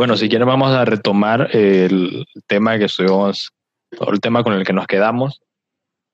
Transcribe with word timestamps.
Bueno, 0.00 0.16
si 0.16 0.30
quieren 0.30 0.48
vamos 0.48 0.72
a 0.72 0.86
retomar 0.86 1.54
el 1.54 2.24
tema 2.46 2.78
que 2.78 2.86
estuvimos, 2.86 3.52
el 3.90 4.20
tema 4.20 4.42
con 4.42 4.54
el 4.54 4.64
que 4.64 4.72
nos 4.72 4.86
quedamos. 4.86 5.42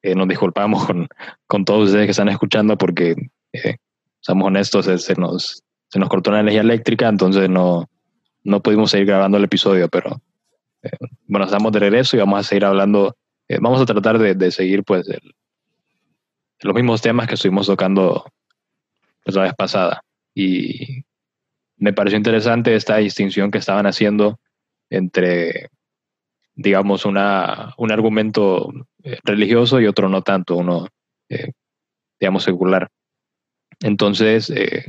Eh, 0.02 0.16
nos 0.16 0.27
disculpamos 0.27 0.84
con, 0.87 1.07
con, 1.46 1.64
todos 1.64 1.91
ustedes 1.91 2.07
que 2.07 2.11
están 2.11 2.29
escuchando 2.29 2.77
porque, 2.77 3.14
eh, 3.52 3.77
somos 4.19 4.48
honestos, 4.48 4.87
se, 4.87 5.14
nos, 5.14 5.62
se 5.88 6.01
nos 6.01 6.09
cortó 6.09 6.33
la 6.33 6.41
energía 6.41 6.62
eléctrica, 6.62 7.07
entonces 7.07 7.48
no, 7.48 7.88
no 8.43 8.60
pudimos 8.60 8.91
seguir 8.91 9.07
grabando 9.07 9.38
el 9.38 9.45
episodio, 9.45 9.88
pero 9.88 10.21
eh, 10.82 10.91
bueno, 11.29 11.46
estamos 11.46 11.71
de 11.71 11.79
regreso 11.79 12.16
y 12.16 12.18
vamos 12.18 12.41
a 12.41 12.43
seguir 12.43 12.65
hablando, 12.65 13.16
vamos 13.60 13.80
a 13.80 13.87
tratar 13.87 14.18
de, 14.18 14.34
de 14.34 14.51
seguir 14.51 14.82
pues 14.82 15.07
los 16.59 16.74
mismos 16.74 17.01
temas 17.02 17.29
que 17.29 17.34
estuvimos 17.34 17.68
tocando 17.68 18.24
la 19.27 19.43
vez 19.43 19.55
pasada. 19.55 20.02
Y 20.34 21.05
me 21.77 21.93
pareció 21.93 22.16
interesante 22.16 22.75
esta 22.75 22.97
distinción 22.97 23.51
que 23.51 23.59
estaban 23.59 23.87
haciendo 23.87 24.39
entre, 24.91 25.69
digamos, 26.55 27.05
una, 27.05 27.75
un 27.77 27.93
argumento 27.93 28.73
eh, 29.02 29.19
religioso 29.25 29.80
y 29.80 29.87
otro 29.87 30.09
no 30.09 30.23
tanto, 30.23 30.57
uno, 30.57 30.89
eh, 31.29 31.52
digamos, 32.19 32.45
secular. 32.45 32.89
Entonces, 33.80 34.51
eh, 34.51 34.85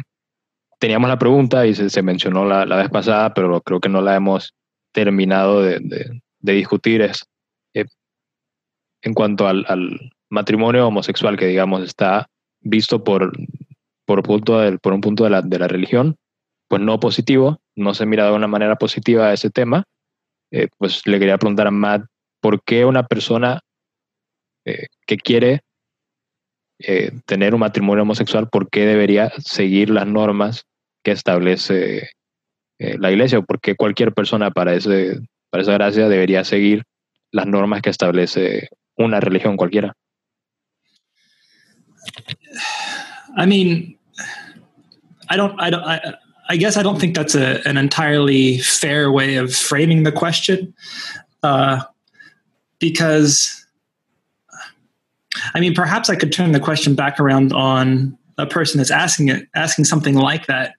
teníamos 0.80 1.10
la 1.10 1.20
pregunta 1.20 1.66
y 1.68 1.76
se, 1.76 2.02
mencionó 2.02 2.46
la, 2.46 2.66
la, 2.66 2.78
vez 2.78 2.90
pasada, 2.90 3.34
pero 3.34 3.62
creo 3.62 3.80
que 3.80 3.90
no 3.90 4.02
la 4.02 4.16
hemos 4.16 4.54
terminado 4.94 5.62
de, 5.62 5.80
de, 6.40 6.54
discutir, 6.54 7.02
es 7.02 7.26
en 9.04 9.14
cuanto 9.14 9.48
al, 9.48 9.66
al, 9.68 10.12
matrimonio 10.30 10.88
homosexual 10.88 11.38
que, 11.38 11.46
digamos, 11.46 11.84
está 11.84 12.28
visto 12.60 13.04
por, 13.04 13.32
por, 14.06 14.24
punto 14.24 14.60
del, 14.60 14.80
por 14.80 14.92
un 14.92 15.00
punto 15.00 15.24
de 15.24 15.30
la, 15.30 15.42
de 15.42 15.60
la 15.60 15.70
religión 15.70 16.18
pues 16.68 16.82
no 16.82 17.00
positivo, 17.00 17.60
no 17.76 17.94
se 17.94 18.06
mira 18.06 18.26
de 18.26 18.34
una 18.34 18.48
manera 18.48 18.76
positiva 18.76 19.28
a 19.28 19.34
ese 19.34 19.50
tema, 19.50 19.84
eh, 20.52 20.68
pues 20.78 21.06
le 21.06 21.20
quería 21.20 21.38
preguntar 21.38 21.68
a 21.68 21.72
Matt, 21.72 22.06
¿por 22.42 22.62
qué 22.64 22.86
una 22.86 23.04
persona 23.04 23.60
eh, 24.66 24.88
que 25.06 25.18
quiere 25.18 25.62
eh, 26.80 27.12
tener 27.26 27.54
un 27.54 27.62
matrimonio 27.62 28.04
homosexual, 28.04 28.50
por 28.50 28.70
qué 28.70 28.86
debería 28.86 29.32
seguir 29.38 29.90
las 29.90 30.08
normas 30.08 30.64
que 31.04 31.12
establece 31.12 32.10
la 32.80 33.12
iglesia? 33.12 33.40
¿O 33.40 33.44
por 33.44 33.60
qué 33.60 33.76
cualquier 33.76 34.14
persona 34.14 34.52
para, 34.52 34.74
ese, 34.74 35.20
para 35.50 35.64
esa 35.64 35.74
gracia 35.74 36.08
debería 36.08 36.44
seguir 36.44 36.84
las 37.32 37.48
normas 37.48 37.82
que 37.82 37.90
establece 37.90 38.70
una 38.96 39.20
religión 39.20 39.58
cualquiera? 39.58 39.94
I 43.36 43.46
mean, 43.46 43.98
I 45.30 45.36
don't, 45.36 45.56
I 45.60 45.70
don't, 45.70 45.86
I, 45.86 46.00
I 46.50 46.56
guess 46.58 46.78
I 46.78 46.84
don't 46.84 47.00
think 47.00 47.16
that's 47.16 47.36
a, 47.36 47.62
an 47.68 47.78
entirely 47.78 48.60
fair 48.60 49.12
way 49.12 49.36
of 49.36 49.54
framing 49.54 50.04
the 50.04 50.12
question, 50.12 50.74
uh, 51.44 51.84
because 52.80 53.66
I 55.54 55.60
mean, 55.60 55.74
perhaps 55.76 56.10
I 56.10 56.16
could 56.16 56.32
turn 56.32 56.52
the 56.52 56.60
question 56.60 56.96
back 56.96 57.20
around 57.20 57.54
on 57.54 58.18
a 58.38 58.46
person 58.46 58.78
that's 58.78 58.92
asking 58.92 59.30
it, 59.30 59.48
asking 59.56 59.86
something 59.86 60.16
like 60.16 60.46
that, 60.48 60.74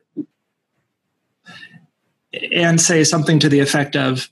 and 2.53 2.81
say 2.81 3.05
something 3.05 3.39
to 3.41 3.49
the 3.49 3.61
effect 3.61 3.95
of, 3.95 4.31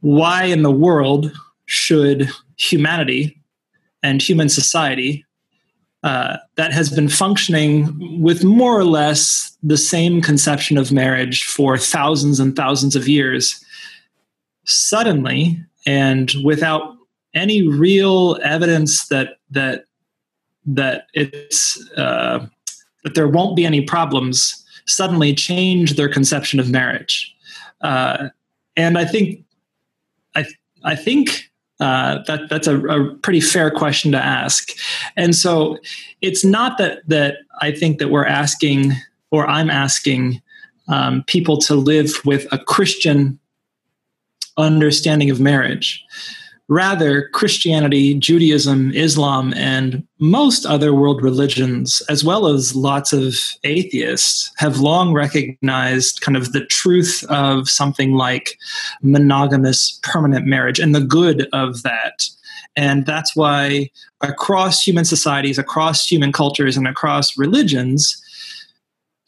"Why 0.00 0.44
in 0.44 0.62
the 0.62 0.70
world 0.70 1.32
should 1.66 2.30
humanity 2.56 3.42
and 4.02 4.22
human 4.22 4.48
society 4.48 5.25
uh, 6.06 6.36
that 6.54 6.72
has 6.72 6.88
been 6.88 7.08
functioning 7.08 8.22
with 8.22 8.44
more 8.44 8.78
or 8.78 8.84
less 8.84 9.58
the 9.60 9.76
same 9.76 10.22
conception 10.22 10.78
of 10.78 10.92
marriage 10.92 11.42
for 11.42 11.76
thousands 11.76 12.38
and 12.38 12.54
thousands 12.54 12.94
of 12.94 13.08
years, 13.08 13.64
suddenly 14.62 15.60
and 15.84 16.32
without 16.44 16.94
any 17.34 17.66
real 17.66 18.38
evidence 18.44 19.08
that 19.08 19.38
that 19.50 19.86
that 20.64 21.08
it's 21.12 21.76
uh, 21.96 22.46
that 23.02 23.16
there 23.16 23.26
won't 23.26 23.56
be 23.56 23.66
any 23.66 23.80
problems, 23.80 24.64
suddenly 24.86 25.34
change 25.34 25.96
their 25.96 26.08
conception 26.08 26.60
of 26.60 26.70
marriage. 26.70 27.34
Uh, 27.80 28.28
and 28.76 28.96
I 28.96 29.04
think 29.04 29.44
I 30.36 30.46
I 30.84 30.94
think 30.94 31.50
uh, 31.80 32.22
that 32.26 32.48
that's 32.48 32.66
a, 32.66 32.80
a, 32.86 33.14
pretty 33.16 33.40
fair 33.40 33.70
question 33.70 34.10
to 34.12 34.18
ask. 34.18 34.70
And 35.16 35.34
so 35.34 35.78
it's 36.22 36.44
not 36.44 36.78
that 36.78 37.06
that 37.08 37.38
I 37.60 37.70
think 37.72 37.98
that 37.98 38.08
we're 38.08 38.26
asking 38.26 38.92
or 39.30 39.46
I'm 39.46 39.68
asking 39.68 40.40
um, 40.88 41.22
people 41.26 41.58
to 41.58 41.74
live 41.74 42.14
with 42.24 42.46
a 42.52 42.58
Christian 42.58 43.38
understanding 44.56 45.30
of 45.30 45.38
marriage. 45.38 46.02
Rather, 46.68 47.28
Christianity, 47.28 48.14
Judaism, 48.14 48.90
Islam, 48.92 49.54
and 49.54 50.04
most 50.18 50.66
other 50.66 50.92
world 50.92 51.22
religions, 51.22 52.02
as 52.08 52.24
well 52.24 52.48
as 52.48 52.74
lots 52.74 53.12
of 53.12 53.36
atheists, 53.62 54.50
have 54.56 54.80
long 54.80 55.12
recognized 55.12 56.22
kind 56.22 56.36
of 56.36 56.52
the 56.52 56.66
truth 56.66 57.24
of 57.28 57.68
something 57.68 58.14
like 58.14 58.58
monogamous 59.00 60.00
permanent 60.02 60.46
marriage 60.46 60.80
and 60.80 60.92
the 60.92 61.00
good 61.00 61.48
of 61.52 61.84
that. 61.84 62.28
And 62.74 63.06
that's 63.06 63.36
why 63.36 63.90
across 64.20 64.82
human 64.82 65.04
societies, 65.04 65.58
across 65.58 66.06
human 66.10 66.32
cultures, 66.32 66.76
and 66.76 66.88
across 66.88 67.38
religions, 67.38 68.20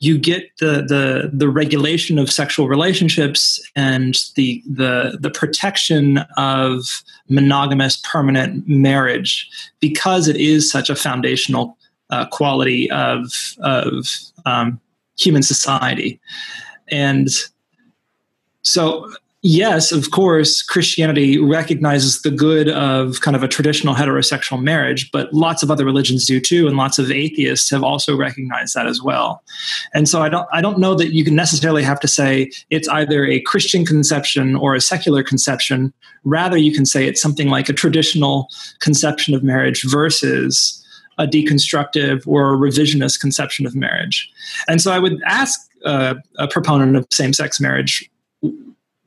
you 0.01 0.17
get 0.17 0.57
the 0.59 0.83
the 0.83 1.31
the 1.33 1.49
regulation 1.49 2.19
of 2.19 2.31
sexual 2.31 2.69
relationships 2.69 3.61
and 3.75 4.17
the 4.37 4.63
the 4.67 5.19
the 5.21 5.31
protection 5.31 6.19
of 6.37 7.03
monogamous 7.29 7.97
permanent 8.05 8.67
marriage 8.69 9.49
because 9.81 10.29
it 10.29 10.37
is 10.37 10.71
such 10.71 10.89
a 10.89 10.97
foundational 10.97 11.77
uh, 12.11 12.27
quality 12.27 12.91
of 12.91 13.33
of 13.61 14.07
um, 14.47 14.81
human 15.19 15.43
society. 15.43 16.21
And 16.91 17.29
so 18.63 19.13
yes, 19.43 19.93
of 19.93 20.11
course, 20.11 20.63
Christianity 20.63 21.39
recognizes 21.39 22.23
the 22.23 22.31
good 22.31 22.69
of 22.69 23.21
kind 23.21 23.37
of 23.37 23.43
a 23.43 23.49
traditional 23.49 23.95
heterosexual 23.95 24.63
marriage, 24.63 25.11
but 25.13 25.33
lots 25.33 25.63
of 25.63 25.71
other 25.71 25.85
religions 25.85 26.27
do 26.27 26.41
too, 26.41 26.67
and 26.67 26.77
lots 26.77 26.99
of 26.99 27.11
atheists 27.11 27.71
have 27.71 27.83
also 27.83 28.17
recognized 28.17 28.75
that 28.75 28.87
as 28.87 29.03
well. 29.03 29.43
And 29.95 30.09
so 30.09 30.23
I 30.23 30.29
don't 30.29 30.49
I 30.53 30.61
don't 30.61 30.79
know 30.79 30.95
that 30.95 31.13
you 31.13 31.25
can 31.25 31.35
necessarily 31.35 31.83
have 31.83 32.01
to 32.01 32.09
say 32.09 32.51
it's 32.71 32.89
either 32.89 33.25
a 33.25 33.41
Christian 33.43 33.85
conception 33.85 34.57
or 34.57 34.75
a 34.75 34.81
secular 34.81 35.23
conception. 35.23 35.93
Rather, 36.25 36.57
you 36.57 36.73
can 36.73 36.87
say 36.87 37.07
it's 37.07 37.23
something 37.23 37.49
like 37.49 37.69
a 37.69 37.73
traditional 37.73 38.49
conception 38.81 39.35
of 39.35 39.43
marriage 39.43 39.85
versus 39.85 40.85
a 41.19 41.27
deconstructive 41.27 42.27
or 42.27 42.55
a 42.55 42.57
revisionist 42.57 43.21
conception 43.21 43.67
of 43.67 43.75
marriage. 43.75 44.31
And 44.69 44.81
so 44.81 44.93
I 44.93 44.99
would 44.99 45.21
ask 45.25 45.61
uh, 45.85 46.15
a 46.39 46.49
proponent 46.49 46.97
of 46.97 47.07
same 47.11 47.33
sex 47.33 47.61
marriage 47.61 48.09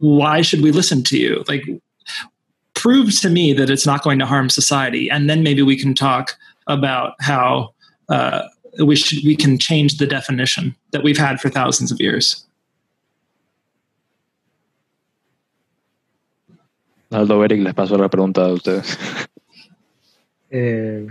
why 0.01 0.41
should 0.41 0.61
we 0.61 0.71
listen 0.71 1.03
to 1.03 1.17
you? 1.17 1.43
Like, 1.47 1.63
prove 2.73 3.19
to 3.21 3.29
me 3.29 3.53
that 3.53 3.69
it's 3.69 3.85
not 3.85 4.03
going 4.03 4.19
to 4.19 4.25
harm 4.25 4.49
society, 4.49 5.09
and 5.09 5.29
then 5.29 5.43
maybe 5.43 5.61
we 5.61 5.77
can 5.77 5.93
talk 5.93 6.35
about 6.67 7.13
how 7.21 7.73
uh, 8.09 8.41
we 8.83 8.95
should 8.95 9.23
we 9.23 9.35
can 9.35 9.57
change 9.57 9.97
the 9.97 10.07
definition 10.07 10.75
that 10.91 11.03
we've 11.03 11.17
had 11.17 11.39
for 11.39 11.49
thousands 11.49 11.91
of 11.91 12.01
years. 12.01 12.45
Aldo 17.11 17.41
Eric, 17.41 17.61
les 17.61 17.73
paso 17.73 17.97
la 17.97 18.09
pregunta 18.09 18.41
a 18.45 18.53
ustedes. 18.53 18.97
Eh, 20.53 21.07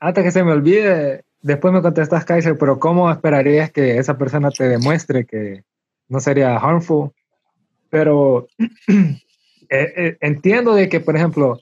hasta 0.00 0.24
que 0.24 0.32
se 0.32 0.42
me 0.42 0.50
olvide, 0.50 1.22
después 1.40 1.72
me 1.72 1.82
contestas, 1.82 2.24
Kaiser, 2.24 2.58
pero 2.58 2.80
¿cómo 2.80 3.08
esperarías 3.12 3.70
que 3.70 3.98
esa 3.98 4.18
persona 4.18 4.50
te 4.50 4.68
demuestre 4.68 5.24
que 5.24 5.62
no 6.08 6.18
sería 6.18 6.56
harmful 6.56 7.12
pero 7.92 8.48
eh, 8.88 9.18
eh, 9.68 10.16
entiendo 10.22 10.74
de 10.74 10.88
que, 10.88 10.98
por 11.00 11.14
ejemplo, 11.14 11.60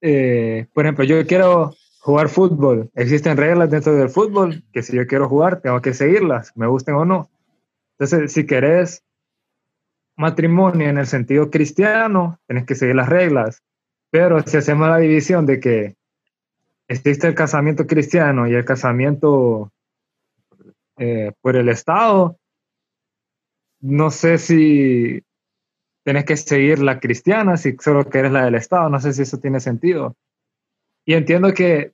eh, 0.00 0.66
por 0.74 0.84
ejemplo, 0.84 1.04
yo 1.04 1.24
quiero 1.24 1.76
jugar 2.00 2.28
fútbol. 2.28 2.90
Existen 2.96 3.36
reglas 3.36 3.70
dentro 3.70 3.94
del 3.94 4.08
fútbol 4.08 4.64
que 4.72 4.82
si 4.82 4.96
yo 4.96 5.06
quiero 5.06 5.28
jugar, 5.28 5.60
tengo 5.60 5.80
que 5.80 5.94
seguirlas, 5.94 6.50
me 6.56 6.66
gusten 6.66 6.96
o 6.96 7.04
no. 7.04 7.30
Entonces, 7.96 8.32
si 8.32 8.44
querés 8.44 9.04
matrimonio 10.16 10.88
en 10.88 10.98
el 10.98 11.06
sentido 11.06 11.48
cristiano, 11.48 12.40
tienes 12.48 12.66
que 12.66 12.74
seguir 12.74 12.96
las 12.96 13.08
reglas. 13.08 13.62
Pero 14.10 14.42
si 14.44 14.56
hacemos 14.56 14.88
la 14.88 14.98
división 14.98 15.46
de 15.46 15.60
que 15.60 15.94
existe 16.88 17.28
el 17.28 17.36
casamiento 17.36 17.86
cristiano 17.86 18.48
y 18.48 18.54
el 18.54 18.64
casamiento 18.64 19.70
por 21.40 21.56
el 21.56 21.68
Estado, 21.68 22.39
no 23.80 24.10
sé 24.10 24.38
si 24.38 25.22
tienes 26.04 26.24
que 26.24 26.36
seguir 26.36 26.80
la 26.80 27.00
cristiana, 27.00 27.56
si 27.56 27.76
solo 27.80 28.08
quieres 28.08 28.32
la 28.32 28.44
del 28.44 28.54
Estado, 28.54 28.88
no 28.88 29.00
sé 29.00 29.12
si 29.12 29.22
eso 29.22 29.38
tiene 29.38 29.60
sentido. 29.60 30.16
Y 31.04 31.14
entiendo 31.14 31.52
que 31.52 31.92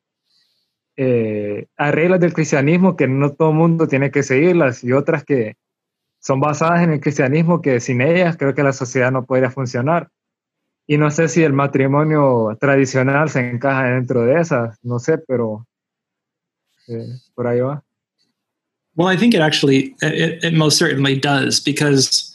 eh, 0.96 1.66
hay 1.76 1.90
reglas 1.92 2.20
del 2.20 2.32
cristianismo 2.32 2.96
que 2.96 3.06
no 3.06 3.32
todo 3.32 3.52
mundo 3.52 3.86
tiene 3.86 4.10
que 4.10 4.22
seguirlas 4.22 4.82
y 4.82 4.92
otras 4.92 5.24
que 5.24 5.56
son 6.18 6.40
basadas 6.40 6.82
en 6.82 6.90
el 6.90 7.00
cristianismo 7.00 7.60
que 7.60 7.80
sin 7.80 8.00
ellas 8.00 8.36
creo 8.36 8.54
que 8.54 8.62
la 8.62 8.72
sociedad 8.72 9.12
no 9.12 9.24
podría 9.24 9.50
funcionar. 9.50 10.10
Y 10.86 10.98
no 10.98 11.10
sé 11.10 11.28
si 11.28 11.42
el 11.42 11.52
matrimonio 11.52 12.56
tradicional 12.60 13.28
se 13.28 13.48
encaja 13.50 13.84
dentro 13.84 14.22
de 14.22 14.40
esas, 14.40 14.78
no 14.84 14.98
sé, 14.98 15.18
pero 15.18 15.66
eh, 16.88 17.18
por 17.34 17.46
ahí 17.48 17.60
va. 17.60 17.82
Well, 18.96 19.08
I 19.08 19.16
think 19.16 19.34
it 19.34 19.40
actually, 19.40 19.94
it, 20.02 20.42
it 20.42 20.54
most 20.54 20.78
certainly 20.78 21.18
does 21.18 21.60
because 21.60 22.34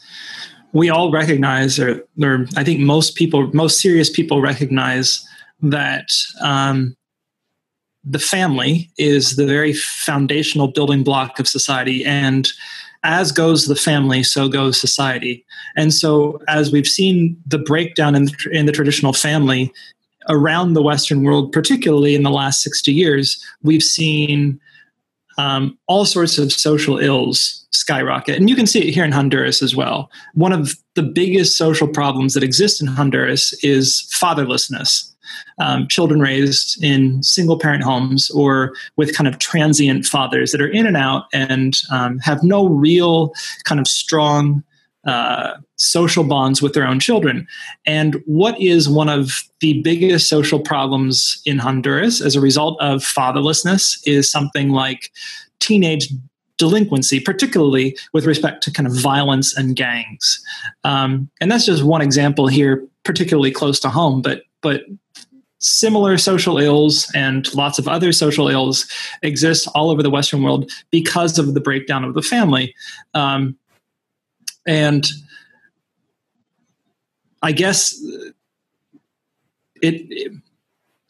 we 0.72 0.88
all 0.88 1.10
recognize, 1.10 1.78
or, 1.78 2.04
or 2.22 2.46
I 2.56 2.64
think 2.64 2.80
most 2.80 3.16
people, 3.16 3.50
most 3.52 3.80
serious 3.80 4.08
people 4.08 4.40
recognize 4.40 5.26
that 5.60 6.08
um, 6.40 6.96
the 8.04 8.18
family 8.18 8.90
is 8.96 9.36
the 9.36 9.46
very 9.46 9.72
foundational 9.72 10.68
building 10.68 11.02
block 11.02 11.38
of 11.38 11.48
society. 11.48 12.04
And 12.04 12.48
as 13.02 13.32
goes 13.32 13.66
the 13.66 13.76
family, 13.76 14.22
so 14.22 14.48
goes 14.48 14.80
society. 14.80 15.44
And 15.76 15.92
so, 15.92 16.40
as 16.48 16.70
we've 16.70 16.86
seen 16.86 17.36
the 17.46 17.58
breakdown 17.58 18.14
in 18.14 18.26
the, 18.26 18.48
in 18.52 18.66
the 18.66 18.72
traditional 18.72 19.12
family 19.12 19.72
around 20.28 20.74
the 20.74 20.82
Western 20.82 21.24
world, 21.24 21.52
particularly 21.52 22.14
in 22.14 22.22
the 22.22 22.30
last 22.30 22.62
60 22.62 22.92
years, 22.92 23.44
we've 23.62 23.82
seen 23.82 24.60
um, 25.38 25.78
all 25.86 26.04
sorts 26.04 26.38
of 26.38 26.52
social 26.52 26.98
ills 26.98 27.66
skyrocket. 27.72 28.36
And 28.36 28.48
you 28.48 28.56
can 28.56 28.66
see 28.66 28.86
it 28.86 28.92
here 28.92 29.04
in 29.04 29.12
Honduras 29.12 29.62
as 29.62 29.74
well. 29.74 30.10
One 30.34 30.52
of 30.52 30.76
the 30.94 31.02
biggest 31.02 31.56
social 31.56 31.88
problems 31.88 32.34
that 32.34 32.42
exist 32.42 32.80
in 32.80 32.86
Honduras 32.86 33.52
is 33.64 34.08
fatherlessness. 34.12 35.08
Um, 35.58 35.88
children 35.88 36.20
raised 36.20 36.82
in 36.82 37.22
single 37.22 37.58
parent 37.58 37.82
homes 37.82 38.30
or 38.30 38.74
with 38.96 39.16
kind 39.16 39.28
of 39.28 39.38
transient 39.38 40.04
fathers 40.04 40.52
that 40.52 40.60
are 40.60 40.68
in 40.68 40.86
and 40.86 40.96
out 40.96 41.24
and 41.32 41.78
um, 41.90 42.18
have 42.18 42.42
no 42.42 42.66
real 42.66 43.32
kind 43.64 43.80
of 43.80 43.86
strong 43.86 44.62
uh, 45.04 45.54
social 45.76 46.24
bonds 46.24 46.62
with 46.62 46.74
their 46.74 46.86
own 46.86 47.00
children. 47.00 47.46
And 47.86 48.22
what 48.26 48.60
is 48.60 48.88
one 48.88 49.08
of 49.08 49.42
the 49.60 49.80
biggest 49.82 50.28
social 50.28 50.60
problems 50.60 51.40
in 51.44 51.58
Honduras 51.58 52.20
as 52.20 52.36
a 52.36 52.40
result 52.40 52.80
of 52.80 53.02
fatherlessness 53.02 54.00
is 54.06 54.30
something 54.30 54.70
like 54.70 55.10
teenage 55.60 56.08
delinquency, 56.58 57.18
particularly 57.18 57.96
with 58.12 58.26
respect 58.26 58.62
to 58.62 58.70
kind 58.70 58.86
of 58.86 58.94
violence 58.94 59.56
and 59.56 59.74
gangs. 59.74 60.40
Um, 60.84 61.28
and 61.40 61.50
that's 61.50 61.66
just 61.66 61.82
one 61.82 62.02
example 62.02 62.46
here, 62.46 62.86
particularly 63.04 63.50
close 63.50 63.80
to 63.80 63.88
home, 63.88 64.22
but 64.22 64.42
but 64.60 64.84
similar 65.58 66.18
social 66.18 66.58
ills 66.58 67.10
and 67.14 67.52
lots 67.54 67.78
of 67.78 67.88
other 67.88 68.12
social 68.12 68.48
ills 68.48 68.86
exist 69.22 69.68
all 69.74 69.90
over 69.90 70.02
the 70.02 70.10
Western 70.10 70.42
world 70.42 70.70
because 70.90 71.38
of 71.38 71.54
the 71.54 71.60
breakdown 71.60 72.04
of 72.04 72.14
the 72.14 72.22
family. 72.22 72.74
Um, 73.14 73.56
and 74.66 75.10
I 77.42 77.52
guess 77.52 77.94
it, 79.82 80.06
it 80.10 80.32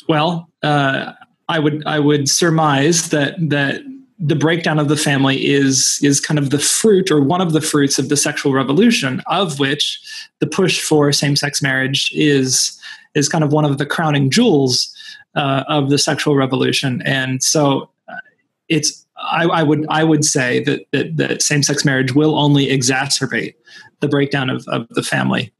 well, 0.08 0.48
uh, 0.62 1.12
I 1.48 1.58
would 1.58 1.86
I 1.86 1.98
would 1.98 2.28
surmise 2.28 3.10
that 3.10 3.34
that 3.50 3.82
the 4.18 4.36
breakdown 4.36 4.78
of 4.78 4.88
the 4.88 4.96
family 4.96 5.46
is 5.46 5.98
is 6.02 6.20
kind 6.20 6.38
of 6.38 6.50
the 6.50 6.58
fruit 6.58 7.10
or 7.10 7.20
one 7.20 7.40
of 7.40 7.52
the 7.52 7.60
fruits 7.60 7.98
of 7.98 8.08
the 8.08 8.16
sexual 8.16 8.52
revolution, 8.52 9.20
of 9.26 9.58
which 9.58 10.00
the 10.38 10.46
push 10.46 10.80
for 10.80 11.12
same 11.12 11.36
sex 11.36 11.60
marriage 11.60 12.10
is 12.14 12.78
is 13.14 13.28
kind 13.28 13.44
of 13.44 13.52
one 13.52 13.64
of 13.64 13.78
the 13.78 13.86
crowning 13.86 14.30
jewels 14.30 14.94
uh, 15.34 15.64
of 15.68 15.90
the 15.90 15.98
sexual 15.98 16.34
revolution. 16.34 17.02
And 17.02 17.42
so, 17.42 17.90
uh, 18.08 18.16
it's 18.68 19.06
I, 19.22 19.44
I, 19.44 19.62
would 19.62 19.86
I 19.88 20.04
would 20.04 20.24
say 20.24 20.60
that 20.64 20.80
that, 20.92 21.16
that 21.16 21.42
same 21.42 21.62
sex 21.62 21.84
marriage 21.84 22.14
will 22.14 22.38
only 22.38 22.66
exacerbate 22.66 23.54
the 24.00 24.08
breakdown 24.08 24.50
of, 24.50 24.66
of 24.68 24.88
the 24.90 25.02
family. 25.02 25.52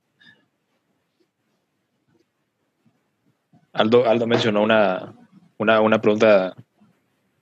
Aldo, 3.74 4.04
Aldo 4.04 4.26
mencionó 4.26 4.62
una, 4.62 5.14
una, 5.58 5.80
una 5.80 6.00
pregunta 6.00 6.54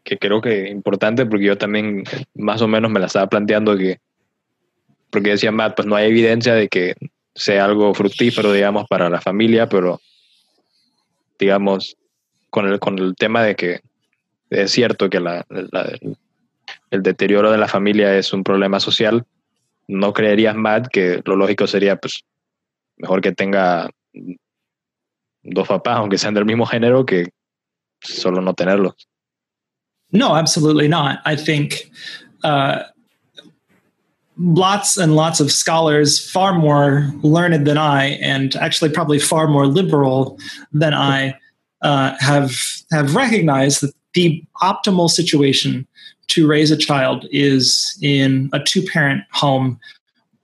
que 0.04 0.18
creo 0.18 0.40
que 0.40 0.68
importante 0.68 1.26
porque 1.26 1.46
yo 1.46 1.58
también 1.58 2.04
más 2.34 2.62
o 2.62 2.68
menos 2.68 2.90
me 2.90 3.00
la 3.00 3.06
estaba 3.06 3.28
planteando 3.28 3.76
que, 3.76 3.98
porque 5.10 5.30
decía 5.30 5.50
Matt, 5.50 5.76
pues 5.76 5.86
no 5.86 5.96
hay 5.96 6.08
evidencia 6.08 6.54
de 6.54 6.68
que 6.68 6.94
sea 7.34 7.64
algo 7.64 7.94
fructífero, 7.94 8.52
digamos, 8.52 8.86
para 8.88 9.10
la 9.10 9.20
familia, 9.20 9.68
pero 9.68 10.00
digamos, 11.38 11.96
con 12.50 12.66
el, 12.68 12.78
con 12.78 12.98
el 12.98 13.14
tema 13.16 13.42
de 13.42 13.56
que 13.56 13.80
es 14.50 14.72
cierto 14.72 15.08
que 15.08 15.20
la, 15.20 15.46
el 16.90 17.02
deterioro 17.02 17.50
de 17.50 17.58
la 17.58 17.68
familia 17.68 18.16
es 18.16 18.32
un 18.32 18.44
problema 18.44 18.80
social, 18.80 19.24
no 19.88 20.12
creerías, 20.12 20.54
Matt, 20.54 20.88
que 20.88 21.22
lo 21.24 21.36
lógico 21.36 21.66
sería, 21.66 21.96
pues, 21.96 22.22
mejor 22.96 23.20
que 23.20 23.32
tenga 23.32 23.90
dos 25.42 25.68
papás, 25.68 25.96
aunque 25.96 26.18
sean 26.18 26.34
del 26.34 26.44
mismo 26.44 26.66
género, 26.66 27.06
que 27.06 27.30
solo 28.00 28.40
no 28.40 28.54
tenerlos. 28.54 28.94
No, 30.12 30.34
absolutely 30.34 30.88
not. 30.88 31.20
I 31.24 31.36
think 31.36 31.90
uh, 32.42 32.82
lots 34.36 34.96
and 34.96 35.14
lots 35.14 35.40
of 35.40 35.52
scholars, 35.52 36.18
far 36.30 36.52
more 36.52 37.12
learned 37.22 37.66
than 37.66 37.78
I, 37.78 38.18
and 38.20 38.54
actually 38.56 38.90
probably 38.90 39.18
far 39.18 39.46
more 39.46 39.66
liberal 39.66 40.38
than 40.72 40.94
I, 40.94 41.38
uh, 41.82 42.16
have 42.18 42.52
have 42.90 43.14
recognized 43.14 43.82
that 43.82 43.94
the 44.14 44.44
optimal 44.62 45.08
situation 45.08 45.86
to 46.28 46.46
raise 46.46 46.70
a 46.70 46.76
child 46.76 47.26
is 47.30 47.98
in 48.02 48.50
a 48.52 48.60
two 48.60 48.82
parent 48.82 49.22
home 49.32 49.78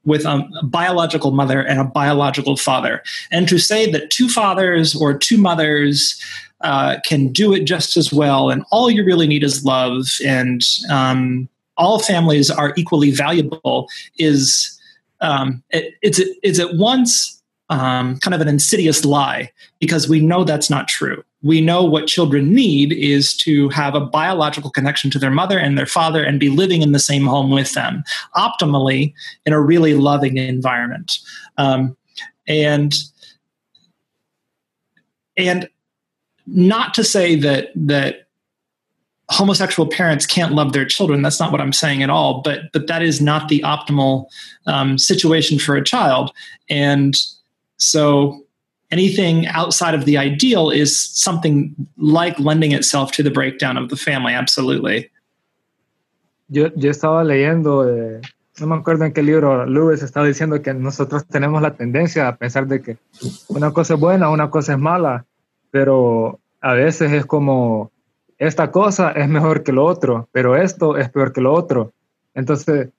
with 0.04 0.24
a, 0.24 0.48
biological 0.62 1.32
mother 1.32 1.60
and 1.60 1.80
a 1.80 1.84
biological 1.84 2.56
father. 2.56 3.02
And 3.30 3.48
to 3.48 3.58
say 3.58 3.90
that 3.90 4.10
two 4.10 4.28
fathers 4.28 4.94
or 4.94 5.16
two 5.16 5.36
mothers 5.36 6.20
uh, 6.62 6.98
can 7.04 7.32
do 7.32 7.52
it 7.52 7.64
just 7.64 7.96
as 7.96 8.12
well, 8.12 8.48
and 8.48 8.64
all 8.70 8.90
you 8.90 9.04
really 9.04 9.26
need 9.26 9.44
is 9.44 9.64
love, 9.64 10.06
and 10.24 10.62
um, 10.90 11.48
all 11.76 11.98
families 11.98 12.50
are 12.50 12.72
equally 12.76 13.10
valuable 13.10 13.88
is 14.19 14.80
um, 15.20 15.62
it, 15.70 15.94
it's 16.00 16.20
it's 16.43 16.58
at 16.58 16.74
once 16.76 17.43
um, 17.69 18.19
kind 18.20 18.34
of 18.34 18.41
an 18.41 18.48
insidious 18.48 19.05
lie 19.05 19.50
because 19.81 20.08
we 20.08 20.20
know 20.20 20.44
that's 20.44 20.70
not 20.70 20.88
true. 20.88 21.22
We 21.46 21.60
know 21.60 21.84
what 21.84 22.08
children 22.08 22.53
need 22.53 22.93
is 22.93 23.36
to 23.38 23.69
have 23.69 23.94
a 23.94 24.00
biological 24.00 24.70
connection 24.70 25.10
to 25.12 25.19
their 25.19 25.31
mother 25.31 25.58
and 25.58 25.79
their 25.79 25.86
father 25.86 26.24
and 26.24 26.41
be 26.41 26.48
living 26.48 26.82
in 26.82 26.93
the 26.93 26.98
same 26.98 27.24
home 27.24 27.50
with 27.50 27.72
them, 27.74 28.03
optimally 28.34 29.15
in 29.44 29.53
a 29.53 29.60
really 29.60 29.94
loving 29.94 30.36
environment. 30.36 31.19
Um, 31.56 31.96
and 32.48 32.94
and 35.36 35.69
not 36.46 36.94
to 36.94 37.05
say 37.05 37.36
that 37.36 37.69
that 37.74 38.26
homosexual 39.29 39.88
parents 39.88 40.24
can't 40.26 40.53
love 40.53 40.72
their 40.72 40.84
children. 40.84 41.22
That's 41.22 41.41
not 41.41 41.53
what 41.53 41.60
I'm 41.60 41.72
saying 41.72 42.03
at 42.03 42.10
all. 42.10 42.43
But 42.43 42.72
but 42.72 42.86
that 42.86 43.03
is 43.03 43.20
not 43.20 43.48
the 43.48 43.60
optimal 43.60 44.26
um, 44.67 44.98
situation 44.98 45.58
for 45.58 45.76
a 45.76 45.84
child. 45.84 46.32
And 46.69 47.17
so 47.79 48.45
anything 48.90 49.46
outside 49.48 49.94
of 49.94 50.05
the 50.05 50.16
ideal 50.16 50.70
is 50.70 50.96
something 51.14 51.74
like 51.96 52.38
lending 52.38 52.72
itself 52.72 53.12
to 53.12 53.22
the 53.22 53.31
breakdown 53.31 53.76
of 53.76 53.88
the 53.88 53.96
family. 53.96 54.32
Absolutely. 54.32 55.10
Yo, 56.48 56.70
yo 56.76 56.90
estaba 56.90 57.24
leyendo, 57.24 57.88
eh, 57.88 58.20
no 58.60 58.66
me 58.69 58.76
acuerdo 58.76 59.05
en 59.05 59.12
qué 59.12 59.22
libro 59.22 59.66
Lewis 59.66 60.02
estaba 60.02 60.26
diciendo 60.26 60.62
que 60.62 60.72
nosotros 60.74 61.26
tenemos 61.26 61.60
la 61.60 61.74
tendencia 61.74 62.28
a 62.28 62.36
pensar 62.36 62.69
de 62.69 62.81
que 62.82 62.96
una 63.48 63.72
cosa 63.72 63.94
es 63.94 64.00
buena, 64.00 64.31
una 64.31 64.48
cosa 64.50 64.74
es 64.74 64.78
mala, 64.78 65.24
pero 65.70 66.38
a 66.60 66.74
veces 66.74 67.12
es 67.12 67.26
como 67.26 67.90
esta 68.38 68.70
cosa 68.70 69.10
es 69.12 69.28
mejor 69.28 69.62
que 69.64 69.72
lo 69.72 69.84
otro, 69.84 70.28
pero 70.31 70.56
esto 70.56 70.96
es 70.96 71.08
peor 71.10 71.32
que 71.32 71.40
lo 71.40 71.52
otro. 71.52 71.93
Entonces, 72.34 72.90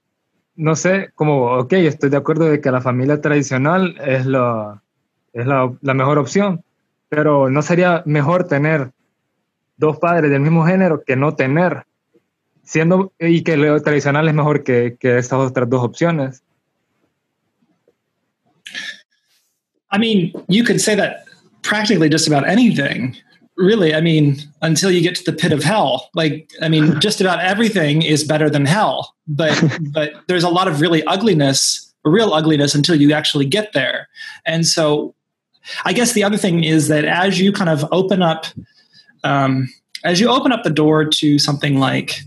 no 0.56 0.76
sé, 0.76 1.12
como, 1.16 1.58
ok, 1.60 1.74
estoy 1.74 2.10
de 2.10 2.18
acuerdo 2.18 2.46
de 2.46 2.60
que 2.60 2.72
la 2.72 2.82
familia 2.82 3.22
tradicional 3.22 3.96
es 4.04 4.26
la, 4.26 4.82
es 5.38 5.48
la, 5.48 5.72
la 5.82 5.94
mejor 5.94 6.18
opción, 6.18 6.64
pero 7.10 7.50
no 7.50 7.62
sería 7.62 8.04
mejor 8.06 8.48
tener 8.48 8.92
dos 9.78 9.98
padres 9.98 10.32
del 10.32 10.42
mismo 10.42 10.66
género 10.66 11.04
que 11.06 11.16
no 11.16 11.36
tener, 11.36 11.86
siendo 12.64 13.14
y 13.20 13.44
que 13.44 13.58
lo 13.58 13.82
tradicional 13.82 14.28
es 14.28 14.34
mejor 14.34 14.64
que, 14.64 14.98
que 15.00 15.18
estas 15.18 15.40
otras 15.40 15.70
dos 15.70 15.84
opciones. 15.84 16.44
I 19.90 19.98
mean, 19.98 20.34
you 20.50 20.66
could 20.66 20.82
say 20.82 20.96
that 20.96 21.24
practically 21.62 22.10
just 22.10 22.28
about 22.28 22.48
anything. 22.48 23.16
really 23.58 23.94
i 23.94 24.00
mean 24.00 24.38
until 24.62 24.92
you 24.92 25.02
get 25.02 25.16
to 25.16 25.24
the 25.24 25.34
pit 25.36 25.52
of 25.52 25.64
hell 25.64 26.10
like 26.14 26.50
i 26.62 26.70
mean 26.70 27.00
just 27.08 27.20
about 27.20 27.40
everything 27.40 28.04
is 28.04 28.24
better 28.24 28.50
than 28.50 28.66
hell 28.66 29.16
but 29.28 29.52
but 29.92 30.12
there's 30.28 30.44
a 30.44 30.50
lot 30.50 30.68
of 30.68 30.80
really 30.80 31.04
ugliness 31.06 31.94
real 32.06 32.34
ugliness 32.34 32.76
until 32.76 32.96
you 32.96 33.12
actually 33.14 33.46
get 33.46 33.74
there 33.74 34.08
and 34.46 34.66
so 34.66 35.14
i 35.86 35.94
guess 35.94 36.14
the 36.14 36.24
other 36.24 36.38
thing 36.38 36.64
is 36.64 36.88
that 36.88 37.06
as 37.06 37.40
you 37.40 37.52
kind 37.52 37.70
of 37.70 37.86
open 37.92 38.22
up 38.22 38.46
um, 39.24 39.68
as 40.04 40.20
you 40.20 40.30
open 40.30 40.52
up 40.52 40.64
the 40.64 40.70
door 40.70 41.04
to 41.04 41.40
something 41.40 41.80
like 41.80 42.22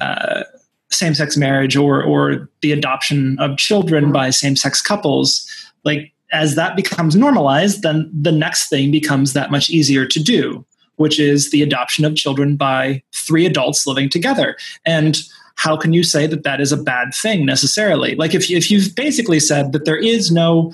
uh, 0.00 0.42
same-sex 0.90 1.36
marriage 1.36 1.76
or 1.76 2.02
or 2.02 2.48
the 2.60 2.72
adoption 2.72 3.38
of 3.38 3.56
children 3.56 4.12
by 4.12 4.30
same-sex 4.30 4.82
couples 4.82 5.48
like 5.84 6.12
as 6.32 6.54
that 6.54 6.76
becomes 6.76 7.14
normalized 7.14 7.82
then 7.82 8.10
the 8.12 8.32
next 8.32 8.68
thing 8.68 8.90
becomes 8.90 9.32
that 9.32 9.50
much 9.50 9.70
easier 9.70 10.06
to 10.06 10.22
do 10.22 10.64
which 10.96 11.20
is 11.20 11.50
the 11.50 11.62
adoption 11.62 12.04
of 12.04 12.16
children 12.16 12.56
by 12.56 13.02
three 13.14 13.46
adults 13.46 13.86
living 13.86 14.08
together. 14.08 14.56
And 14.84 15.18
how 15.54 15.76
can 15.76 15.92
you 15.92 16.02
say 16.02 16.26
that 16.26 16.42
that 16.42 16.60
is 16.60 16.72
a 16.72 16.76
bad 16.76 17.14
thing 17.14 17.46
necessarily? 17.46 18.14
Like 18.14 18.34
if, 18.34 18.50
if 18.50 18.70
you've 18.70 18.94
basically 18.94 19.40
said 19.40 19.72
that 19.72 19.84
there 19.84 19.96
is 19.96 20.30
no 20.30 20.72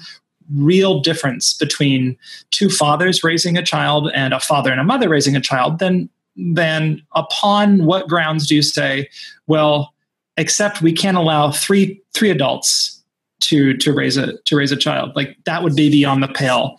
real 0.57 1.01
difference 1.01 1.55
between 1.55 2.17
two 2.51 2.69
fathers 2.69 3.25
raising 3.25 3.57
a 3.57 3.63
child 3.63 4.11
and 4.15 4.35
a 4.35 4.41
father 4.41 4.71
and 4.71 4.81
a 4.81 4.85
mother 4.85 5.09
raising 5.09 5.37
a 5.37 5.41
child 5.41 5.79
then 5.79 6.09
then 6.37 7.03
upon 7.15 7.85
what 7.85 8.09
grounds 8.09 8.47
do 8.47 8.55
you 8.55 8.63
say, 8.63 9.09
well, 9.47 9.95
except 10.37 10.83
we 10.83 10.93
can't 10.93 11.17
allow 11.17 11.51
three 11.51 12.01
three 12.15 12.31
adults 12.31 12.99
to 13.41 13.77
to 13.77 13.93
raise 13.93 14.17
a 14.17 14.39
to 14.43 14.57
raise 14.57 14.73
a 14.73 14.77
child. 14.77 15.15
Like 15.15 15.37
that 15.45 15.63
would 15.63 15.75
be 15.75 15.91
beyond 15.91 16.23
the 16.23 16.29
pale. 16.29 16.79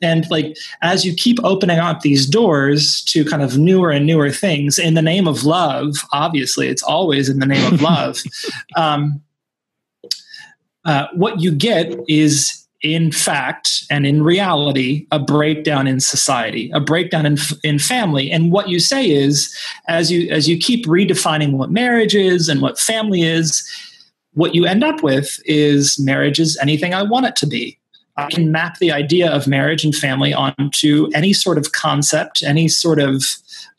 And 0.00 0.28
like 0.30 0.56
as 0.80 1.04
you 1.04 1.14
keep 1.14 1.38
opening 1.44 1.78
up 1.78 2.00
these 2.00 2.26
doors 2.26 3.02
to 3.06 3.24
kind 3.24 3.42
of 3.42 3.58
newer 3.58 3.90
and 3.90 4.06
newer 4.06 4.30
things 4.30 4.78
in 4.78 4.94
the 4.94 5.02
name 5.02 5.26
of 5.26 5.44
love 5.44 5.96
obviously 6.12 6.68
it's 6.68 6.82
always 6.82 7.28
in 7.28 7.40
the 7.40 7.46
name 7.46 7.72
of 7.72 7.82
love 7.82 8.22
um, 8.76 9.20
uh, 10.84 11.06
what 11.14 11.40
you 11.40 11.50
get 11.50 11.94
is 12.08 12.63
in 12.84 13.10
fact 13.10 13.84
and 13.90 14.06
in 14.06 14.22
reality 14.22 15.06
a 15.10 15.18
breakdown 15.18 15.86
in 15.86 15.98
society 15.98 16.70
a 16.74 16.80
breakdown 16.80 17.26
in, 17.26 17.38
in 17.62 17.78
family. 17.78 18.30
And 18.30 18.52
what 18.52 18.68
you 18.68 18.78
say 18.78 19.10
is 19.10 19.52
as 19.88 20.12
you 20.12 20.30
as 20.30 20.48
you 20.48 20.58
keep 20.58 20.86
redefining 20.86 21.52
what 21.52 21.70
marriage 21.70 22.14
is 22.14 22.48
and 22.48 22.60
what 22.60 22.78
family 22.78 23.22
is 23.22 23.66
what 24.34 24.54
you 24.54 24.66
end 24.66 24.84
up 24.84 25.02
with 25.02 25.40
is 25.44 25.98
marriage 25.98 26.40
is 26.40 26.58
anything 26.60 26.92
i 26.92 27.02
want 27.02 27.26
it 27.26 27.36
to 27.36 27.46
be 27.46 27.78
i 28.16 28.28
can 28.30 28.50
map 28.52 28.78
the 28.78 28.92
idea 28.92 29.30
of 29.30 29.46
marriage 29.46 29.84
and 29.84 29.94
family 29.94 30.32
onto 30.32 31.08
any 31.14 31.32
sort 31.32 31.58
of 31.58 31.72
concept 31.72 32.42
any 32.42 32.68
sort 32.68 32.98
of 32.98 33.22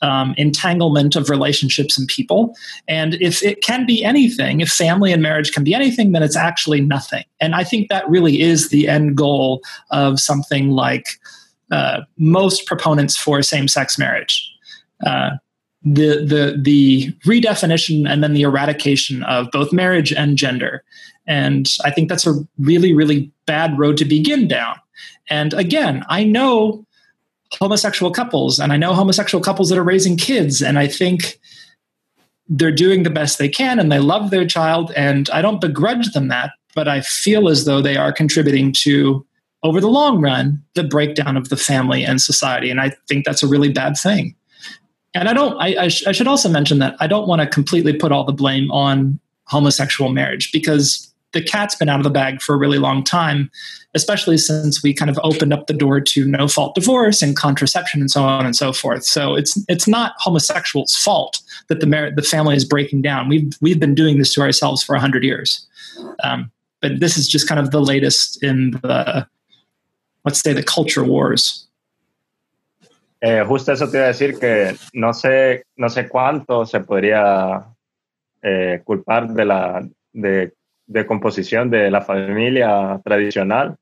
um, 0.01 0.35
entanglement 0.37 1.15
of 1.15 1.29
relationships 1.29 1.97
and 1.97 2.07
people. 2.07 2.55
And 2.87 3.15
if 3.15 3.43
it 3.43 3.63
can 3.63 3.85
be 3.85 4.03
anything, 4.03 4.61
if 4.61 4.69
family 4.69 5.11
and 5.11 5.21
marriage 5.21 5.51
can 5.51 5.63
be 5.63 5.73
anything, 5.73 6.11
then 6.11 6.23
it's 6.23 6.35
actually 6.35 6.81
nothing. 6.81 7.23
And 7.39 7.55
I 7.55 7.63
think 7.63 7.89
that 7.89 8.07
really 8.09 8.41
is 8.41 8.69
the 8.69 8.87
end 8.87 9.17
goal 9.17 9.61
of 9.91 10.19
something 10.19 10.69
like 10.69 11.19
uh, 11.71 12.01
most 12.17 12.65
proponents 12.65 13.17
for 13.17 13.41
same 13.41 13.67
sex 13.67 13.97
marriage. 13.97 14.47
Uh, 15.05 15.31
the 15.85 16.25
the 16.25 16.59
the 16.61 17.11
redefinition 17.25 18.09
and 18.09 18.23
then 18.23 18.33
the 18.33 18.41
eradication 18.41 19.23
of 19.23 19.49
both 19.51 19.71
marriage 19.71 20.11
and 20.11 20.37
gender. 20.37 20.83
And 21.27 21.67
i 21.83 21.91
think 21.91 22.09
that's 22.09 22.27
a 22.27 22.35
really 22.57 22.93
really 22.93 23.31
bad 23.45 23.77
road 23.77 23.97
to 23.97 24.05
begin 24.05 24.47
down. 24.47 24.75
And 25.29 25.53
again 25.53 26.03
i 26.09 26.23
know 26.23 26.85
homosexual 27.59 28.11
couples 28.11 28.59
and 28.59 28.73
I 28.73 28.77
know 28.77 28.93
homosexual 28.93 29.41
couples 29.41 29.69
that 29.69 29.77
are 29.77 29.83
raising 29.83 30.17
kids 30.17 30.61
and 30.61 30.77
I 30.79 30.87
think 30.87 31.39
they're 32.49 32.71
doing 32.71 33.03
the 33.03 33.09
best 33.09 33.37
they 33.37 33.47
can 33.47 33.79
and 33.79 33.91
they 33.91 33.99
love 33.99 34.29
their 34.29 34.45
child 34.45 34.91
and 34.95 35.29
I 35.29 35.41
don't 35.41 35.61
begrudge 35.61 36.11
them 36.11 36.27
that 36.29 36.51
but 36.75 36.87
I 36.87 37.01
feel 37.01 37.47
as 37.47 37.65
though 37.65 37.81
they 37.81 37.97
are 37.97 38.11
contributing 38.11 38.73
to 38.79 39.25
over 39.63 39.81
the 39.81 39.87
long 39.87 40.21
run 40.21 40.61
the 40.75 40.83
breakdown 40.83 41.37
of 41.37 41.49
the 41.49 41.57
family 41.57 42.05
and 42.05 42.21
society. 42.21 42.69
And 42.69 42.79
I 42.79 42.91
think 43.07 43.25
that's 43.25 43.41
a 43.41 43.47
really 43.47 43.71
bad 43.71 43.97
thing. 43.97 44.35
And 45.15 45.29
I 45.29 45.33
don't 45.33 45.57
I, 45.59 45.85
I, 45.85 45.87
sh- 45.87 46.05
I 46.05 46.11
should 46.11 46.27
also 46.27 46.49
mention 46.49 46.79
that 46.79 46.95
I 46.99 47.07
don't 47.07 47.27
want 47.27 47.41
to 47.41 47.47
completely 47.47 47.93
put 47.93 48.11
all 48.11 48.25
the 48.25 48.33
blame 48.33 48.69
on 48.71 49.19
homosexual 49.45 50.11
marriage 50.11 50.51
because 50.51 51.11
the 51.31 51.41
cat's 51.41 51.75
been 51.75 51.89
out 51.89 51.99
of 51.99 52.03
the 52.03 52.09
bag 52.09 52.41
for 52.41 52.55
a 52.55 52.57
really 52.57 52.77
long 52.77 53.03
time, 53.03 53.51
especially 53.93 54.37
since 54.37 54.81
we 54.81 54.93
kind 54.93 55.11
of 55.11 55.19
opened 55.21 55.53
up 55.53 55.67
the 55.67 55.73
door 55.73 55.99
to 55.99 56.25
no 56.25 56.47
fault 56.47 56.75
divorce 56.75 57.21
and 57.21 57.35
contraception 57.35 57.99
and 58.01 58.09
so 58.09 58.23
on 58.23 58.45
and 58.45 58.55
so 58.55 58.71
forth. 58.71 59.03
So 59.03 59.35
it's 59.35 59.57
it's 59.67 59.87
not 59.87 60.13
homosexuals' 60.17 60.95
fault 60.95 61.41
that 61.67 61.79
the 61.79 61.87
mar- 61.87 62.11
the 62.11 62.21
family 62.21 62.55
is 62.55 62.65
breaking 62.65 63.01
down. 63.01 63.29
We've 63.29 63.51
we've 63.61 63.79
been 63.79 63.95
doing 63.95 64.17
this 64.17 64.33
to 64.35 64.41
ourselves 64.41 64.83
for 64.83 64.95
hundred 64.95 65.23
years, 65.23 65.65
um, 66.23 66.51
but 66.81 66.99
this 66.99 67.17
is 67.17 67.27
just 67.27 67.47
kind 67.47 67.59
of 67.59 67.71
the 67.71 67.81
latest 67.81 68.41
in 68.43 68.71
the 68.71 69.27
let's 70.23 70.39
say 70.39 70.53
the 70.53 70.63
culture 70.63 71.03
wars. 71.03 71.67
Eh, 73.21 73.43
justo 73.47 73.71
eso 73.71 73.89
te 73.89 73.97
iba 73.97 74.05
a 74.05 74.09
decir 74.09 74.37
que 74.37 74.75
no 74.93 75.13
sé, 75.13 75.65
no 75.77 75.89
sé 75.89 76.07
cuánto 76.07 76.65
se 76.65 76.81
podría 76.81 77.65
eh, 78.41 78.81
culpar 78.83 79.29
de 79.29 79.45
la 79.45 79.87
de 80.11 80.53
de 80.87 81.05
composición 81.05 81.69
de 81.69 81.89
la 81.89 82.01
familia 82.01 82.99
tradicional, 83.03 83.75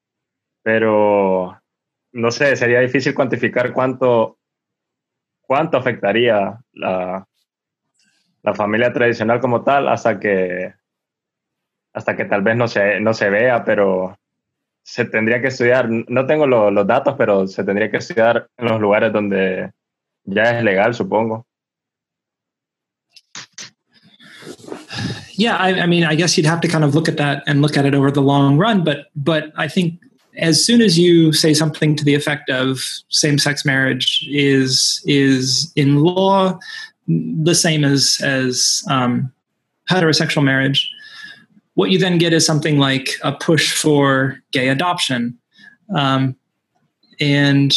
pero 0.62 1.60
no 2.14 2.32
sé, 2.32 2.56
sería 2.56 2.80
difícil 2.80 3.14
cuantificar 3.14 3.74
cuánto, 3.74 4.38
cuánto 5.42 5.78
afectaría 5.78 6.60
la, 6.74 7.28
la 8.42 8.54
familia 8.54 8.94
tradicional 8.94 9.40
como 9.40 9.64
tal 9.64 9.88
hasta 9.90 10.20
que, 10.20 10.74
hasta 11.94 12.16
que 12.16 12.26
tal 12.26 12.42
vez 12.42 12.56
no 12.56 12.68
se, 12.68 13.00
no 13.00 13.14
se 13.14 13.30
vea, 13.30 13.66
pero 13.66 14.18
se 14.84 15.06
tendría 15.06 15.42
que 15.42 15.48
estudiar, 15.48 15.90
no 15.90 16.26
tengo 16.26 16.46
los 16.46 16.88
datos, 16.88 17.16
pero 17.18 17.48
se 17.48 17.64
tendría 17.64 17.90
que 17.90 17.98
estudiar 17.98 18.48
en 18.58 18.68
los 18.68 18.80
lugares 18.80 19.12
donde 19.12 19.72
ya 20.26 20.58
es 20.58 20.64
legal, 20.64 20.94
supongo. 20.94 21.46
yeah, 25.36 25.56
I, 25.58 25.82
I, 25.82 25.86
mean, 25.86 26.04
I 26.04 26.16
guess 26.16 26.38
you'd 26.38 26.46
have 26.46 26.62
to 26.62 26.68
kind 26.68 26.84
of 26.84 26.96
look 26.96 27.08
at 27.08 27.18
that 27.18 27.44
and 27.48 27.62
look 27.62 27.78
at 27.78 27.86
it 27.86 27.96
over 27.96 28.12
the 28.12 28.22
long 28.22 28.58
run. 28.58 28.84
But 28.84 29.08
but 29.16 29.52
I 29.58 29.68
think 29.68 30.00
as 30.38 30.66
soon 30.66 30.82
as 30.82 30.98
you 30.98 31.34
say 31.34 31.54
something 31.54 31.96
to 31.96 32.04
the 32.04 32.16
effect 32.16 32.50
of 32.50 32.80
same-sex 33.10 33.66
marriage 33.66 34.28
is 34.32 35.02
is 35.06 35.72
in 35.76 36.04
law 36.04 36.60
the 37.08 37.56
same 37.56 37.84
as 37.84 38.20
as 38.24 38.84
um, 38.90 39.32
heterosexual 39.90 40.44
marriage, 40.44 40.90
what 41.76 41.90
you 41.90 41.98
then 41.98 42.18
get 42.18 42.34
is 42.34 42.46
something 42.46 42.78
like 42.78 43.10
a 43.24 43.32
push 43.32 43.76
for 43.76 44.40
gay 44.52 44.70
adoption, 44.70 45.38
um, 45.96 46.36
and 47.20 47.74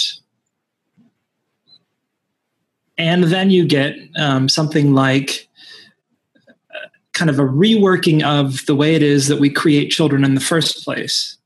and 2.99 3.25
then 3.25 3.51
you 3.51 3.67
get 3.67 3.97
um, 4.17 4.49
something 4.49 4.95
like 4.95 5.49
kind 7.17 7.31
of 7.31 7.39
a 7.39 7.45
reworking 7.45 8.23
of 8.23 8.65
the 8.67 8.77
way 8.77 8.95
it 8.95 9.03
is 9.03 9.29
that 9.29 9.41
we 9.41 9.49
create 9.49 9.91
children 9.91 10.23
in 10.23 10.35
the 10.35 10.41
first 10.41 10.85
place. 10.85 11.39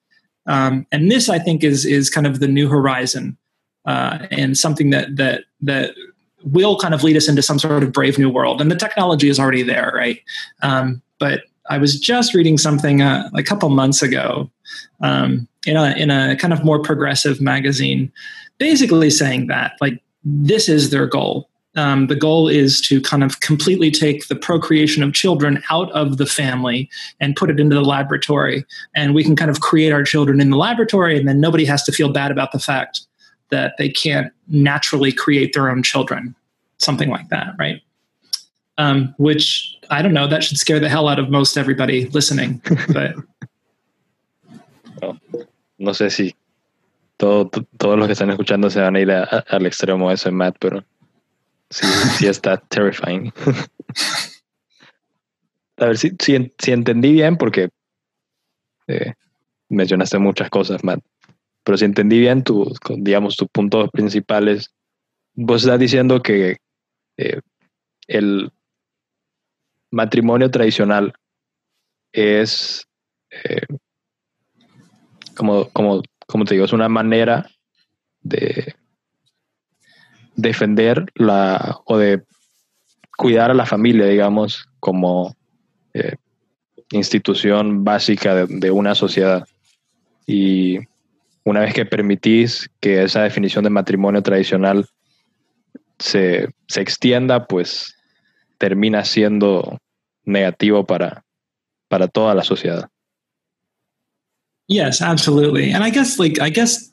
Um, 0.46 0.84
and 0.90 1.10
this, 1.10 1.28
I 1.28 1.38
think, 1.38 1.62
is 1.62 1.86
is 1.86 2.10
kind 2.10 2.26
of 2.26 2.40
the 2.40 2.48
new 2.48 2.68
horizon 2.68 3.36
uh, 3.84 4.26
and 4.30 4.58
something 4.58 4.90
that 4.90 5.16
that 5.16 5.44
that 5.60 5.94
will 6.42 6.78
kind 6.78 6.94
of 6.94 7.04
lead 7.04 7.16
us 7.16 7.28
into 7.28 7.42
some 7.42 7.58
sort 7.58 7.82
of 7.82 7.92
brave 7.92 8.18
new 8.18 8.30
world. 8.30 8.60
And 8.60 8.70
the 8.70 8.76
technology 8.76 9.28
is 9.28 9.38
already 9.38 9.62
there, 9.62 9.92
right? 9.94 10.20
Um, 10.62 11.02
but 11.18 11.42
I 11.70 11.78
was 11.78 11.98
just 11.98 12.34
reading 12.34 12.58
something 12.58 13.00
uh, 13.00 13.30
a 13.34 13.42
couple 13.42 13.68
months 13.70 14.02
ago 14.02 14.50
um, 15.00 15.48
in 15.66 15.76
a 15.76 15.92
in 15.92 16.10
a 16.10 16.36
kind 16.36 16.52
of 16.52 16.64
more 16.64 16.82
progressive 16.82 17.40
magazine, 17.40 18.12
basically 18.58 19.08
saying 19.08 19.46
that 19.46 19.72
like 19.80 20.02
this 20.24 20.68
is 20.68 20.90
their 20.90 21.06
goal 21.06 21.50
um, 21.76 22.08
the 22.08 22.16
goal 22.16 22.48
is 22.48 22.80
to 22.82 23.00
kind 23.00 23.22
of 23.22 23.40
completely 23.40 23.90
take 23.90 24.26
the 24.28 24.34
procreation 24.34 25.02
of 25.02 25.12
children 25.12 25.62
out 25.70 25.90
of 25.92 26.16
the 26.16 26.26
family 26.26 26.90
and 27.20 27.36
put 27.36 27.50
it 27.50 27.60
into 27.60 27.76
the 27.76 27.82
laboratory. 27.82 28.64
And 28.94 29.14
we 29.14 29.22
can 29.22 29.36
kind 29.36 29.50
of 29.50 29.60
create 29.60 29.92
our 29.92 30.02
children 30.02 30.40
in 30.40 30.50
the 30.50 30.56
laboratory, 30.56 31.16
and 31.16 31.28
then 31.28 31.40
nobody 31.40 31.64
has 31.66 31.82
to 31.84 31.92
feel 31.92 32.12
bad 32.12 32.30
about 32.30 32.52
the 32.52 32.58
fact 32.58 33.02
that 33.50 33.74
they 33.78 33.88
can't 33.88 34.32
naturally 34.48 35.12
create 35.12 35.52
their 35.52 35.70
own 35.70 35.82
children. 35.82 36.34
Something 36.78 37.08
like 37.08 37.28
that, 37.28 37.54
right? 37.58 37.80
Um, 38.78 39.14
which 39.18 39.76
I 39.90 40.02
don't 40.02 40.14
know, 40.14 40.28
that 40.28 40.42
should 40.42 40.58
scare 40.58 40.80
the 40.80 40.88
hell 40.88 41.08
out 41.08 41.18
of 41.18 41.30
most 41.30 41.56
everybody 41.56 42.06
listening. 42.06 42.62
But 42.88 43.16
no, 45.02 45.18
no 45.78 45.92
sé 45.92 46.10
si 46.10 46.34
todo, 47.16 47.50
todos 47.76 47.98
los 47.98 48.06
que 48.06 48.12
están 48.12 48.30
escuchando 48.30 48.70
se 48.70 48.80
van 48.80 48.96
a 48.96 49.00
ir 49.00 49.10
a, 49.10 49.24
a, 49.24 49.44
al 49.48 49.66
extremo 49.66 50.08
de 50.08 50.14
eso, 50.14 50.30
Matt, 50.32 50.56
pero 50.58 50.84
Sí, 51.70 51.86
sí 52.18 52.26
está 52.26 52.56
terrifying. 52.68 53.32
A 55.76 55.86
ver 55.86 55.96
si, 55.98 56.10
si, 56.20 56.52
si 56.58 56.72
entendí 56.72 57.12
bien, 57.12 57.36
porque 57.36 57.70
eh, 58.88 59.14
mencionaste 59.68 60.18
muchas 60.18 60.50
cosas, 60.50 60.84
Matt. 60.84 61.00
Pero 61.62 61.78
si 61.78 61.84
entendí 61.84 62.18
bien, 62.18 62.42
tu, 62.42 62.72
digamos, 62.96 63.36
tus 63.36 63.48
puntos 63.48 63.88
principales, 63.90 64.74
vos 65.34 65.62
estás 65.62 65.78
diciendo 65.78 66.22
que 66.22 66.58
eh, 67.16 67.40
el 68.08 68.50
matrimonio 69.90 70.50
tradicional 70.50 71.12
es, 72.12 72.86
eh, 73.30 73.62
como, 75.36 75.70
como, 75.70 76.02
como 76.26 76.44
te 76.44 76.54
digo, 76.54 76.64
es 76.64 76.72
una 76.72 76.88
manera 76.88 77.48
de 78.22 78.74
defender 80.36 81.06
la 81.14 81.78
o 81.84 81.98
de 81.98 82.22
cuidar 83.16 83.50
a 83.50 83.54
la 83.54 83.66
familia, 83.66 84.06
digamos, 84.06 84.68
como 84.80 85.36
eh, 85.92 86.16
institución 86.92 87.84
básica 87.84 88.46
de, 88.46 88.70
una 88.70 88.94
sociedad. 88.94 89.46
Y 90.26 90.78
una 91.44 91.60
vez 91.60 91.74
que 91.74 91.84
permitís 91.84 92.70
que 92.80 93.02
esa 93.02 93.22
definición 93.22 93.64
de 93.64 93.70
matrimonio 93.70 94.22
tradicional 94.22 94.86
se, 95.98 96.48
se 96.66 96.80
extienda, 96.80 97.46
pues 97.46 97.94
termina 98.60 99.04
siendo 99.04 99.78
negativo 100.24 100.86
para, 100.86 101.24
para 101.88 102.06
toda 102.06 102.34
la 102.34 102.44
sociedad. 102.44 102.88
Yes, 104.68 105.02
absolutely. 105.02 105.72
And 105.72 105.82
I 105.82 105.90
guess 105.90 106.20
like 106.20 106.40
I 106.40 106.48
guess 106.48 106.92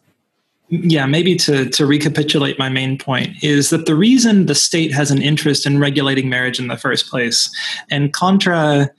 yeah, 0.69 1.05
maybe 1.05 1.35
to 1.35 1.69
to 1.69 1.85
recapitulate 1.85 2.57
my 2.57 2.69
main 2.69 2.97
point 2.97 3.43
is 3.43 3.69
that 3.69 3.85
the 3.85 3.95
reason 3.95 4.47
the 4.47 4.55
state 4.55 4.91
has 4.93 5.11
an 5.11 5.21
interest 5.21 5.65
in 5.65 5.79
regulating 5.79 6.27
marriage 6.27 6.59
in 6.59 6.67
the 6.67 6.77
first 6.77 7.09
place, 7.09 7.49
and 7.91 8.13
contra 8.13 8.89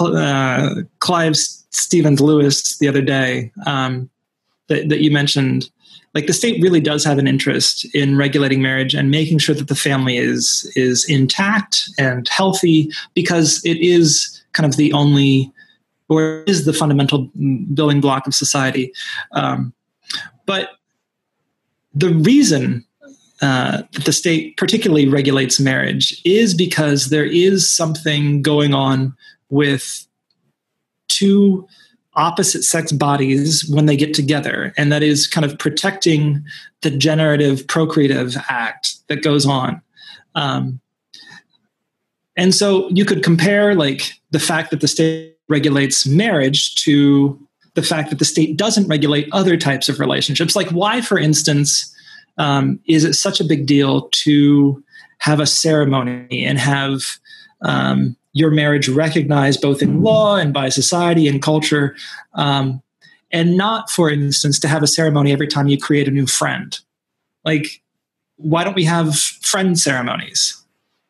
uh, 0.00 0.74
Clive 0.98 1.36
Stevens 1.36 2.20
Lewis 2.20 2.78
the 2.78 2.88
other 2.88 3.02
day 3.02 3.52
um, 3.64 4.10
that, 4.66 4.88
that 4.88 5.00
you 5.00 5.10
mentioned, 5.10 5.70
like 6.14 6.26
the 6.26 6.32
state 6.32 6.60
really 6.60 6.80
does 6.80 7.04
have 7.04 7.18
an 7.18 7.28
interest 7.28 7.86
in 7.94 8.16
regulating 8.16 8.60
marriage 8.60 8.94
and 8.94 9.10
making 9.10 9.38
sure 9.38 9.54
that 9.54 9.68
the 9.68 9.76
family 9.76 10.16
is 10.16 10.70
is 10.74 11.08
intact 11.08 11.88
and 11.98 12.28
healthy 12.28 12.90
because 13.14 13.64
it 13.64 13.78
is 13.78 14.42
kind 14.52 14.66
of 14.66 14.76
the 14.76 14.92
only 14.92 15.52
or 16.08 16.42
is 16.46 16.64
the 16.64 16.72
fundamental 16.72 17.30
building 17.72 18.00
block 18.00 18.26
of 18.26 18.34
society. 18.34 18.92
Um, 19.32 19.72
but 20.44 20.70
the 21.94 22.08
reason 22.08 22.84
uh, 23.40 23.82
that 23.92 24.04
the 24.04 24.12
state 24.12 24.56
particularly 24.56 25.08
regulates 25.08 25.60
marriage 25.60 26.20
is 26.24 26.52
because 26.52 27.10
there 27.10 27.24
is 27.24 27.70
something 27.70 28.42
going 28.42 28.74
on 28.74 29.14
with 29.48 30.06
two 31.08 31.66
opposite 32.14 32.64
sex 32.64 32.92
bodies 32.92 33.68
when 33.68 33.86
they 33.86 33.96
get 33.96 34.14
together, 34.14 34.72
and 34.76 34.90
that 34.92 35.02
is 35.02 35.26
kind 35.26 35.44
of 35.44 35.58
protecting 35.58 36.44
the 36.82 36.90
generative 36.90 37.66
procreative 37.66 38.36
act 38.48 38.96
that 39.08 39.22
goes 39.22 39.46
on. 39.46 39.80
Um, 40.34 40.80
and 42.36 42.54
so 42.54 42.88
you 42.90 43.04
could 43.04 43.22
compare 43.22 43.74
like 43.74 44.12
the 44.30 44.38
fact 44.38 44.70
that 44.70 44.80
the 44.80 44.88
state 44.88 45.36
regulates 45.48 46.06
marriage 46.06 46.74
to 46.76 47.38
the 47.74 47.82
fact 47.82 48.10
that 48.10 48.18
the 48.18 48.24
state 48.24 48.56
doesn't 48.56 48.88
regulate 48.88 49.28
other 49.32 49.56
types 49.56 49.88
of 49.88 50.00
relationships. 50.00 50.56
Like, 50.56 50.70
why, 50.70 51.00
for 51.00 51.18
instance, 51.18 51.94
um, 52.38 52.80
is 52.86 53.04
it 53.04 53.14
such 53.14 53.40
a 53.40 53.44
big 53.44 53.66
deal 53.66 54.08
to 54.10 54.82
have 55.18 55.40
a 55.40 55.46
ceremony 55.46 56.44
and 56.44 56.58
have 56.58 57.02
um, 57.62 58.16
your 58.32 58.50
marriage 58.50 58.88
recognized 58.88 59.60
both 59.60 59.82
in 59.82 60.02
law 60.02 60.36
and 60.36 60.52
by 60.52 60.68
society 60.68 61.26
and 61.26 61.42
culture, 61.42 61.96
um, 62.34 62.82
and 63.32 63.56
not, 63.56 63.90
for 63.90 64.10
instance, 64.10 64.58
to 64.60 64.68
have 64.68 64.82
a 64.82 64.86
ceremony 64.86 65.32
every 65.32 65.46
time 65.46 65.68
you 65.68 65.78
create 65.78 66.08
a 66.08 66.12
new 66.12 66.26
friend? 66.26 66.78
Like, 67.44 67.82
why 68.36 68.64
don't 68.64 68.76
we 68.76 68.84
have 68.84 69.16
friend 69.16 69.78
ceremonies? 69.78 70.56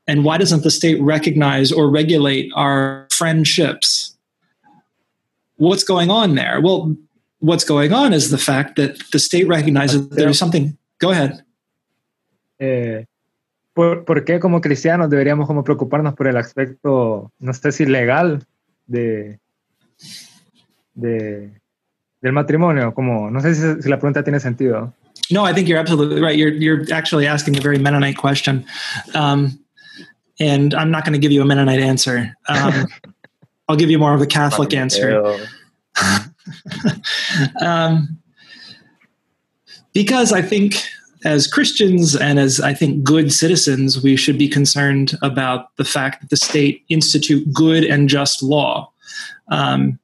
And 0.07 0.25
why 0.25 0.39
doesn't 0.39 0.62
the 0.62 0.71
state 0.71 1.00
recognize 1.00 1.71
or 1.71 1.89
regulate 1.89 2.50
our 2.55 3.07
friendships? 3.11 4.17
what's 5.61 5.85
going 5.85 6.11
on 6.11 6.35
there? 6.35 6.61
Well, 6.61 6.97
what's 7.39 7.65
going 7.65 7.93
on 7.93 8.12
is 8.12 8.31
the 8.31 8.39
fact 8.39 8.77
that 8.77 8.99
the 9.13 9.19
state 9.19 9.47
recognizes 9.47 10.09
that 10.09 10.17
there's 10.17 10.39
something. 10.39 10.76
Go 10.99 11.11
ahead. 11.11 11.45
Eh, 12.59 13.04
¿por, 13.75 14.04
¿por, 14.04 14.25
qué 14.25 14.41
como 14.41 14.61
cristianos 14.61 15.11
deberíamos 15.11 15.47
como 15.47 15.65
preocuparnos 15.65 16.15
por 16.15 16.26
el 16.26 16.37
aspecto, 16.37 17.33
no 17.39 17.54
sé 17.54 17.73
si 17.73 17.87
legal, 17.87 18.45
de, 18.87 19.39
de 20.95 21.50
del 22.21 22.33
matrimonio? 22.33 22.93
Como, 22.95 23.30
no 23.30 23.41
sé 23.41 23.54
si, 23.54 23.83
si 23.83 23.89
la 23.89 23.99
pregunta 23.99 24.23
tiene 24.23 24.41
sentido. 24.41 24.93
No, 25.30 25.47
I 25.47 25.52
think 25.52 25.69
you're 25.69 25.78
absolutely 25.78 26.21
right. 26.21 26.37
You're, 26.37 26.52
you're 26.52 26.93
actually 26.93 27.26
asking 27.26 27.56
a 27.56 27.61
very 27.61 27.78
Mennonite 27.78 28.17
question. 28.17 28.65
Um, 29.15 29.59
and 30.41 30.75
I'm 30.75 30.91
not 30.91 31.04
going 31.04 31.13
to 31.13 31.19
give 31.19 31.33
you 31.33 31.43
a 31.43 31.45
Mennonite 31.45 31.80
answer. 31.80 32.35
Um, 32.49 32.87
I'll 33.69 33.76
give 33.76 33.91
you 33.91 33.99
more 33.99 34.15
of 34.15 34.21
a 34.21 34.26
Catholic 34.26 34.75
answer. 34.75 35.47
um, 37.61 38.19
because 39.93 40.33
I 40.33 40.43
think 40.43 40.83
as 41.25 41.47
Christians 41.47 42.17
and 42.17 42.39
as 42.39 42.61
I 42.61 42.73
think 42.73 43.02
good 43.02 43.33
citizens, 43.33 44.02
we 44.02 44.17
should 44.17 44.39
be 44.39 44.49
concerned 44.49 45.19
about 45.23 45.75
the 45.76 45.85
fact 45.85 46.21
that 46.21 46.30
the 46.30 46.37
state 46.37 46.83
institute 46.89 47.52
good 47.52 47.85
and 47.85 48.09
just 48.09 48.43
law. 48.43 48.91
Um, 49.49 49.99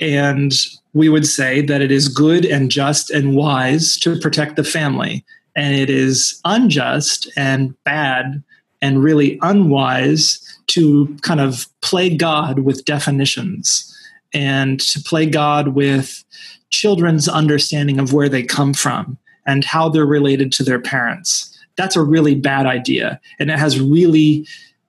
and 0.00 0.52
we 0.94 1.08
would 1.08 1.26
say 1.26 1.60
that 1.62 1.80
it 1.80 1.92
is 1.92 2.08
good 2.08 2.44
and 2.44 2.70
just 2.70 3.10
and 3.10 3.36
wise 3.36 3.96
to 3.98 4.18
protect 4.18 4.56
the 4.56 4.64
family. 4.64 5.24
And 5.54 5.74
it 5.74 5.90
is 5.90 6.40
unjust 6.44 7.30
and 7.36 7.74
bad 7.84 8.42
and 8.80 9.02
really 9.02 9.38
unwise 9.42 10.40
to 10.68 11.16
kind 11.22 11.40
of 11.40 11.66
play 11.80 12.14
God 12.14 12.60
with 12.60 12.84
definitions 12.84 13.84
and 14.32 14.80
to 14.80 15.00
play 15.00 15.26
God 15.26 15.68
with 15.68 16.24
children's 16.70 17.28
understanding 17.28 17.98
of 17.98 18.12
where 18.12 18.28
they 18.28 18.42
come 18.42 18.74
from 18.74 19.18
and 19.48 19.64
how 19.64 19.88
they're 19.88 20.06
related 20.06 20.52
to 20.52 20.62
their 20.62 20.78
parents. 20.78 21.58
That's 21.76 21.96
a 21.96 22.02
really 22.02 22.36
bad 22.36 22.66
idea. 22.66 23.18
And 23.40 23.50
it 23.50 23.58
has 23.58 23.80
really, 23.80 24.46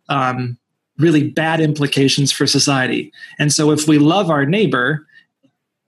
um, 0.09 0.57
really 0.97 1.29
bad 1.29 1.61
implications 1.61 2.31
for 2.31 2.45
society. 2.45 3.11
And 3.39 3.51
so 3.53 3.71
if 3.71 3.87
we 3.87 3.97
love 3.97 4.29
our 4.29 4.45
neighbor, 4.45 5.07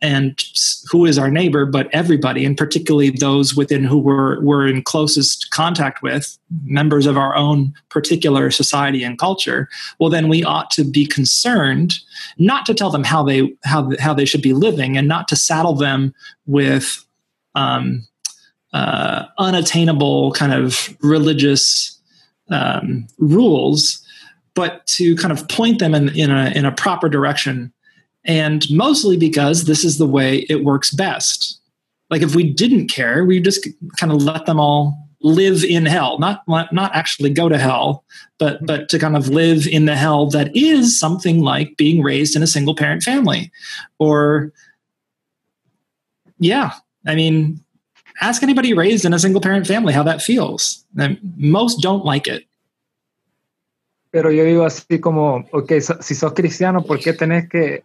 and 0.03 0.43
who 0.89 1.05
is 1.05 1.19
our 1.19 1.29
neighbor, 1.29 1.63
but 1.65 1.88
everybody, 1.93 2.43
and 2.43 2.57
particularly 2.57 3.12
those 3.12 3.55
within 3.55 3.84
who 3.84 3.99
we're, 3.99 4.41
we're 4.41 4.67
in 4.67 4.81
closest 4.81 5.51
contact 5.51 6.01
with, 6.01 6.39
members 6.63 7.05
of 7.05 7.17
our 7.17 7.36
own 7.36 7.73
particular 7.89 8.49
society 8.49 9.03
and 9.03 9.19
culture, 9.19 9.69
well, 9.99 10.10
then 10.10 10.27
we 10.27 10.43
ought 10.43 10.71
to 10.71 10.84
be 10.84 11.05
concerned 11.05 11.99
not 12.39 12.65
to 12.65 12.73
tell 12.73 12.89
them 12.89 13.03
how 13.03 13.21
they 13.21 13.53
how 13.63 13.91
how 13.99 14.13
they 14.13 14.25
should 14.25 14.41
be 14.41 14.53
living, 14.53 14.97
and 14.97 15.07
not 15.07 15.27
to 15.27 15.36
saddle 15.36 15.75
them 15.75 16.15
with 16.47 17.05
um, 17.53 18.07
uh, 18.73 19.25
unattainable 19.38 20.31
kind 20.34 20.53
of 20.53 20.95
religious 21.01 21.99
um, 22.49 23.07
rules, 23.17 24.05
but 24.53 24.86
to 24.88 25.15
kind 25.15 25.31
of 25.31 25.47
point 25.47 25.79
them 25.79 25.93
in, 25.95 26.10
in 26.15 26.31
a 26.31 26.51
in 26.55 26.65
a 26.65 26.71
proper 26.71 27.10
direction. 27.10 27.71
And 28.23 28.65
mostly 28.69 29.17
because 29.17 29.65
this 29.65 29.84
is 29.84 29.97
the 29.97 30.05
way 30.05 30.45
it 30.49 30.63
works 30.63 30.91
best. 30.91 31.60
Like 32.10 32.21
if 32.21 32.36
we 32.36 32.43
didn't 32.43 32.88
care, 32.88 33.25
we 33.25 33.39
just 33.39 33.67
kind 33.97 34.12
of 34.12 34.21
let 34.21 34.45
them 34.45 34.60
all 34.60 34.97
live 35.23 35.63
in 35.63 35.86
hell, 35.86 36.19
not 36.19 36.43
not 36.47 36.95
actually 36.95 37.29
go 37.29 37.47
to 37.47 37.57
hell, 37.57 38.03
but 38.38 38.65
but 38.65 38.89
to 38.89 38.99
kind 38.99 39.15
of 39.15 39.29
live 39.29 39.67
in 39.67 39.86
the 39.86 39.95
hell 39.95 40.27
that 40.27 40.55
is 40.55 40.99
something 40.99 41.41
like 41.41 41.77
being 41.77 42.01
raised 42.03 42.36
in 42.36 42.43
a 42.43 42.47
single 42.47 42.75
parent 42.75 43.03
family, 43.03 43.51
or 43.99 44.51
yeah, 46.39 46.73
I 47.05 47.15
mean, 47.15 47.63
ask 48.21 48.43
anybody 48.43 48.73
raised 48.73 49.03
in 49.03 49.13
a 49.13 49.19
single 49.19 49.41
parent 49.41 49.67
family 49.67 49.93
how 49.93 50.03
that 50.03 50.21
feels. 50.21 50.86
Most 51.36 51.81
don't 51.81 52.05
like 52.05 52.27
it. 52.27 52.45
Pero 54.12 54.29
yo 54.29 54.43
digo 54.43 54.65
así 54.65 54.99
como, 54.99 55.45
ok, 55.53 55.79
so, 55.79 55.97
si 56.01 56.15
sos 56.15 56.34
cristiano, 56.34 56.84
¿por 56.84 56.99
qué 56.99 57.13
tenés 57.13 57.47
que 57.49 57.84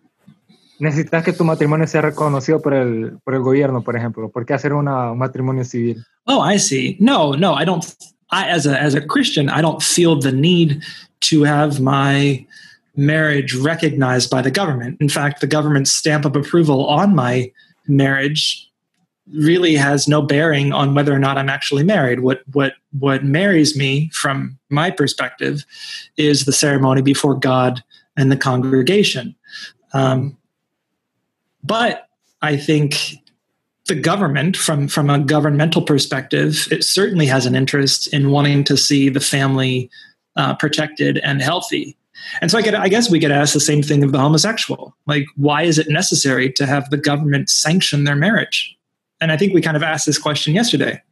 necesitas 0.78 1.24
que 1.24 1.32
tu 1.32 1.44
matrimonio 1.44 1.86
sea 1.86 2.02
reconocido 2.02 2.60
por 2.60 2.74
el, 2.74 3.18
por 3.24 3.34
el 3.34 3.42
gobierno, 3.42 3.82
por 3.82 3.96
ejemplo. 3.96 4.30
¿Por 4.30 4.44
qué 4.44 4.54
hacer 4.54 4.72
una, 4.72 5.12
un 5.12 5.18
matrimonio 5.18 5.64
civil? 5.64 6.04
Oh, 6.26 6.42
I 6.44 6.58
see. 6.58 6.96
No, 7.00 7.32
no, 7.32 7.54
I 7.54 7.64
don't. 7.64 7.84
I, 8.30 8.50
as 8.50 8.66
a 8.66 8.76
as 8.76 8.94
a 8.94 9.00
Christian, 9.00 9.48
I 9.48 9.62
don't 9.62 9.80
feel 9.80 10.18
the 10.18 10.32
need 10.32 10.82
to 11.30 11.44
have 11.44 11.80
my 11.80 12.44
marriage 12.96 13.54
recognized 13.54 14.30
by 14.30 14.42
the 14.42 14.50
government. 14.50 15.00
In 15.00 15.08
fact, 15.08 15.40
the 15.40 15.46
government's 15.46 15.92
stamp 15.92 16.24
of 16.24 16.34
approval 16.34 16.86
on 16.86 17.14
my 17.14 17.52
marriage 17.86 18.68
really 19.32 19.74
has 19.74 20.06
no 20.06 20.22
bearing 20.22 20.72
on 20.72 20.94
whether 20.94 21.12
or 21.12 21.18
not 21.18 21.38
I'm 21.38 21.48
actually 21.48 21.84
married. 21.84 22.20
What 22.20 22.42
what 22.52 22.74
what 22.98 23.24
marries 23.24 23.76
me 23.76 24.10
from 24.10 24.58
my 24.70 24.90
perspective 24.90 25.64
is 26.16 26.44
the 26.44 26.52
ceremony 26.52 27.02
before 27.02 27.34
God 27.34 27.82
and 28.16 28.30
the 28.30 28.36
congregation. 28.36 29.34
Um, 29.92 30.36
but 31.62 32.08
I 32.42 32.56
think 32.56 33.16
the 33.86 33.94
government, 33.94 34.56
from 34.56 34.88
from 34.88 35.10
a 35.10 35.18
governmental 35.18 35.82
perspective, 35.82 36.68
it 36.70 36.84
certainly 36.84 37.26
has 37.26 37.46
an 37.46 37.54
interest 37.54 38.12
in 38.12 38.30
wanting 38.30 38.64
to 38.64 38.76
see 38.76 39.08
the 39.08 39.20
family 39.20 39.90
uh, 40.36 40.54
protected 40.54 41.18
and 41.18 41.40
healthy. 41.40 41.96
And 42.40 42.50
so 42.50 42.58
I, 42.58 42.62
get, 42.62 42.74
I 42.74 42.88
guess 42.88 43.10
we 43.10 43.20
could 43.20 43.30
ask 43.30 43.52
the 43.52 43.60
same 43.60 43.82
thing 43.82 44.02
of 44.02 44.12
the 44.12 44.18
homosexual. 44.18 44.96
Like, 45.06 45.26
why 45.36 45.62
is 45.62 45.78
it 45.78 45.88
necessary 45.88 46.50
to 46.54 46.66
have 46.66 46.90
the 46.90 46.96
government 46.96 47.50
sanction 47.50 48.04
their 48.04 48.16
marriage? 48.16 48.75
And 49.20 49.32
I 49.32 49.36
think 49.36 49.54
we 49.54 49.60
kind 49.60 49.76
of 49.76 49.82
asked 49.82 50.06
this 50.06 50.18
question 50.18 50.54
yesterday. 50.54 51.02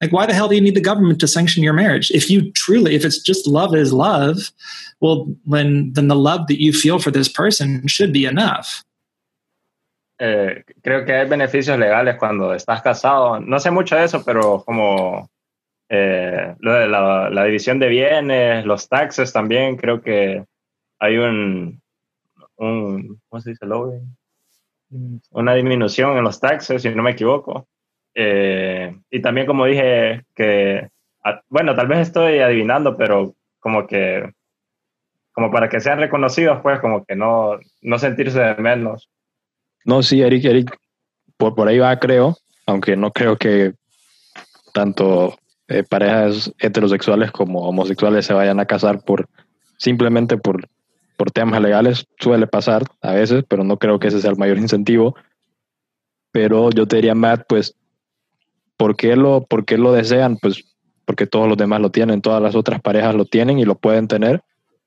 Like, 0.00 0.12
why 0.12 0.26
the 0.26 0.34
hell 0.34 0.48
do 0.48 0.56
you 0.56 0.60
need 0.60 0.74
the 0.74 0.80
government 0.80 1.20
to 1.20 1.28
sanction 1.28 1.62
your 1.62 1.72
marriage? 1.72 2.10
If 2.10 2.28
you 2.28 2.50
truly, 2.52 2.94
if 2.96 3.04
it's 3.04 3.18
just 3.18 3.46
love 3.46 3.74
is 3.74 3.92
love, 3.92 4.50
well, 5.00 5.32
then, 5.46 5.92
then 5.92 6.08
the 6.08 6.16
love 6.16 6.48
that 6.48 6.60
you 6.60 6.72
feel 6.72 6.98
for 6.98 7.12
this 7.12 7.28
person 7.28 7.86
should 7.86 8.12
be 8.12 8.24
enough. 8.24 8.84
Eh, 10.20 10.62
creo 10.84 11.04
que 11.04 11.14
hay 11.14 11.28
beneficios 11.28 11.78
legales 11.78 12.16
cuando 12.16 12.52
estás 12.52 12.82
casado. 12.82 13.40
No 13.40 13.58
sé 13.58 13.70
mucho 13.72 13.96
de 13.96 14.04
eso, 14.04 14.24
pero 14.24 14.62
como 14.64 15.28
eh, 15.88 16.54
lo 16.60 16.72
de 16.74 16.88
la, 16.88 17.30
la, 17.30 17.44
división 17.44 17.78
de 17.78 17.88
bienes, 17.88 18.64
los 18.64 18.88
taxes 18.88 19.32
también, 19.32 19.76
creo 19.76 20.00
que 20.00 20.44
hay 21.00 21.16
un, 21.18 21.82
un 22.56 23.20
¿cómo 23.28 23.40
se 23.40 23.50
dice? 23.50 23.66
Una 25.30 25.54
disminución 25.54 26.16
en 26.16 26.24
los 26.24 26.40
taxes, 26.40 26.82
si 26.82 26.90
no 26.90 27.02
me 27.02 27.12
equivoco. 27.12 27.66
Eh, 28.14 28.94
y 29.10 29.22
también 29.22 29.46
como 29.46 29.64
dije 29.64 30.24
que, 30.34 30.88
bueno, 31.48 31.74
tal 31.74 31.86
vez 31.86 32.00
estoy 32.00 32.40
adivinando, 32.40 32.96
pero 32.96 33.34
como 33.58 33.86
que, 33.86 34.30
como 35.32 35.50
para 35.50 35.68
que 35.68 35.80
sean 35.80 35.98
reconocidos, 35.98 36.60
pues 36.62 36.80
como 36.80 37.04
que 37.04 37.16
no, 37.16 37.58
no 37.80 37.98
sentirse 37.98 38.38
de 38.38 38.54
menos. 38.56 39.08
No, 39.84 40.02
sí, 40.02 40.20
Eric, 40.20 40.44
Eric, 40.44 40.76
por, 41.36 41.54
por 41.54 41.68
ahí 41.68 41.78
va, 41.78 41.98
creo, 41.98 42.36
aunque 42.66 42.96
no 42.96 43.12
creo 43.12 43.36
que 43.36 43.72
tanto 44.74 45.38
eh, 45.68 45.84
parejas 45.84 46.52
heterosexuales 46.58 47.30
como 47.30 47.68
homosexuales 47.68 48.26
se 48.26 48.34
vayan 48.34 48.60
a 48.60 48.66
casar 48.66 49.02
por 49.02 49.28
simplemente 49.78 50.36
por, 50.36 50.68
por 51.22 51.30
temas 51.30 51.62
legales. 51.62 52.04
Suele 52.18 52.48
pasar 52.48 52.82
a 53.00 53.12
veces, 53.12 53.44
pero 53.46 53.62
no 53.62 53.76
creo 53.76 54.00
que 54.00 54.08
ese 54.08 54.20
sea 54.20 54.32
el 54.32 54.36
mayor 54.36 54.58
incentivo. 54.58 55.14
Pero 56.32 56.70
yo 56.70 56.88
te 56.88 56.96
diría, 56.96 57.14
Matt, 57.14 57.44
pues 57.48 57.76
¿Por 58.76 58.96
qué, 58.96 59.14
lo, 59.14 59.44
¿Por 59.44 59.64
qué 59.64 59.78
lo 59.78 59.92
desean? 59.92 60.38
Pues 60.38 60.64
porque 61.04 61.28
todos 61.28 61.48
los 61.48 61.56
demás 61.56 61.80
lo 61.80 61.90
tienen, 61.90 62.20
todas 62.20 62.42
las 62.42 62.56
otras 62.56 62.80
parejas 62.80 63.14
lo 63.14 63.24
tienen 63.24 63.60
y 63.60 63.64
lo 63.64 63.76
pueden 63.76 64.08
tener. 64.08 64.42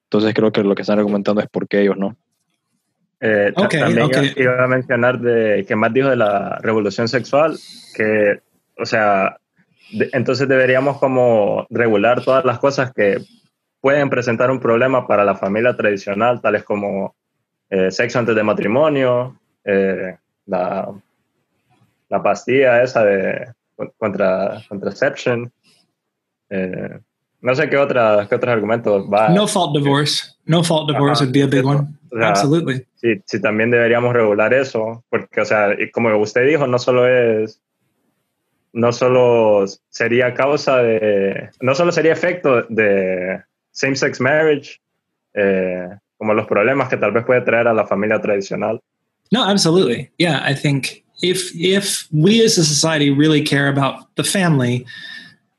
Entonces 0.09 0.33
creo 0.33 0.51
que 0.51 0.63
lo 0.63 0.75
que 0.75 0.81
están 0.81 0.99
argumentando 0.99 1.39
es 1.39 1.47
por 1.47 1.69
qué 1.69 1.79
ellos 1.79 1.95
no. 1.95 2.17
Eh, 3.21 3.53
también 3.55 4.09
Iba, 4.35 4.65
a 4.65 4.67
mencionar 4.67 5.21
de 5.21 5.63
que 5.65 5.77
más 5.77 5.93
dijo 5.93 6.09
de 6.09 6.17
la 6.17 6.59
revolución 6.61 7.07
sexual, 7.07 7.57
que, 7.95 8.41
o 8.77 8.85
sea, 8.85 9.37
entonces 10.11 10.49
deberíamos 10.49 10.97
como 10.97 11.65
regular 11.69 12.21
todas 12.21 12.43
las 12.43 12.59
cosas 12.59 12.91
que 12.91 13.19
pueden 13.85 14.09
presentar 14.09 14.49
un 14.49 14.59
problema 14.59 15.05
para 15.05 15.23
la 15.23 15.35
familia 15.35 15.77
tradicional, 15.77 16.41
tales 16.41 16.63
como 16.63 17.13
eh, 17.69 17.91
sexo 17.91 18.17
antes 18.17 18.35
de 18.35 18.41
matrimonio, 18.41 19.39
eh, 19.63 20.17
la, 20.47 20.91
la 22.09 22.23
pastilla 22.23 22.81
esa 22.81 23.05
de 23.05 23.53
contra 23.99 24.59
contraception. 24.67 25.51
Eh, 26.49 26.99
no 27.41 27.53
sé 27.53 27.69
qué, 27.69 27.77
otra, 27.77 28.25
qué 28.27 28.33
otros 28.33 28.53
argumentos 28.53 29.05
va. 29.05 29.29
No 29.29 29.47
fault 29.47 29.77
divorce. 29.77 30.35
No 30.45 30.63
fault 30.63 30.89
divorce 30.89 31.23
would 31.23 31.31
be 31.31 31.43
a 31.43 31.45
big 31.45 31.63
one. 31.63 31.87
Absolutely. 32.19 32.87
Sí, 32.95 33.21
sí, 33.23 33.39
también 33.39 33.69
deberíamos 33.69 34.15
regular 34.15 34.51
eso, 34.51 35.03
porque, 35.11 35.41
o 35.41 35.45
sea, 35.45 35.77
como 35.93 36.17
usted 36.17 36.47
dijo, 36.47 36.65
no 36.65 36.79
solo 36.79 37.07
es, 37.07 37.61
no 38.73 38.91
solo 38.91 39.63
sería 39.89 40.33
causa 40.33 40.77
de, 40.77 41.51
no 41.61 41.75
solo 41.75 41.91
sería 41.91 42.13
efecto 42.13 42.63
de 42.63 43.43
same-sex 43.75 44.19
marriage, 44.19 44.81
eh, 45.35 45.89
como 46.17 46.33
los 46.33 46.47
problemas 46.47 46.89
que 46.89 46.97
tal 46.97 47.11
vez 47.11 47.23
puede 47.25 47.45
traer 47.45 47.67
a 47.67 47.73
la 47.73 47.85
familia 47.85 48.19
tradicional. 48.19 48.79
No, 49.31 49.43
absolutely. 49.43 50.09
Yeah, 50.17 50.41
I 50.43 50.53
think 50.53 51.03
if 51.21 51.51
if 51.55 52.07
we 52.11 52.43
as 52.43 52.57
a 52.57 52.65
society 52.65 53.09
really 53.11 53.43
care 53.43 53.67
about 53.67 54.15
the 54.15 54.23
family, 54.23 54.85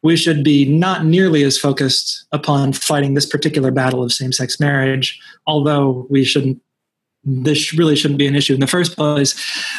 we 0.02 0.16
should 0.16 0.42
be 0.42 0.64
not 0.64 1.05
nearly 1.05 1.42
as 1.42 1.59
focused 1.59 2.26
upon 2.33 2.72
fighting 2.72 3.14
this 3.14 3.26
particular 3.26 3.70
battle 3.70 4.02
of 4.02 4.12
same-sex 4.12 4.59
marriage. 4.61 5.20
Although 5.46 6.07
we 6.09 6.24
shouldn't, 6.24 6.62
this 7.24 7.74
really 7.74 7.96
shouldn't 7.96 8.18
be 8.18 8.26
an 8.26 8.37
issue 8.37 8.55
in 8.55 8.61
the 8.61 8.66
first 8.66 8.96
place. 8.96 9.35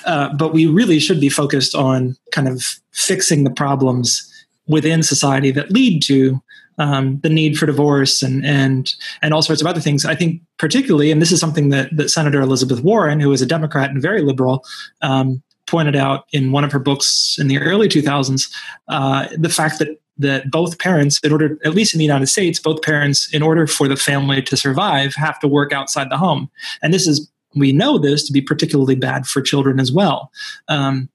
Uh, 0.05 0.33
but 0.33 0.53
we 0.53 0.67
really 0.67 0.99
should 0.99 1.21
be 1.21 1.29
focused 1.29 1.73
on 1.73 2.17
kind 2.31 2.47
of 2.47 2.61
fixing 2.91 3.45
the 3.45 3.51
problems 3.51 4.29
within 4.67 5.01
society 5.01 5.49
that 5.51 5.71
lead 5.71 6.03
to 6.03 6.41
um, 6.77 7.19
the 7.21 7.29
need 7.29 7.57
for 7.57 7.65
divorce 7.65 8.21
and 8.21 8.45
and 8.45 8.93
and 9.21 9.33
all 9.33 9.41
sorts 9.41 9.61
of 9.61 9.67
other 9.67 9.79
things. 9.79 10.05
I 10.05 10.15
think 10.15 10.41
particularly, 10.57 11.11
and 11.11 11.21
this 11.21 11.31
is 11.31 11.39
something 11.39 11.69
that 11.69 11.95
that 11.95 12.09
Senator 12.09 12.41
Elizabeth 12.41 12.81
Warren, 12.81 13.19
who 13.19 13.31
is 13.31 13.41
a 13.41 13.45
Democrat 13.45 13.89
and 13.89 14.01
very 14.01 14.21
liberal, 14.21 14.63
um, 15.01 15.41
pointed 15.67 15.95
out 15.95 16.25
in 16.31 16.51
one 16.51 16.63
of 16.63 16.71
her 16.71 16.79
books 16.79 17.37
in 17.39 17.47
the 17.47 17.59
early 17.59 17.87
2000s 17.87 18.51
uh, 18.87 19.27
the 19.37 19.49
fact 19.49 19.79
that 19.79 20.01
that 20.17 20.49
both 20.49 20.79
parents 20.79 21.19
in 21.19 21.31
order 21.31 21.59
at 21.63 21.75
least 21.75 21.93
in 21.93 21.99
the 21.99 22.05
united 22.05 22.25
states 22.25 22.59
both 22.59 22.81
parents 22.81 23.31
in 23.33 23.43
order 23.43 23.67
for 23.67 23.87
the 23.87 23.95
family 23.95 24.41
to 24.41 24.57
survive 24.57 25.13
have 25.13 25.39
to 25.39 25.47
work 25.47 25.71
outside 25.71 26.09
the 26.09 26.17
home 26.17 26.49
and 26.81 26.93
this 26.93 27.05
is 27.05 27.29
we 27.55 27.71
know 27.71 27.97
this 27.97 28.25
to 28.25 28.33
be 28.33 28.41
particularly 28.41 28.95
bad 28.95 29.27
for 29.27 29.41
children 29.41 29.79
as 29.79 29.91
well 29.91 30.31
um, 30.69 31.09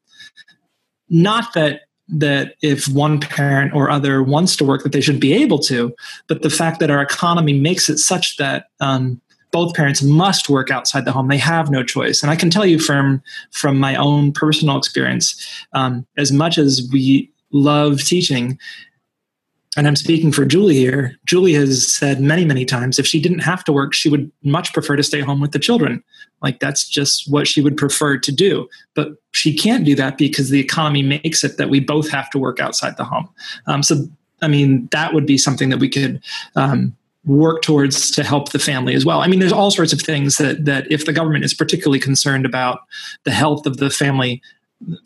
not 1.08 1.52
that 1.54 1.82
that 2.08 2.54
if 2.62 2.88
one 2.88 3.20
parent 3.20 3.72
or 3.74 3.90
other 3.90 4.22
wants 4.22 4.56
to 4.56 4.64
work 4.64 4.82
that 4.82 4.92
they 4.92 5.00
should 5.00 5.20
be 5.20 5.32
able 5.32 5.58
to 5.58 5.94
but 6.26 6.42
the 6.42 6.50
fact 6.50 6.80
that 6.80 6.90
our 6.90 7.00
economy 7.00 7.58
makes 7.58 7.88
it 7.88 7.98
such 7.98 8.36
that 8.36 8.66
um, 8.80 9.20
both 9.52 9.74
parents 9.74 10.02
must 10.02 10.48
work 10.48 10.70
outside 10.70 11.04
the 11.04 11.12
home. 11.12 11.28
They 11.28 11.38
have 11.38 11.70
no 11.70 11.84
choice. 11.84 12.22
And 12.22 12.30
I 12.30 12.36
can 12.36 12.50
tell 12.50 12.66
you 12.66 12.78
from 12.78 13.22
from 13.52 13.78
my 13.78 13.94
own 13.94 14.32
personal 14.32 14.76
experience, 14.76 15.36
um, 15.74 16.04
as 16.16 16.32
much 16.32 16.58
as 16.58 16.88
we 16.90 17.30
love 17.52 18.00
teaching, 18.00 18.58
and 19.76 19.86
I'm 19.86 19.96
speaking 19.96 20.32
for 20.32 20.44
Julie 20.44 20.76
here. 20.76 21.16
Julie 21.24 21.54
has 21.54 21.92
said 21.92 22.20
many, 22.20 22.44
many 22.44 22.64
times 22.64 22.98
if 22.98 23.06
she 23.06 23.20
didn't 23.20 23.38
have 23.40 23.64
to 23.64 23.72
work, 23.72 23.94
she 23.94 24.10
would 24.10 24.30
much 24.42 24.72
prefer 24.72 24.96
to 24.96 25.02
stay 25.02 25.20
home 25.20 25.40
with 25.40 25.52
the 25.52 25.58
children. 25.58 26.02
Like 26.42 26.60
that's 26.60 26.86
just 26.86 27.30
what 27.30 27.46
she 27.46 27.62
would 27.62 27.76
prefer 27.76 28.18
to 28.18 28.32
do. 28.32 28.68
But 28.94 29.12
she 29.30 29.56
can't 29.56 29.84
do 29.84 29.94
that 29.94 30.18
because 30.18 30.50
the 30.50 30.60
economy 30.60 31.02
makes 31.02 31.42
it 31.42 31.56
that 31.56 31.70
we 31.70 31.80
both 31.80 32.10
have 32.10 32.28
to 32.30 32.38
work 32.38 32.60
outside 32.60 32.96
the 32.98 33.04
home. 33.04 33.28
Um, 33.66 33.82
so, 33.82 34.06
I 34.42 34.48
mean, 34.48 34.88
that 34.92 35.14
would 35.14 35.24
be 35.24 35.38
something 35.38 35.70
that 35.70 35.78
we 35.78 35.88
could 35.88 36.20
um, 36.54 36.94
work 37.24 37.62
towards 37.62 38.10
to 38.10 38.24
help 38.24 38.50
the 38.52 38.58
family 38.58 38.94
as 38.94 39.06
well. 39.06 39.20
I 39.20 39.26
mean, 39.26 39.40
there's 39.40 39.52
all 39.52 39.70
sorts 39.70 39.92
of 39.92 40.02
things 40.02 40.36
that 40.36 40.64
that 40.66 40.90
if 40.90 41.06
the 41.06 41.12
government 41.12 41.44
is 41.44 41.54
particularly 41.54 42.00
concerned 42.00 42.44
about 42.44 42.80
the 43.24 43.30
health 43.30 43.64
of 43.64 43.78
the 43.78 43.88
family, 43.88 44.42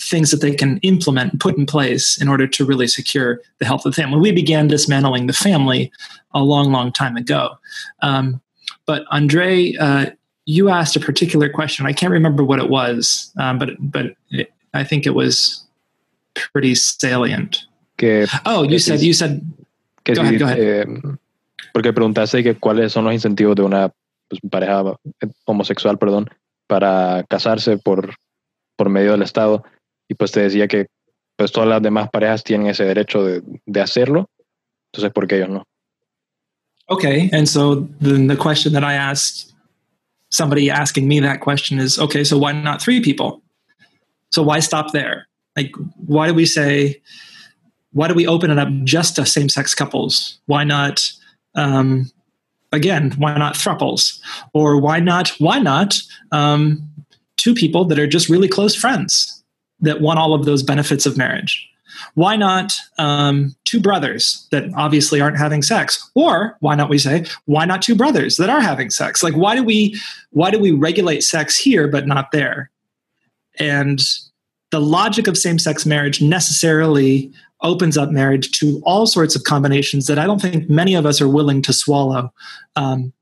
things 0.01 0.31
that 0.31 0.41
they 0.41 0.55
can 0.55 0.79
implement 0.79 1.33
and 1.33 1.41
put 1.41 1.57
in 1.57 1.67
place 1.67 2.21
in 2.21 2.29
order 2.29 2.47
to 2.47 2.65
really 2.65 2.87
secure 2.87 3.41
the 3.59 3.65
health 3.65 3.85
of 3.87 3.95
the 3.95 4.03
family. 4.03 4.19
We 4.19 4.33
began 4.33 4.69
dismantling 4.69 5.27
the 5.27 5.33
family 5.33 5.91
a 6.33 6.43
long, 6.43 6.73
long 6.73 6.93
time 6.93 7.17
ago. 7.17 7.57
Um, 8.03 8.41
but 8.87 9.05
Andre, 9.11 9.75
uh, 9.77 10.07
you 10.45 10.69
asked 10.69 10.97
a 10.97 11.01
particular 11.01 11.49
question. 11.49 11.87
I 11.87 11.93
can't 11.93 12.13
remember 12.13 12.45
what 12.45 12.59
it 12.59 12.71
was, 12.71 13.33
um, 13.39 13.59
but 13.59 13.71
but 13.79 14.15
it, 14.31 14.53
I 14.75 14.85
think 14.85 15.07
it 15.07 15.15
was 15.15 15.65
pretty 16.35 16.75
salient. 16.75 17.67
Que, 17.97 18.27
oh, 18.45 18.63
you 18.63 18.79
said 18.79 19.01
you 19.01 19.13
said. 19.13 19.41
Que 20.05 20.15
go 20.15 20.23
ahead, 20.23 20.39
go 20.39 20.47
ahead. 20.47 20.59
Eh, 20.59 21.17
Porque 21.77 21.93
preguntaste 21.93 22.43
que 22.43 22.55
cuáles 22.55 22.93
son 22.93 23.05
los 23.05 23.13
incentivos 23.13 23.55
de 23.55 23.63
una 23.63 23.93
pues, 24.29 24.41
pareja 24.51 24.83
homosexual, 25.45 25.99
perdón, 25.99 26.31
para 26.67 27.23
casarse 27.29 27.77
por, 27.77 28.15
por 28.77 28.89
medio 28.89 29.13
del 29.13 29.23
Estado. 29.23 29.65
Y 30.09 30.15
pues 30.15 30.33
te 30.33 30.41
decía 30.41 30.69
que 30.69 30.87
pues 31.37 31.53
todas 31.53 31.69
las 31.69 31.83
demás 31.83 32.09
parejas 32.11 32.45
tienen 32.45 32.69
ese 32.69 32.85
derecho 32.85 33.25
de, 33.25 33.43
de 33.67 33.81
hacerlo. 33.81 34.31
Entonces, 34.93 35.13
¿por 35.13 35.27
qué 35.27 35.37
ellos 35.37 35.51
no? 35.51 35.65
Okay, 36.89 37.29
and 37.33 37.49
so 37.49 37.89
then 38.01 38.29
the 38.29 38.37
question 38.37 38.73
that 38.73 38.85
I 38.85 38.95
asked 38.95 39.53
somebody 40.31 40.71
asking 40.71 41.09
me 41.09 41.21
that 41.21 41.41
question 41.41 41.79
is 41.79 41.99
okay, 41.99 42.23
so 42.23 42.39
why 42.39 42.53
not 42.53 42.81
three 42.81 43.01
people? 43.01 43.43
So 44.31 44.43
why 44.43 44.61
stop 44.61 44.93
there? 44.93 45.27
Like, 45.57 45.73
why 46.07 46.29
do 46.29 46.35
we 46.35 46.47
say, 46.47 47.01
why 47.93 48.09
do 48.09 48.15
we 48.15 48.27
open 48.27 48.51
it 48.51 48.59
up 48.59 48.69
just 48.85 49.17
to 49.17 49.27
same 49.27 49.49
sex 49.49 49.75
couples? 49.75 50.39
Why 50.47 50.63
not 50.65 51.11
um, 51.55 52.11
again, 52.73 53.13
why 53.19 53.37
not 53.37 53.55
thruples? 53.55 54.21
Or 54.53 54.81
why 54.81 55.01
not, 55.01 55.29
why 55.39 55.59
not 55.59 55.99
um, 56.31 56.89
two 57.47 57.55
people 57.55 57.85
that 57.85 57.99
are 57.99 58.09
just 58.09 58.29
really 58.29 58.49
close 58.49 58.75
friends 58.75 59.45
that 59.79 60.01
want 60.01 60.19
all 60.19 60.35
of 60.35 60.45
those 60.45 60.65
benefits 60.65 61.07
of 61.07 61.17
marriage? 61.17 61.65
Why 62.15 62.35
not 62.35 62.73
um, 62.99 63.55
two 63.65 63.79
brothers 63.79 64.49
that 64.51 64.65
obviously 64.75 65.21
aren't 65.21 65.39
having 65.39 65.63
sex? 65.63 66.11
Or 66.17 66.57
why 66.59 66.75
not 66.75 66.91
we 66.91 66.99
say, 66.99 67.25
why 67.45 67.65
not 67.65 67.83
two 67.83 67.95
brothers 67.95 68.37
that 68.39 68.51
are 68.51 68.61
having 68.61 68.91
sex? 68.91 69.23
Like, 69.23 69.35
why 69.35 69.55
do 69.55 69.63
we, 69.63 69.97
why 70.31 70.51
do 70.51 70.59
we 70.59 70.73
regulate 70.73 71.23
sex 71.23 71.57
here 71.57 71.87
but 71.87 72.09
not 72.09 72.33
there? 72.33 72.73
And 73.61 74.01
the 74.73 74.81
logic 74.81 75.29
of 75.29 75.39
same-sex 75.39 75.87
marriage 75.87 76.21
necessarily 76.21 77.33
opens 77.63 77.97
up 77.97 78.11
marriage 78.11 78.51
to 78.59 78.83
all 78.85 79.07
sorts 79.07 79.37
of 79.37 79.45
combinations 79.45 80.07
that 80.07 80.19
I 80.19 80.27
don't 80.27 80.43
think 80.43 80.69
many 80.69 80.97
of 80.97 81.07
us 81.07 81.21
are 81.21 81.29
willing 81.29 81.63
to 81.63 81.73
swallow. 81.73 82.33
Um, 82.75 83.13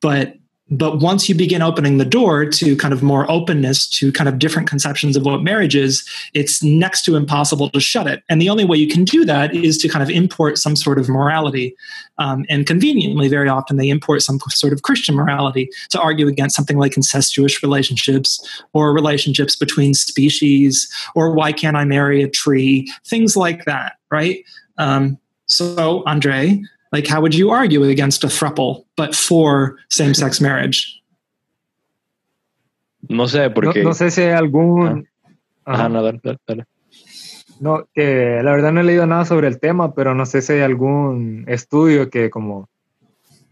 but 0.00 0.34
but 0.68 0.98
once 0.98 1.28
you 1.28 1.34
begin 1.34 1.62
opening 1.62 1.98
the 1.98 2.04
door 2.04 2.44
to 2.44 2.76
kind 2.76 2.92
of 2.92 3.00
more 3.00 3.30
openness 3.30 3.88
to 3.88 4.10
kind 4.10 4.28
of 4.28 4.40
different 4.40 4.68
conceptions 4.68 5.16
of 5.16 5.24
what 5.24 5.42
marriage 5.42 5.76
is, 5.76 6.04
it's 6.34 6.60
next 6.60 7.04
to 7.04 7.14
impossible 7.14 7.70
to 7.70 7.78
shut 7.78 8.08
it. 8.08 8.24
And 8.28 8.42
the 8.42 8.48
only 8.48 8.64
way 8.64 8.76
you 8.76 8.88
can 8.88 9.04
do 9.04 9.24
that 9.26 9.54
is 9.54 9.78
to 9.78 9.88
kind 9.88 10.02
of 10.02 10.10
import 10.10 10.58
some 10.58 10.74
sort 10.74 10.98
of 10.98 11.08
morality. 11.08 11.76
Um, 12.18 12.44
and 12.48 12.66
conveniently, 12.66 13.28
very 13.28 13.48
often, 13.48 13.76
they 13.76 13.88
import 13.88 14.22
some 14.22 14.40
sort 14.48 14.72
of 14.72 14.82
Christian 14.82 15.14
morality 15.14 15.70
to 15.90 16.00
argue 16.00 16.26
against 16.26 16.56
something 16.56 16.78
like 16.78 16.96
incestuous 16.96 17.62
relationships 17.62 18.62
or 18.72 18.92
relationships 18.92 19.54
between 19.54 19.94
species 19.94 20.92
or 21.14 21.32
why 21.32 21.52
can't 21.52 21.76
I 21.76 21.84
marry 21.84 22.22
a 22.22 22.28
tree, 22.28 22.92
things 23.06 23.36
like 23.36 23.66
that, 23.66 23.94
right? 24.10 24.42
Um, 24.78 25.18
so, 25.46 26.02
Andre, 26.06 26.60
like, 26.92 27.06
how 27.06 27.20
would 27.20 27.34
you 27.34 27.50
argue 27.50 27.82
against 27.84 28.24
a 28.24 28.28
thruple, 28.28 28.84
but 28.96 29.14
for 29.14 29.76
same-sex 29.88 30.40
marriage? 30.46 31.02
No 33.08 33.26
sé, 33.26 33.50
porque... 33.50 33.82
No, 33.82 33.90
no 33.90 33.94
sé 33.94 34.10
si 34.10 34.22
hay 34.22 34.32
algún... 34.32 35.06
Ah. 35.64 35.74
Ajá, 35.74 35.88
no, 35.88 36.02
dale, 36.02 36.20
dale. 36.46 36.64
No, 37.58 37.88
que 37.94 38.40
la 38.42 38.52
verdad 38.52 38.72
no 38.72 38.80
he 38.80 38.84
leído 38.84 39.06
nada 39.06 39.24
sobre 39.24 39.48
el 39.48 39.58
tema, 39.58 39.94
pero 39.94 40.14
no 40.14 40.26
sé 40.26 40.42
si 40.42 40.54
hay 40.54 40.60
algún 40.60 41.44
estudio 41.48 42.10
que 42.10 42.30
como 42.30 42.68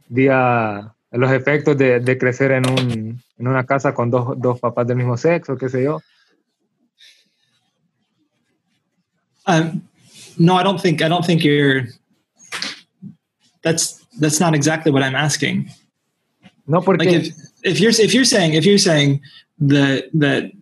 diga 0.08 0.94
los 1.10 1.32
efectos 1.32 1.76
de, 1.78 2.00
de 2.00 2.18
crecer 2.18 2.52
en, 2.52 2.68
un, 2.68 3.22
en 3.38 3.46
una 3.48 3.64
casa 3.64 3.94
con 3.94 4.10
dos, 4.10 4.34
dos 4.40 4.60
papás 4.60 4.86
del 4.86 4.96
mismo 4.96 5.16
sexo, 5.16 5.56
qué 5.56 5.68
sé 5.68 5.84
yo. 5.84 6.00
Um, 9.46 9.82
no, 10.38 10.58
I 10.58 10.64
don't 10.64 10.80
think 10.80 11.02
I 11.02 11.08
don't 11.08 11.24
think 11.24 11.42
you're 11.42 11.88
that's 13.64 14.04
that's 14.20 14.38
not 14.38 14.54
exactly 14.54 14.92
what 14.92 15.02
I'm 15.02 15.16
asking. 15.16 15.68
No, 16.66 16.80
porque 16.80 17.00
like 17.00 17.08
if, 17.08 17.34
if 17.64 17.80
you're 17.80 17.90
if 17.90 18.14
you're 18.14 18.24
saying 18.24 18.54
if 18.54 18.64
you're 18.64 18.78
saying 18.78 19.20
that 19.58 20.04
that 20.14 20.52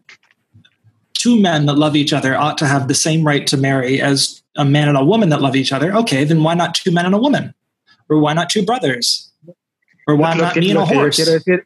two 1.14 1.38
men 1.40 1.66
that 1.66 1.74
love 1.74 1.94
each 1.94 2.12
other 2.12 2.36
ought 2.36 2.58
to 2.58 2.66
have 2.66 2.88
the 2.88 2.94
same 2.94 3.22
right 3.24 3.46
to 3.46 3.56
marry 3.56 4.00
as 4.00 4.42
a 4.56 4.64
man 4.64 4.88
and 4.88 4.96
a 4.96 5.04
woman 5.04 5.28
that 5.30 5.40
love 5.40 5.54
each 5.56 5.72
other, 5.72 5.92
okay, 5.94 6.24
then 6.24 6.42
why 6.42 6.54
not 6.54 6.74
two 6.74 6.90
men 6.90 7.06
and 7.06 7.14
a 7.14 7.18
woman, 7.18 7.54
or 8.08 8.18
why 8.18 8.32
not 8.32 8.50
two 8.50 8.64
brothers, 8.64 9.30
or 10.06 10.16
why 10.16 10.32
lo 10.34 10.44
not 10.44 10.54
que, 10.54 10.60
me 10.60 10.70
and 10.70 10.78
a 10.78 10.84
horse? 10.84 11.18
decir, 11.18 11.62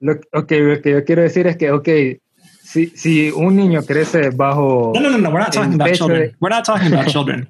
lo, 0.00 0.14
okay, 0.34 0.60
lo 0.60 0.80
que 0.82 0.92
yo 0.92 1.02
quiero 1.04 1.22
decir 1.22 1.46
es 1.46 1.56
que, 1.56 1.70
ok, 1.70 2.20
si, 2.62 2.86
si 2.94 3.30
un 3.30 3.56
niño 3.56 3.82
crece 3.86 4.30
bajo 4.30 4.92
No, 4.94 5.00
no, 5.00 5.10
no, 5.10 5.18
no. 5.18 5.30
We're 5.30 5.40
not 5.40 5.52
talking 5.52 5.74
about 5.74 5.94
children. 5.94 6.28
de- 6.28 6.34
We're 6.40 6.50
not 6.50 6.64
talking 6.64 6.92
about 6.92 7.08
children. 7.08 7.48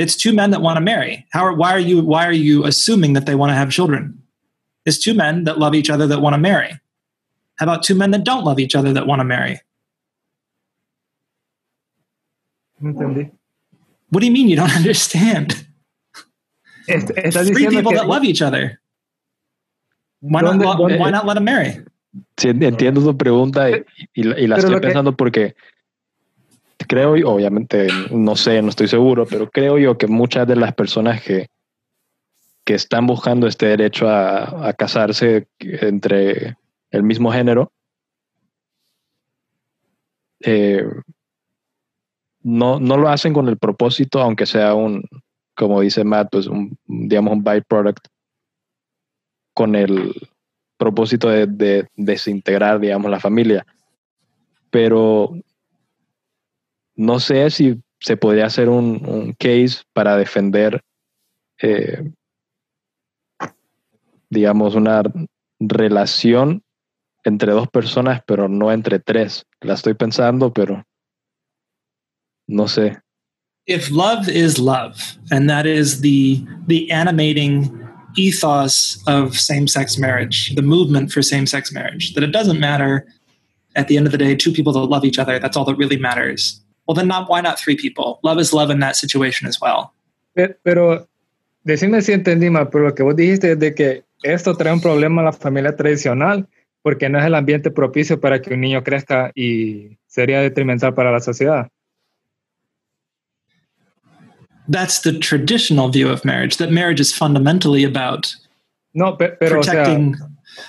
It's 0.00 0.16
two 0.16 0.32
men 0.32 0.50
that 0.52 0.62
want 0.62 0.76
to 0.78 0.80
marry. 0.92 1.26
How 1.30 1.42
are, 1.44 1.54
why 1.54 1.72
are 1.76 1.84
you 1.90 2.00
why 2.12 2.24
are 2.26 2.32
you 2.48 2.64
assuming 2.64 3.12
that 3.16 3.26
they 3.26 3.34
want 3.40 3.50
to 3.52 3.54
have 3.60 3.70
children? 3.70 4.02
It's 4.86 4.98
two 4.98 5.12
men 5.14 5.44
that 5.44 5.58
love 5.58 5.74
each 5.74 5.90
other 5.90 6.06
that 6.06 6.20
want 6.24 6.32
to 6.34 6.38
marry. 6.50 6.70
How 7.58 7.64
about 7.68 7.82
two 7.82 7.94
men 7.94 8.10
that 8.12 8.24
don't 8.24 8.44
love 8.48 8.58
each 8.58 8.74
other 8.74 8.92
that 8.96 9.06
want 9.06 9.20
to 9.20 9.24
marry? 9.24 9.60
Entendí. 12.82 13.30
What 14.10 14.20
do 14.20 14.26
you 14.26 14.32
mean 14.32 14.48
you 14.48 14.56
don't 14.56 14.74
understand? 14.82 15.66
Est- 16.88 17.12
estás 17.16 17.46
Three 17.52 17.68
people 17.68 17.92
que 17.92 17.98
that 17.98 18.08
love 18.08 18.24
each 18.24 18.42
other. 18.42 18.80
Why 20.20 20.40
not, 20.40 20.54
¿Dónde- 20.56 20.64
lo- 20.64 20.74
dónde- 20.76 20.98
why 20.98 21.10
not 21.10 21.26
let 21.26 21.34
them 21.34 21.44
marry? 21.44 21.84
Sí, 22.38 22.48
entiendo 22.48 23.00
tu 23.04 23.16
pregunta 23.16 23.70
y, 23.70 23.84
y 24.16 24.22
la- 24.24 24.38
y 24.40 24.46
la 24.46 24.56
Pero 24.56 24.68
estoy 24.68 24.70
lo 24.72 24.80
que- 24.80 24.86
pensando 24.88 25.16
porque 25.16 25.54
creo, 26.90 27.16
y 27.16 27.22
obviamente 27.22 27.86
no 28.10 28.34
sé, 28.34 28.60
no 28.60 28.68
estoy 28.68 28.88
seguro, 28.88 29.24
pero 29.24 29.48
creo 29.48 29.78
yo 29.78 29.96
que 29.96 30.08
muchas 30.08 30.48
de 30.48 30.56
las 30.56 30.74
personas 30.74 31.22
que, 31.22 31.46
que 32.64 32.74
están 32.74 33.06
buscando 33.06 33.46
este 33.46 33.66
derecho 33.66 34.08
a, 34.08 34.68
a 34.68 34.72
casarse 34.72 35.46
entre 35.60 36.56
el 36.90 37.04
mismo 37.04 37.30
género, 37.30 37.70
eh, 40.40 40.84
no, 42.42 42.80
no 42.80 42.96
lo 42.96 43.08
hacen 43.08 43.34
con 43.34 43.46
el 43.46 43.56
propósito, 43.56 44.20
aunque 44.20 44.46
sea 44.46 44.74
un, 44.74 45.04
como 45.54 45.82
dice 45.82 46.02
Matt, 46.02 46.30
pues 46.32 46.48
un, 46.48 46.76
digamos, 46.86 47.34
un 47.34 47.44
byproduct, 47.44 48.04
con 49.54 49.76
el 49.76 50.12
propósito 50.76 51.28
de, 51.28 51.46
de 51.46 51.86
desintegrar, 51.94 52.80
digamos, 52.80 53.12
la 53.12 53.20
familia. 53.20 53.64
Pero 54.72 55.36
no 57.00 57.18
sé 57.18 57.50
si 57.50 57.80
se 57.98 58.16
podría 58.18 58.46
hacer 58.46 58.68
un, 58.68 59.04
un 59.06 59.32
case 59.32 59.82
para 59.94 60.18
defender, 60.18 60.82
eh, 61.62 62.12
digamos, 64.28 64.74
una 64.74 65.02
relación 65.58 66.62
entre 67.24 67.52
dos 67.52 67.68
personas, 67.68 68.22
pero 68.26 68.48
no 68.48 68.70
entre 68.70 68.98
tres. 68.98 69.46
La 69.62 69.74
estoy 69.74 69.94
pensando, 69.94 70.52
pero 70.52 70.84
no 72.46 72.68
sé. 72.68 72.98
if 73.66 73.90
love 73.90 74.28
is 74.28 74.58
love 74.58 75.16
and 75.30 75.48
that 75.48 75.64
is 75.66 76.00
the 76.00 76.44
the 76.66 76.90
animating 76.90 77.86
ethos 78.16 79.00
of 79.06 79.38
same-sex 79.38 79.96
marriage 79.98 80.52
the 80.56 80.62
movement 80.62 81.12
for 81.12 81.22
same-sex 81.22 81.70
marriage 81.70 82.14
that 82.14 82.24
it 82.24 82.32
doesn't 82.32 82.58
matter 82.58 83.06
at 83.76 83.86
the 83.86 83.96
end 83.96 84.06
of 84.06 84.12
the 84.12 84.18
day 84.18 84.34
two 84.34 84.50
people 84.50 84.72
that 84.72 84.80
love 84.80 85.04
each 85.04 85.18
other 85.18 85.38
that's 85.38 85.56
all 85.56 85.64
that 85.64 85.76
really 85.76 85.98
matters 85.98 86.59
well 86.90 86.96
then 86.96 87.06
not 87.06 87.28
why 87.28 87.40
not 87.40 87.56
three 87.56 87.76
people 87.76 88.18
love 88.22 88.40
is 88.40 88.52
love 88.52 88.72
in 88.72 88.80
that 88.80 88.96
situation 88.96 89.46
as 89.48 89.58
well 89.60 89.92
Pe- 90.34 90.56
Pero, 90.64 91.06
decime 91.64 92.02
si 92.02 92.12
entendí 92.12 92.50
mal, 92.50 92.68
pero 92.70 92.84
lo 92.88 92.94
que 92.94 93.02
vos 93.04 93.14
dijiste 93.14 93.52
es 93.52 93.58
de 93.58 93.74
que 93.74 94.02
esto 94.22 94.56
trae 94.56 94.72
un 94.72 94.80
problema 94.80 95.22
a 95.22 95.26
la 95.26 95.32
familia 95.32 95.74
tradicional 95.76 96.46
porque 96.82 97.08
no 97.08 97.18
es 97.18 97.24
el 97.26 97.34
ambiente 97.34 97.70
propicio 97.70 98.20
para 98.20 98.40
que 98.40 98.54
un 98.54 98.60
niño 98.60 98.82
crezca 98.82 99.30
y 99.34 99.98
sería 100.06 100.40
detrimental 100.40 100.94
para 100.94 101.12
la 101.12 101.20
sociedad. 101.20 101.68
that's 104.70 105.00
the 105.02 105.12
traditional 105.18 105.88
view 105.90 106.08
of 106.08 106.24
marriage 106.24 106.56
that 106.58 106.70
marriage 106.70 107.00
is 107.00 107.12
fundamentally 107.12 107.84
about 107.84 108.34
No, 108.92 109.16
pe- 109.16 109.36
pero 109.38 109.60
o 109.60 109.62
sea, 109.62 109.84
protecting 109.84 110.16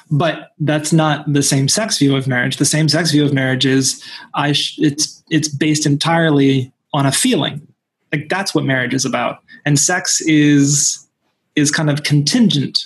but 0.10 0.51
that's 0.60 0.93
not 0.93 1.32
the 1.32 1.43
same 1.43 1.67
sex 1.67 1.97
view 1.97 2.15
of 2.15 2.27
marriage. 2.27 2.58
The 2.58 2.65
same 2.65 2.89
sex 2.89 3.12
view 3.12 3.25
of 3.25 3.34
marriage 3.34 3.65
is 3.65 4.04
i 4.34 4.51
sh- 4.51 4.77
it's 4.80 5.23
it's 5.30 5.47
based 5.47 5.86
entirely 5.86 6.71
on 6.93 7.06
a 7.06 7.12
feeling. 7.12 7.65
Like 8.12 8.30
that's 8.30 8.54
what 8.54 8.65
marriage 8.65 8.93
is 8.93 9.06
about. 9.06 9.39
And 9.65 9.80
sex 9.80 10.21
is 10.21 11.08
is 11.56 11.71
kind 11.71 11.89
of 11.89 12.04
contingent 12.04 12.80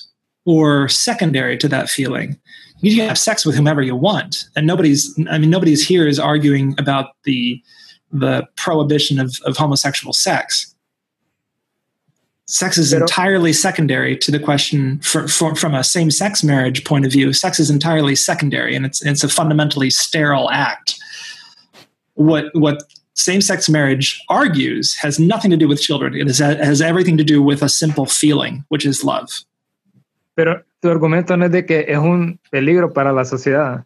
or 0.45 0.87
secondary 0.87 1.57
to 1.57 1.67
that 1.67 1.89
feeling. 1.89 2.39
You 2.81 2.95
can 2.95 3.07
have 3.07 3.17
sex 3.17 3.45
with 3.45 3.55
whomever 3.55 3.81
you 3.81 3.95
want 3.95 4.45
and 4.55 4.67
nobody's 4.67 5.17
i 5.29 5.37
mean 5.37 5.49
nobody's 5.49 5.87
here 5.87 6.07
is 6.07 6.19
arguing 6.19 6.75
about 6.77 7.15
the 7.23 7.61
the 8.11 8.47
prohibition 8.55 9.19
of, 9.19 9.35
of 9.45 9.57
homosexual 9.57 10.13
sex 10.13 10.74
sex 12.47 12.77
is 12.77 12.93
entirely 12.93 13.51
secondary 13.51 14.15
to 14.15 14.31
the 14.31 14.39
question 14.39 14.99
for, 14.99 15.27
for, 15.27 15.55
from 15.55 15.73
a 15.73 15.83
same-sex 15.83 16.43
marriage 16.43 16.83
point 16.83 17.05
of 17.05 17.11
view 17.11 17.33
sex 17.33 17.59
is 17.59 17.69
entirely 17.69 18.15
secondary 18.15 18.75
and 18.75 18.85
it's 18.85 19.03
it's 19.05 19.23
a 19.23 19.29
fundamentally 19.29 19.89
sterile 19.89 20.49
act 20.51 20.95
what 22.13 22.45
what 22.53 22.83
same-sex 23.15 23.69
marriage 23.69 24.21
argues 24.29 24.95
has 24.95 25.17
nothing 25.19 25.49
to 25.49 25.57
do 25.57 25.67
with 25.67 25.81
children 25.81 26.13
it 26.13 26.27
is, 26.27 26.37
has 26.39 26.81
everything 26.81 27.17
to 27.17 27.23
do 27.23 27.41
with 27.41 27.61
a 27.63 27.69
simple 27.69 28.05
feeling 28.05 28.63
which 28.69 28.85
is 28.85 29.03
love 29.03 29.29
pero 30.35 30.63
tu 30.81 30.89
argumento 30.89 31.37
no 31.37 31.45
es 31.45 31.51
de 31.51 31.65
que 31.65 31.85
es 31.87 31.97
un 31.97 32.39
peligro 32.51 32.93
para 32.93 33.11
la 33.11 33.23
sociedad. 33.23 33.85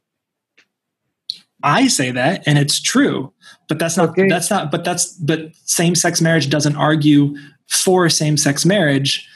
I 1.64 1.88
say 1.88 2.12
that, 2.12 2.42
and 2.48 2.58
it's 2.58 2.82
true, 2.82 3.34
but 3.68 3.80
that's 3.80 3.98
not. 3.98 4.10
Okay. 4.10 4.30
That's 4.30 4.50
not. 4.50 4.72
But 4.72 4.84
that's. 4.84 5.14
But 5.14 5.52
same-sex 5.66 6.22
marriage 6.22 6.50
doesn't 6.50 6.76
argue 6.78 7.36
for 7.70 8.10
same-sex 8.10 8.66
marriage 8.66 9.28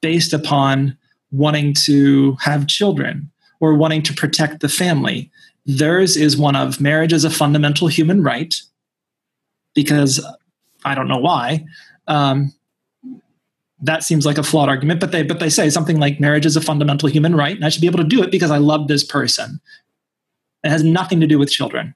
based 0.00 0.32
upon 0.32 0.96
wanting 1.30 1.74
to 1.74 2.36
have 2.40 2.66
children 2.66 3.30
or 3.60 3.74
wanting 3.74 4.02
to 4.02 4.14
protect 4.14 4.60
the 4.60 4.68
family. 4.68 5.30
Theirs 5.66 6.16
is 6.16 6.36
one 6.36 6.56
of 6.56 6.80
marriage 6.80 7.12
is 7.12 7.24
a 7.24 7.30
fundamental 7.30 7.88
human 7.88 8.22
right, 8.22 8.54
because 9.74 10.24
I 10.84 10.94
don't 10.94 11.08
know 11.08 11.18
why. 11.18 11.66
Um, 12.06 12.54
that 13.80 14.02
seems 14.02 14.24
like 14.24 14.38
a 14.38 14.42
flawed 14.42 14.68
argument, 14.68 15.00
but 15.00 15.12
they 15.12 15.22
but 15.22 15.40
they 15.40 15.50
say 15.50 15.70
something 15.70 16.00
like 16.00 16.20
marriage 16.20 16.46
is 16.46 16.56
a 16.56 16.60
fundamental 16.60 17.08
human 17.08 17.36
right, 17.36 17.54
and 17.54 17.64
I 17.64 17.68
should 17.68 17.80
be 17.80 17.86
able 17.86 17.98
to 17.98 18.04
do 18.04 18.22
it 18.22 18.30
because 18.30 18.50
I 18.50 18.58
love 18.58 18.88
this 18.88 19.04
person. 19.04 19.60
It 20.64 20.70
has 20.70 20.82
nothing 20.82 21.20
to 21.20 21.26
do 21.26 21.38
with 21.38 21.50
children. 21.50 21.94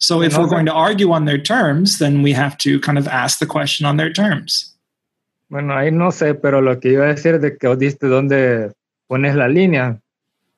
So 0.00 0.22
if 0.22 0.36
we're 0.38 0.48
going 0.48 0.64
to 0.64 0.72
argue 0.72 1.12
on 1.12 1.26
their 1.26 1.36
terms, 1.38 1.98
then 1.98 2.22
we 2.22 2.32
have 2.32 2.56
to 2.64 2.80
kind 2.80 2.96
of 2.96 3.06
ask 3.06 3.38
the 3.38 3.46
question 3.46 3.84
on 3.84 3.98
their 3.98 4.10
terms. 4.10 4.74
Bueno, 5.50 5.74
ahí 5.74 5.92
no 5.92 6.10
sé, 6.10 6.34
pero 6.34 6.62
lo 6.62 6.80
que 6.80 6.92
iba 6.92 7.04
a 7.04 7.08
decir 7.08 7.38
de 7.38 7.58
que 7.58 7.76
diste 7.76 8.06
dónde 8.06 8.72
pones 9.08 9.34
la 9.36 9.46
línea. 9.48 10.00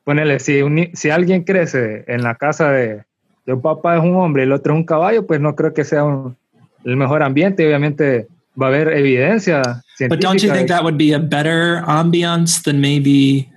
Ponele, 0.05 0.39
si, 0.39 0.63
un 0.63 0.91
si 0.95 1.11
alguien 1.11 1.43
crece 1.45 2.05
en 2.07 2.23
la 2.23 2.37
casa 2.37 2.71
de, 2.71 3.03
de 3.47 3.53
un 3.53 3.61
papá 3.63 3.97
es 3.97 4.03
un 4.03 4.15
hombre 4.17 4.43
y 4.43 4.47
el 4.47 4.53
otro 4.53 4.75
es 4.75 4.79
un 4.79 4.85
caballo, 4.85 5.27
pues 5.27 5.41
no 5.41 5.57
creo 5.57 5.75
que 5.75 5.85
sea 5.85 6.05
un- 6.05 6.37
el 6.85 6.97
mejor 6.97 7.23
ambiente. 7.23 7.67
Obviamente 7.67 8.29
va 8.61 8.67
a 8.67 8.69
haber 8.69 8.89
evidencia 8.93 9.83
científica. 9.97 10.09
But 10.09 10.21
don't 10.21 10.41
you 10.41 10.53
think 10.53 10.69
that 10.69 10.83
would 10.85 10.97
be 10.99 11.15
a 11.15 11.19
better 11.19 11.83
ambiance 11.87 12.63
than 12.63 12.81
maybe 12.81 13.51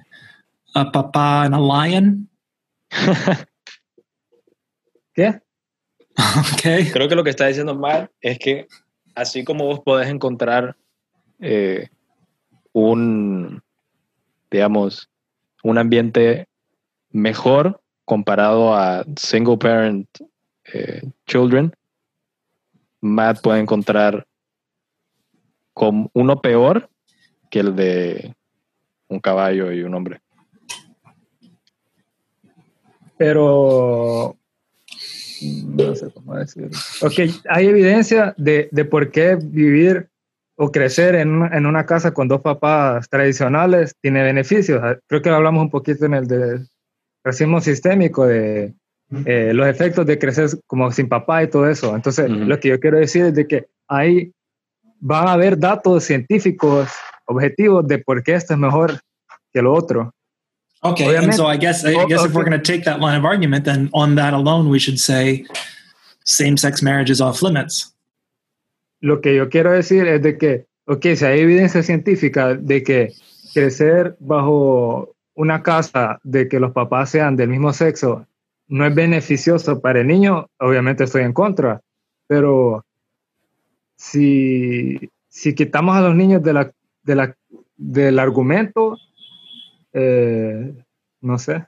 a 0.74 0.86
papa 0.86 1.44
and 1.46 1.54
a 1.54 1.60
lion? 1.60 2.28
¿Qué? 5.14 5.42
Okay. 6.54 6.92
Creo 6.92 7.08
que 7.08 7.16
lo 7.16 7.24
que 7.24 7.30
está 7.30 7.48
diciendo 7.48 7.76
Matt 7.76 8.12
es 8.22 8.40
que 8.40 8.68
así 9.16 9.44
como 9.44 9.66
vos 9.66 9.80
podés 9.80 10.10
encontrar 10.10 10.76
eh, 11.40 11.90
un, 12.74 13.62
digamos, 14.52 15.10
un 15.64 15.78
ambiente 15.78 16.48
mejor 17.12 17.82
comparado 18.04 18.76
a 18.76 19.06
single 19.18 19.58
parent 19.58 20.08
eh, 20.74 21.02
children, 21.28 21.74
Matt 23.02 23.42
puede 23.42 23.60
encontrar 23.60 24.28
con 25.74 26.10
uno 26.14 26.42
peor 26.42 26.90
que 27.50 27.60
el 27.60 27.76
de 27.76 28.36
un 29.08 29.20
caballo 29.20 29.72
y 29.72 29.84
un 29.84 29.94
hombre. 29.94 30.22
Pero 33.18 34.38
no 35.42 35.96
sé 35.96 36.08
cómo 36.14 36.36
decirlo. 36.36 36.78
Ok, 37.02 37.14
hay 37.50 37.68
evidencia 37.68 38.34
de, 38.38 38.70
de 38.72 38.86
por 38.86 39.12
qué 39.12 39.36
vivir 39.36 40.10
o 40.58 40.72
crecer 40.72 41.16
en 41.16 41.30
una, 41.30 41.58
en 41.58 41.66
una 41.66 41.86
casa 41.86 42.14
con 42.14 42.28
dos 42.28 42.42
papás 42.42 43.10
tradicionales 43.10 43.96
tiene 44.02 44.24
beneficios. 44.24 44.82
Creo 45.08 45.22
que 45.22 45.30
hablamos 45.30 45.64
un 45.64 45.70
poquito 45.70 46.06
en 46.06 46.14
el 46.14 46.28
de 46.28 46.66
racismo 47.24 47.60
sistémico, 47.60 48.26
de 48.26 48.74
eh, 49.26 49.52
los 49.54 49.68
efectos 49.68 50.06
de 50.06 50.18
crecer 50.18 50.50
como 50.66 50.92
sin 50.92 51.10
papá 51.10 51.44
y 51.44 51.50
todo 51.50 51.70
eso. 51.70 51.96
Entonces, 51.96 52.30
lo 52.30 52.60
que 52.60 52.70
yo 52.70 52.80
quiero 52.80 52.98
decir 52.98 53.26
es 53.26 53.36
de 53.36 53.48
que 53.48 53.68
ahí 53.88 54.32
van 55.00 55.28
a 55.28 55.34
haber 55.34 55.60
datos 55.60 56.04
científicos 56.04 56.90
objetivos 57.26 57.88
de 57.88 58.00
por 58.00 58.24
qué 58.24 58.36
esto 58.36 58.54
es 58.54 58.60
mejor 58.60 59.00
que 59.52 59.62
lo 59.62 59.74
otro. 59.74 60.12
Okay. 60.92 61.06
Obviamente. 61.06 61.24
And 61.26 61.36
so 61.36 61.48
I 61.48 61.58
guess 61.58 61.86
I 61.86 62.06
guess 62.06 62.24
if 62.24 62.34
we're 62.34 62.42
okay. 62.42 62.50
going 62.50 62.62
to 62.62 62.72
take 62.72 62.86
that 62.86 63.00
line 63.00 63.18
of 63.18 63.26
argument, 63.26 63.66
then 63.66 63.90
on 63.94 64.16
that 64.16 64.34
alone, 64.34 64.70
we 64.70 64.80
should 64.80 65.00
say 65.00 65.46
same-sex 66.26 66.82
marriage 66.82 67.10
is 67.10 67.22
off 67.22 67.42
limits. 67.42 67.94
Lo 69.02 69.22
que 69.22 69.36
yo 69.36 69.50
quiero 69.50 69.72
decir 69.72 70.08
es 70.08 70.22
de 70.22 70.38
que, 70.38 70.66
ok, 70.88 71.16
si 71.16 71.26
hay 71.26 71.42
evidencia 71.42 71.84
científica 71.84 72.56
de 72.56 72.84
que 72.84 73.14
crecer 73.54 74.16
bajo 74.20 75.16
una 75.36 75.62
casa 75.62 76.20
de 76.24 76.48
que 76.48 76.60
los 76.60 76.72
papás 76.72 77.12
sean 77.12 77.36
del 77.36 77.50
mismo 77.50 77.74
sexo 77.74 78.26
no 78.68 78.86
es 78.86 78.96
beneficioso 78.96 79.80
para 79.80 80.02
el 80.02 80.08
niño, 80.08 80.48
obviamente 80.60 81.04
estoy 81.04 81.22
en 81.24 81.34
contra, 81.34 81.82
pero 82.28 82.84
si, 83.96 85.12
si 85.30 85.54
quitamos 85.54 85.96
a 85.96 86.02
los 86.02 86.16
niños 86.16 86.42
de 86.42 86.54
la, 86.54 86.72
de 87.04 87.16
la, 87.16 87.36
del 87.78 88.18
argumento, 88.18 88.98
sé. 89.96 91.66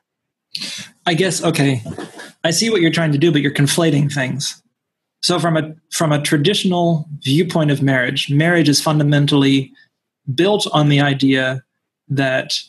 I 1.06 1.14
guess 1.14 1.44
okay. 1.44 1.82
I 2.44 2.52
see 2.52 2.70
what 2.70 2.82
you're 2.82 2.92
trying 2.92 3.12
to 3.12 3.18
do, 3.18 3.32
but 3.32 3.42
you're 3.42 3.52
conflating 3.52 4.12
things. 4.12 4.62
So 5.22 5.40
from 5.40 5.58
a 5.58 5.76
from 5.92 6.12
a 6.12 6.22
traditional 6.22 7.08
viewpoint 7.24 7.72
of 7.72 7.82
marriage, 7.82 8.30
marriage 8.30 8.70
is 8.70 8.82
fundamentally 8.82 9.72
built 10.34 10.68
on 10.72 10.90
the 10.90 11.02
idea 11.02 11.64
that 12.08 12.60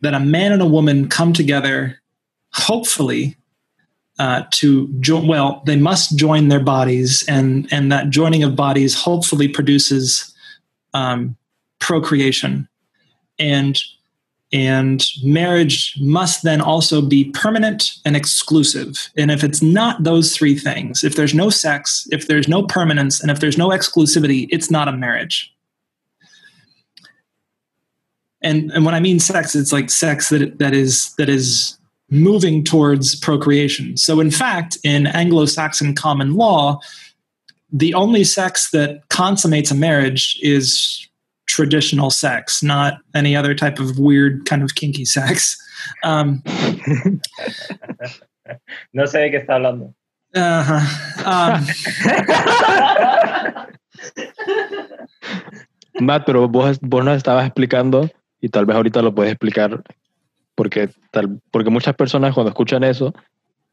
that 0.00 0.14
a 0.14 0.20
man 0.20 0.52
and 0.52 0.62
a 0.62 0.66
woman 0.66 1.08
come 1.08 1.32
together, 1.32 2.00
hopefully, 2.52 3.36
uh, 4.18 4.44
to 4.52 4.88
join. 5.00 5.26
Well, 5.26 5.62
they 5.66 5.76
must 5.76 6.16
join 6.16 6.48
their 6.48 6.62
bodies, 6.62 7.24
and 7.28 7.66
and 7.72 7.90
that 7.90 8.10
joining 8.10 8.44
of 8.44 8.54
bodies 8.54 8.94
hopefully 8.94 9.48
produces 9.48 10.32
um, 10.92 11.36
procreation, 11.80 12.68
and 13.44 13.78
and 14.52 15.04
marriage 15.22 15.96
must 16.00 16.44
then 16.44 16.60
also 16.60 17.02
be 17.02 17.24
permanent 17.30 17.90
and 18.04 18.14
exclusive. 18.14 19.10
And 19.16 19.32
if 19.32 19.42
it's 19.42 19.60
not 19.60 20.04
those 20.04 20.36
three 20.36 20.56
things, 20.56 21.02
if 21.02 21.16
there's 21.16 21.34
no 21.34 21.50
sex, 21.50 22.06
if 22.12 22.28
there's 22.28 22.46
no 22.46 22.62
permanence, 22.62 23.20
and 23.20 23.32
if 23.32 23.40
there's 23.40 23.58
no 23.58 23.70
exclusivity, 23.70 24.46
it's 24.50 24.70
not 24.70 24.86
a 24.86 24.92
marriage. 24.92 25.52
And 28.42 28.70
and 28.72 28.84
when 28.84 28.94
I 28.94 29.00
mean 29.00 29.18
sex, 29.18 29.56
it's 29.56 29.72
like 29.72 29.90
sex 29.90 30.28
that 30.28 30.58
that 30.58 30.72
is 30.72 31.12
that 31.16 31.28
is 31.28 31.76
moving 32.10 32.62
towards 32.62 33.16
procreation. 33.16 33.96
So 33.96 34.20
in 34.20 34.30
fact, 34.30 34.78
in 34.84 35.06
Anglo-Saxon 35.06 35.94
common 35.94 36.34
law, 36.34 36.78
the 37.72 37.94
only 37.94 38.22
sex 38.22 38.70
that 38.70 39.08
consummates 39.08 39.70
a 39.72 39.74
marriage 39.74 40.38
is 40.42 41.08
traditional 41.54 42.10
sex, 42.10 42.62
not 42.62 42.94
any 43.14 43.36
other 43.36 43.54
type 43.54 43.78
of 43.78 43.98
weird 43.98 44.44
kind 44.44 44.62
of 44.62 44.74
kinky 44.74 45.04
sex. 45.04 45.56
Um, 46.02 46.42
No 48.92 49.06
sé 49.06 49.20
de 49.20 49.30
qué 49.30 49.38
está 49.38 49.54
hablando. 49.54 49.94
uh-huh. 50.34 50.80
um, 51.24 51.64
Matt, 56.04 56.24
pero 56.26 56.48
vos, 56.48 56.78
vos 56.80 57.04
nos 57.04 57.16
estabas 57.16 57.46
explicando 57.46 58.10
y 58.40 58.48
tal 58.48 58.66
vez 58.66 58.76
ahorita 58.76 59.00
lo 59.00 59.14
puedes 59.14 59.32
explicar 59.32 59.82
porque, 60.54 60.90
tal, 61.10 61.40
porque 61.50 61.70
muchas 61.70 61.94
personas 61.94 62.34
cuando 62.34 62.50
escuchan 62.50 62.84
eso 62.84 63.14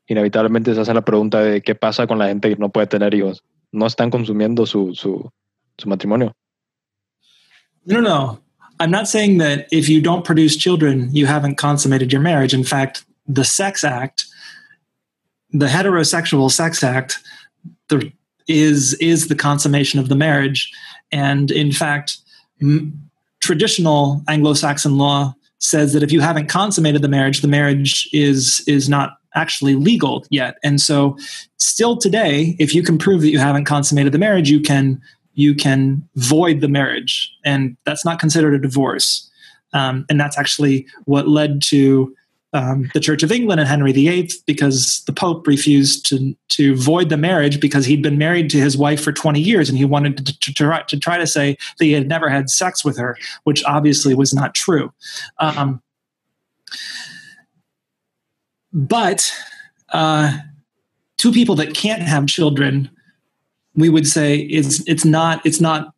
inevitablemente 0.07 0.73
se 0.73 0.81
hacen 0.81 0.95
la 0.95 1.01
pregunta 1.01 1.41
de 1.41 1.61
qué 1.61 1.75
pasa 1.75 2.07
con 2.07 2.19
la 2.19 2.27
gente 2.27 2.49
que 2.49 2.55
no 2.57 2.69
puede 2.69 2.87
tener 2.87 3.13
hijos. 3.13 3.43
No 3.71 3.87
están 3.87 4.09
consumiendo 4.09 4.65
su, 4.65 4.93
su, 4.93 5.31
su 5.77 5.89
matrimonio. 5.89 6.33
No, 7.85 7.99
no, 7.99 8.01
no. 8.01 8.39
I'm 8.79 8.91
not 8.91 9.07
saying 9.07 9.37
that 9.37 9.67
if 9.71 9.87
you 9.87 10.01
don't 10.01 10.25
produce 10.25 10.55
children, 10.55 11.13
you 11.13 11.27
haven't 11.27 11.55
consummated 11.55 12.11
your 12.11 12.21
marriage. 12.21 12.53
In 12.53 12.63
fact, 12.63 13.05
the 13.27 13.43
Sex 13.43 13.83
Act, 13.83 14.25
the 15.51 15.67
heterosexual 15.67 16.49
sex 16.49 16.83
act, 16.83 17.19
the, 17.89 18.11
is 18.47 18.93
is 18.95 19.27
the 19.27 19.35
consummation 19.35 19.99
of 19.99 20.09
the 20.09 20.15
marriage, 20.15 20.71
and 21.11 21.51
in 21.51 21.71
fact, 21.71 22.17
m- 22.61 23.09
traditional 23.41 24.23
Anglo-Saxon 24.27 24.97
law 24.97 25.35
says 25.59 25.93
that 25.93 26.03
if 26.03 26.11
you 26.11 26.21
haven't 26.21 26.47
consummated 26.47 27.01
the 27.01 27.07
marriage, 27.07 27.41
the 27.41 27.47
marriage 27.47 28.09
is 28.13 28.63
is 28.67 28.89
not 28.89 29.17
actually 29.35 29.75
legal 29.75 30.25
yet. 30.29 30.55
And 30.63 30.81
so, 30.81 31.17
still 31.57 31.97
today, 31.97 32.55
if 32.59 32.73
you 32.73 32.83
can 32.83 32.97
prove 32.97 33.21
that 33.21 33.29
you 33.29 33.39
haven't 33.39 33.65
consummated 33.65 34.11
the 34.11 34.19
marriage, 34.19 34.49
you 34.49 34.59
can 34.59 35.01
you 35.33 35.55
can 35.55 36.07
void 36.15 36.61
the 36.61 36.67
marriage, 36.67 37.31
and 37.45 37.77
that's 37.85 38.05
not 38.05 38.19
considered 38.19 38.53
a 38.53 38.59
divorce. 38.59 39.29
Um, 39.73 40.05
and 40.09 40.19
that's 40.19 40.37
actually 40.37 40.85
what 41.05 41.27
led 41.27 41.61
to 41.67 42.13
um, 42.53 42.91
the 42.93 42.99
Church 42.99 43.23
of 43.23 43.31
England 43.31 43.61
and 43.61 43.69
Henry 43.69 43.93
VIII, 43.93 44.29
because 44.45 45.01
the 45.05 45.13
Pope 45.13 45.47
refused 45.47 46.05
to 46.07 46.35
to 46.49 46.75
void 46.75 47.09
the 47.09 47.17
marriage 47.17 47.61
because 47.61 47.85
he'd 47.85 48.03
been 48.03 48.17
married 48.17 48.49
to 48.49 48.57
his 48.57 48.77
wife 48.77 49.01
for 49.01 49.13
20 49.13 49.39
years, 49.39 49.69
and 49.69 49.77
he 49.77 49.85
wanted 49.85 50.17
to, 50.17 50.23
to, 50.25 50.39
to, 50.39 50.53
try, 50.53 50.81
to 50.81 50.99
try 50.99 51.17
to 51.17 51.27
say 51.27 51.57
that 51.77 51.85
he 51.85 51.93
had 51.93 52.09
never 52.09 52.29
had 52.29 52.49
sex 52.49 52.83
with 52.83 52.97
her, 52.97 53.17
which 53.43 53.63
obviously 53.63 54.13
was 54.13 54.33
not 54.33 54.53
true. 54.53 54.91
Um, 55.39 55.81
but 58.73 59.33
uh, 59.93 60.37
two 61.17 61.31
people 61.31 61.55
that 61.55 61.73
can't 61.73 62.01
have 62.01 62.27
children, 62.27 62.89
we 63.75 63.89
would 63.89 64.07
say 64.07 64.38
it's 64.38 64.88
it's 64.88 65.05
not 65.05 65.45
it's 65.45 65.62
not 65.62 65.93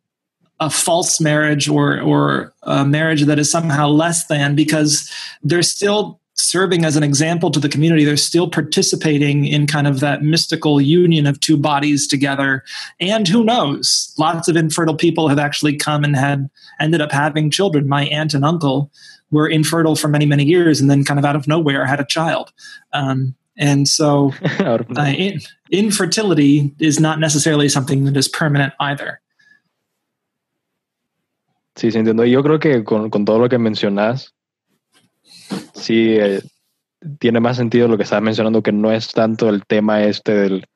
a 0.60 0.70
false 0.70 1.20
marriage 1.20 1.68
or 1.68 2.00
or 2.00 2.54
a 2.62 2.84
marriage 2.84 3.24
that 3.24 3.38
is 3.38 3.50
somehow 3.50 3.88
less 3.88 4.26
than 4.26 4.54
because 4.54 5.10
they're 5.42 5.62
still 5.62 6.20
serving 6.36 6.84
as 6.84 6.96
an 6.96 7.02
example 7.02 7.50
to 7.50 7.60
the 7.60 7.68
community. 7.68 8.04
They're 8.04 8.16
still 8.16 8.50
participating 8.50 9.46
in 9.46 9.66
kind 9.66 9.86
of 9.86 10.00
that 10.00 10.22
mystical 10.22 10.80
union 10.80 11.26
of 11.26 11.38
two 11.40 11.56
bodies 11.56 12.06
together. 12.06 12.64
And 12.98 13.26
who 13.28 13.44
knows? 13.44 14.12
Lots 14.18 14.48
of 14.48 14.56
infertile 14.56 14.96
people 14.96 15.28
have 15.28 15.38
actually 15.38 15.76
come 15.76 16.02
and 16.02 16.16
had 16.16 16.50
ended 16.80 17.00
up 17.00 17.12
having 17.12 17.50
children. 17.50 17.88
My 17.88 18.06
aunt 18.06 18.34
and 18.34 18.44
uncle 18.44 18.90
were 19.30 19.48
infertile 19.48 19.96
for 19.96 20.08
many 20.08 20.26
many 20.26 20.44
years 20.44 20.80
and 20.80 20.90
then 20.90 21.04
kind 21.04 21.18
of 21.18 21.24
out 21.24 21.36
of 21.36 21.48
nowhere 21.48 21.86
had 21.86 22.00
a 22.00 22.06
child. 22.06 22.52
Um, 22.92 23.34
and 23.58 23.86
so 23.88 24.32
uh, 24.60 24.78
in, 25.16 25.40
infertility 25.70 26.74
is 26.78 27.00
not 27.00 27.18
necessarily 27.18 27.68
something 27.68 28.04
that 28.04 28.16
is 28.16 28.28
permanent 28.28 28.72
either 28.80 29.20
Sí, 31.76 31.90
sí, 31.90 31.98
entiendo. 31.98 32.24
Yo 32.24 32.42
creo 32.44 32.60
que 32.60 32.84
con, 32.84 33.10
con 33.10 33.24
todo 33.24 33.40
lo 33.40 33.48
que 33.48 33.58
mencionas, 33.58 34.32
sí 35.74 36.16
eh, 36.16 36.40
tiene 37.18 37.40
más 37.40 37.56
sentido 37.56 37.88
lo 37.88 37.96
que 37.96 38.04
estás 38.04 38.22
mencionando, 38.22 38.62
que 38.62 38.70
no 38.70 38.92
es 38.92 39.12
tanto 39.12 39.48
el 39.48 39.66
tema 39.66 40.04
este 40.04 40.34
del, 40.34 40.66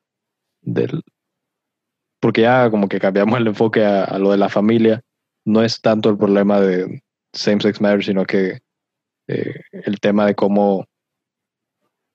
del 0.61 1.03
porque 2.21 2.43
ya 2.43 2.69
como 2.71 2.89
que 2.89 2.99
cambiamos 2.99 3.39
el 3.39 3.47
enfoque 3.47 3.85
a, 3.85 4.05
a 4.05 4.19
lo 4.19 4.33
de 4.33 4.39
la 4.39 4.49
familia, 4.49 5.01
no 5.45 5.63
es 5.63 5.81
tanto 5.81 6.11
el 6.11 6.19
problema 6.19 6.61
de 6.61 7.01
same-sex 7.33 7.81
marriage, 7.81 8.07
sino 8.07 8.25
que 8.25 8.59
eh, 9.29 9.61
el 9.71 10.01
tema 10.01 10.27
de 10.27 10.35
cómo 10.35 10.87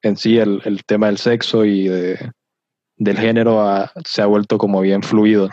en 0.03 0.17
sí 0.17 0.37
el, 0.37 0.61
el 0.65 0.83
tema 0.85 1.07
del 1.07 1.17
sexo 1.17 1.65
y 1.65 1.87
de, 1.87 2.31
del 2.97 3.17
género 3.17 3.89
se 4.05 4.21
ha 4.21 4.25
vuelto 4.25 4.57
como 4.57 4.81
bien 4.81 5.01
fluido. 5.01 5.49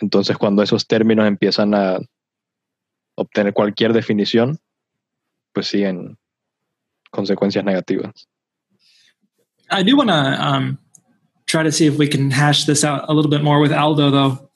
Entonces 0.00 0.36
cuando 0.36 0.62
esos 0.62 0.86
términos 0.86 1.26
empiezan 1.26 1.74
a 1.74 1.98
obtener 3.16 3.52
cualquier 3.52 3.92
definición, 3.92 4.58
pues 5.52 5.66
siguen 5.66 6.16
consecuencias 7.10 7.64
negativas. 7.64 8.28
I 9.70 9.82
do 9.82 9.96
want 9.96 10.10
to 10.10 10.14
um, 10.14 10.78
try 11.46 11.62
to 11.62 11.72
see 11.72 11.86
if 11.86 11.98
we 11.98 12.08
can 12.08 12.30
hash 12.30 12.64
this 12.64 12.84
out 12.84 13.08
a 13.08 13.12
little 13.12 13.30
bit 13.30 13.42
more 13.42 13.60
with 13.60 13.72
Aldo, 13.72 14.10
though. 14.10 14.50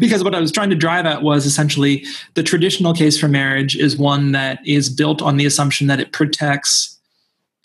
Because 0.00 0.24
what 0.24 0.34
I 0.34 0.40
was 0.40 0.50
trying 0.50 0.70
to 0.70 0.76
drive 0.76 1.06
at 1.06 1.22
was 1.22 1.46
essentially 1.46 2.04
the 2.34 2.42
traditional 2.42 2.92
case 2.92 3.18
for 3.18 3.28
marriage 3.28 3.76
is 3.76 3.96
one 3.96 4.32
that 4.32 4.58
is 4.66 4.88
built 4.88 5.22
on 5.22 5.36
the 5.36 5.46
assumption 5.46 5.86
that 5.86 6.00
it 6.00 6.12
protects 6.12 6.95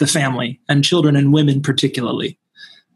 the 0.01 0.07
family 0.07 0.59
and 0.67 0.83
children 0.83 1.15
and 1.15 1.31
women, 1.31 1.61
particularly. 1.61 2.37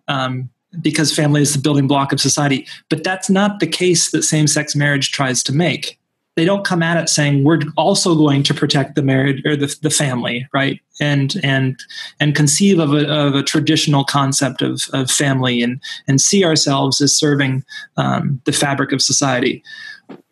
Um, 0.10 0.49
because 0.82 1.16
family 1.16 1.41
is 1.41 1.53
the 1.53 1.60
building 1.60 1.88
block 1.88 2.12
of 2.12 2.20
society. 2.20 2.68
But 2.89 3.03
that's 3.03 3.30
not 3.30 3.62
the 3.62 3.68
case 3.68 4.12
that 4.12 4.24
same 4.24 4.47
sex 4.47 4.76
marriage 4.76 5.12
tries 5.12 5.41
to 5.43 5.53
make. 5.53 5.97
They 6.36 6.43
don't 6.43 6.66
come 6.66 6.84
at 6.84 7.01
it 7.01 7.08
saying 7.08 7.45
we're 7.45 7.62
also 7.78 8.14
going 8.14 8.43
to 8.43 8.53
protect 8.53 8.95
the 8.95 9.01
marriage 9.01 9.41
or 9.45 9.56
the, 9.56 9.74
the 9.82 9.89
family, 9.89 10.45
right? 10.53 10.82
And 10.99 11.36
and 11.43 11.80
and 12.20 12.36
conceive 12.36 12.78
of 12.78 12.93
a, 12.93 13.08
of 13.10 13.36
a 13.36 13.43
traditional 13.43 14.03
concept 14.03 14.62
of, 14.62 14.82
of 14.91 15.10
family 15.10 15.64
and 15.64 15.82
and 16.10 16.20
see 16.20 16.43
ourselves 16.43 16.99
as 16.99 17.16
serving 17.16 17.64
um, 17.95 18.41
the 18.43 18.51
fabric 18.51 18.91
of 18.91 19.01
society. 19.01 19.64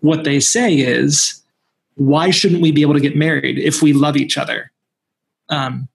What 0.01 0.25
they 0.25 0.41
say 0.41 0.75
is, 0.75 1.41
why 1.95 2.31
shouldn't 2.31 2.61
we 2.61 2.73
be 2.73 2.81
able 2.81 2.95
to 2.95 2.99
get 2.99 3.15
married 3.15 3.57
if 3.57 3.81
we 3.81 3.93
love 3.93 4.17
each 4.17 4.37
other? 4.37 4.71
Um, 5.47 5.87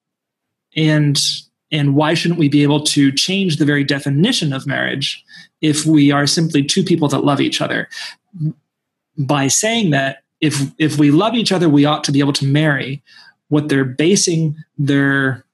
and 0.77 1.19
and 1.71 1.95
why 1.95 2.15
shouldn't 2.15 2.41
we 2.41 2.49
be 2.49 2.63
able 2.63 2.83
to 2.83 3.13
change 3.13 3.57
the 3.57 3.67
very 3.67 3.85
definition 3.85 4.53
of 4.55 4.67
marriage 4.67 5.23
if 5.61 5.85
we 5.85 6.11
are 6.11 6.27
simply 6.27 6.65
two 6.65 6.83
people 6.83 7.09
that 7.09 7.25
love 7.25 7.41
each 7.41 7.61
other? 7.61 7.89
By 9.19 9.49
saying 9.49 9.91
that 9.91 10.23
if 10.41 10.71
if 10.79 10.99
we 10.99 11.11
love 11.11 11.35
each 11.35 11.53
other, 11.53 11.69
we 11.69 11.85
ought 11.85 12.05
to 12.05 12.13
be 12.13 12.21
able 12.21 12.33
to 12.35 12.47
marry, 12.47 13.03
what 13.49 13.69
they're 13.69 13.85
basing 13.85 14.57
their 14.79 15.45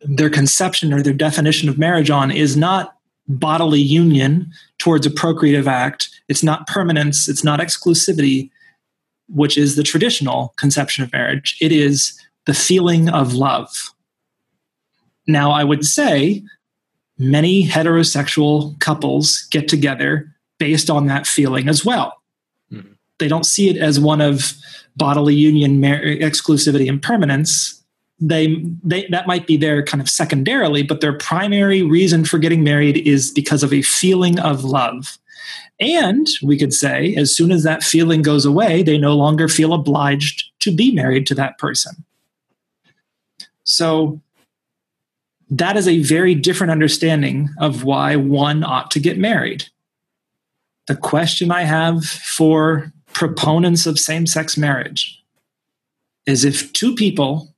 their 0.00 0.30
conception 0.30 0.92
or 0.92 1.02
their 1.02 1.12
definition 1.12 1.68
of 1.68 1.78
marriage 1.78 2.10
on 2.10 2.30
is 2.30 2.56
not 2.56 2.96
bodily 3.28 3.80
union 3.80 4.50
towards 4.78 5.06
a 5.06 5.10
procreative 5.10 5.68
act. 5.68 6.08
It's 6.28 6.42
not 6.42 6.66
permanence. 6.66 7.28
It's 7.28 7.44
not 7.44 7.60
exclusivity, 7.60 8.50
which 9.28 9.56
is 9.56 9.76
the 9.76 9.84
traditional 9.84 10.54
conception 10.56 11.04
of 11.04 11.12
marriage. 11.12 11.56
It 11.60 11.72
is 11.72 12.18
the 12.46 12.54
feeling 12.54 13.08
of 13.08 13.34
love. 13.34 13.92
Now, 15.26 15.52
I 15.52 15.64
would 15.64 15.84
say 15.84 16.42
many 17.18 17.66
heterosexual 17.66 18.78
couples 18.80 19.46
get 19.50 19.68
together 19.68 20.34
based 20.58 20.90
on 20.90 21.06
that 21.06 21.26
feeling 21.26 21.68
as 21.68 21.84
well. 21.84 22.20
Mm-hmm. 22.72 22.92
They 23.18 23.28
don't 23.28 23.46
see 23.46 23.68
it 23.68 23.76
as 23.76 24.00
one 24.00 24.20
of 24.20 24.54
bodily 24.96 25.34
union, 25.34 25.80
mar- 25.80 26.02
exclusivity, 26.02 26.88
and 26.88 27.00
permanence. 27.00 27.82
They, 28.20 28.64
they 28.84 29.06
that 29.10 29.26
might 29.26 29.46
be 29.46 29.56
there 29.56 29.82
kind 29.82 30.00
of 30.00 30.08
secondarily, 30.08 30.82
but 30.82 31.00
their 31.00 31.12
primary 31.12 31.82
reason 31.82 32.24
for 32.24 32.38
getting 32.38 32.62
married 32.62 32.98
is 33.06 33.30
because 33.30 33.62
of 33.62 33.72
a 33.72 33.82
feeling 33.82 34.38
of 34.38 34.64
love. 34.64 35.18
And 35.80 36.28
we 36.42 36.56
could 36.56 36.72
say, 36.72 37.14
as 37.16 37.34
soon 37.34 37.50
as 37.50 37.64
that 37.64 37.82
feeling 37.82 38.22
goes 38.22 38.44
away, 38.44 38.82
they 38.82 38.98
no 38.98 39.16
longer 39.16 39.48
feel 39.48 39.72
obliged 39.72 40.44
to 40.60 40.70
be 40.70 40.92
married 40.92 41.26
to 41.28 41.34
that 41.34 41.58
person. 41.58 42.04
So 43.64 44.20
that 45.50 45.76
is 45.76 45.86
a 45.86 46.02
very 46.02 46.34
different 46.34 46.70
understanding 46.70 47.50
of 47.58 47.84
why 47.84 48.16
one 48.16 48.64
ought 48.64 48.90
to 48.92 49.00
get 49.00 49.18
married. 49.18 49.64
The 50.86 50.96
question 50.96 51.50
I 51.50 51.62
have 51.62 52.04
for 52.04 52.92
proponents 53.12 53.86
of 53.86 53.98
same 53.98 54.26
sex 54.26 54.56
marriage 54.56 55.22
is 56.26 56.44
if 56.44 56.72
two 56.72 56.94
people 56.94 57.54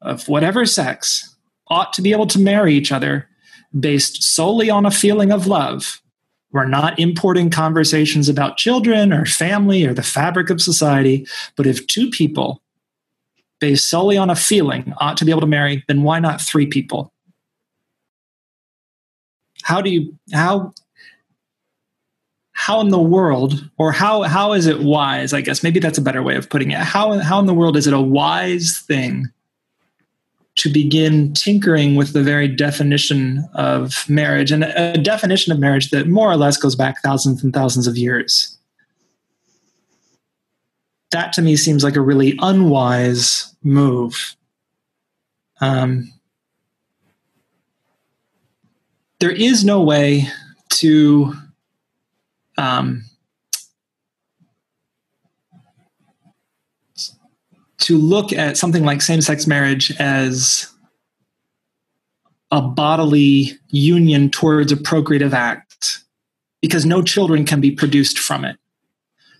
of 0.00 0.28
whatever 0.28 0.64
sex 0.64 1.36
ought 1.68 1.92
to 1.92 2.02
be 2.02 2.12
able 2.12 2.26
to 2.28 2.38
marry 2.38 2.74
each 2.74 2.90
other 2.90 3.28
based 3.78 4.22
solely 4.22 4.70
on 4.70 4.86
a 4.86 4.90
feeling 4.90 5.30
of 5.30 5.46
love, 5.46 6.00
we're 6.52 6.66
not 6.66 6.98
importing 6.98 7.50
conversations 7.50 8.28
about 8.28 8.56
children 8.56 9.12
or 9.12 9.26
family 9.26 9.84
or 9.84 9.94
the 9.94 10.02
fabric 10.02 10.50
of 10.50 10.60
society, 10.60 11.26
but 11.54 11.66
if 11.66 11.86
two 11.86 12.10
people 12.10 12.62
based 13.60 13.88
solely 13.88 14.16
on 14.16 14.30
a 14.30 14.36
feeling 14.36 14.92
ought 14.98 15.16
to 15.18 15.24
be 15.24 15.30
able 15.30 15.42
to 15.42 15.46
marry, 15.46 15.84
then 15.86 16.02
why 16.02 16.18
not 16.18 16.40
three 16.40 16.66
people? 16.66 17.12
How 19.62 19.80
do 19.80 19.90
you 19.90 20.16
how 20.32 20.72
how 22.60 22.80
in 22.80 22.88
the 22.88 23.00
world 23.00 23.70
or 23.78 23.92
how 23.92 24.22
how 24.22 24.52
is 24.52 24.66
it 24.66 24.80
wise, 24.80 25.32
I 25.32 25.40
guess 25.40 25.62
maybe 25.62 25.80
that's 25.80 25.98
a 25.98 26.02
better 26.02 26.22
way 26.22 26.36
of 26.36 26.48
putting 26.50 26.70
it. 26.70 26.78
How 26.78 27.18
how 27.18 27.38
in 27.38 27.46
the 27.46 27.54
world 27.54 27.76
is 27.76 27.86
it 27.86 27.94
a 27.94 28.00
wise 28.00 28.78
thing 28.86 29.30
to 30.56 30.70
begin 30.70 31.32
tinkering 31.32 31.94
with 31.94 32.12
the 32.12 32.22
very 32.22 32.48
definition 32.48 33.48
of 33.54 34.08
marriage 34.08 34.52
and 34.52 34.64
a 34.64 34.98
definition 34.98 35.52
of 35.52 35.58
marriage 35.58 35.90
that 35.90 36.08
more 36.08 36.30
or 36.30 36.36
less 36.36 36.56
goes 36.58 36.76
back 36.76 37.00
thousands 37.02 37.42
and 37.42 37.54
thousands 37.54 37.86
of 37.86 37.96
years? 37.96 38.58
That 41.10 41.32
to 41.34 41.42
me 41.42 41.56
seems 41.56 41.82
like 41.82 41.96
a 41.96 42.00
really 42.00 42.36
unwise 42.40 43.54
move. 43.62 44.36
Um, 45.60 46.12
there 49.18 49.30
is 49.30 49.64
no 49.64 49.82
way 49.82 50.28
to 50.70 51.34
um, 52.56 53.04
to 57.78 57.98
look 57.98 58.32
at 58.32 58.56
something 58.56 58.84
like 58.84 59.00
same-sex 59.00 59.46
marriage 59.46 59.90
as 59.98 60.70
a 62.50 62.60
bodily 62.60 63.52
union 63.70 64.30
towards 64.30 64.72
a 64.72 64.76
procreative 64.76 65.32
act 65.32 66.02
because 66.60 66.84
no 66.84 67.02
children 67.02 67.44
can 67.44 67.60
be 67.60 67.70
produced 67.70 68.18
from 68.18 68.44
it. 68.44 68.56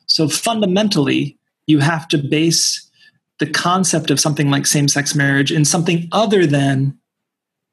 So 0.07 0.29
fundamentally, 0.29 1.39
you 1.67 1.79
have 1.81 2.09
to 2.09 2.19
base 2.19 2.91
the 3.39 3.47
concept 3.47 4.11
of 4.11 4.21
something 4.21 4.51
like 4.51 4.67
same 4.67 4.87
sex 4.87 5.15
marriage 5.15 5.51
in 5.51 5.65
something 5.65 6.09
other 6.13 6.47
than 6.47 6.99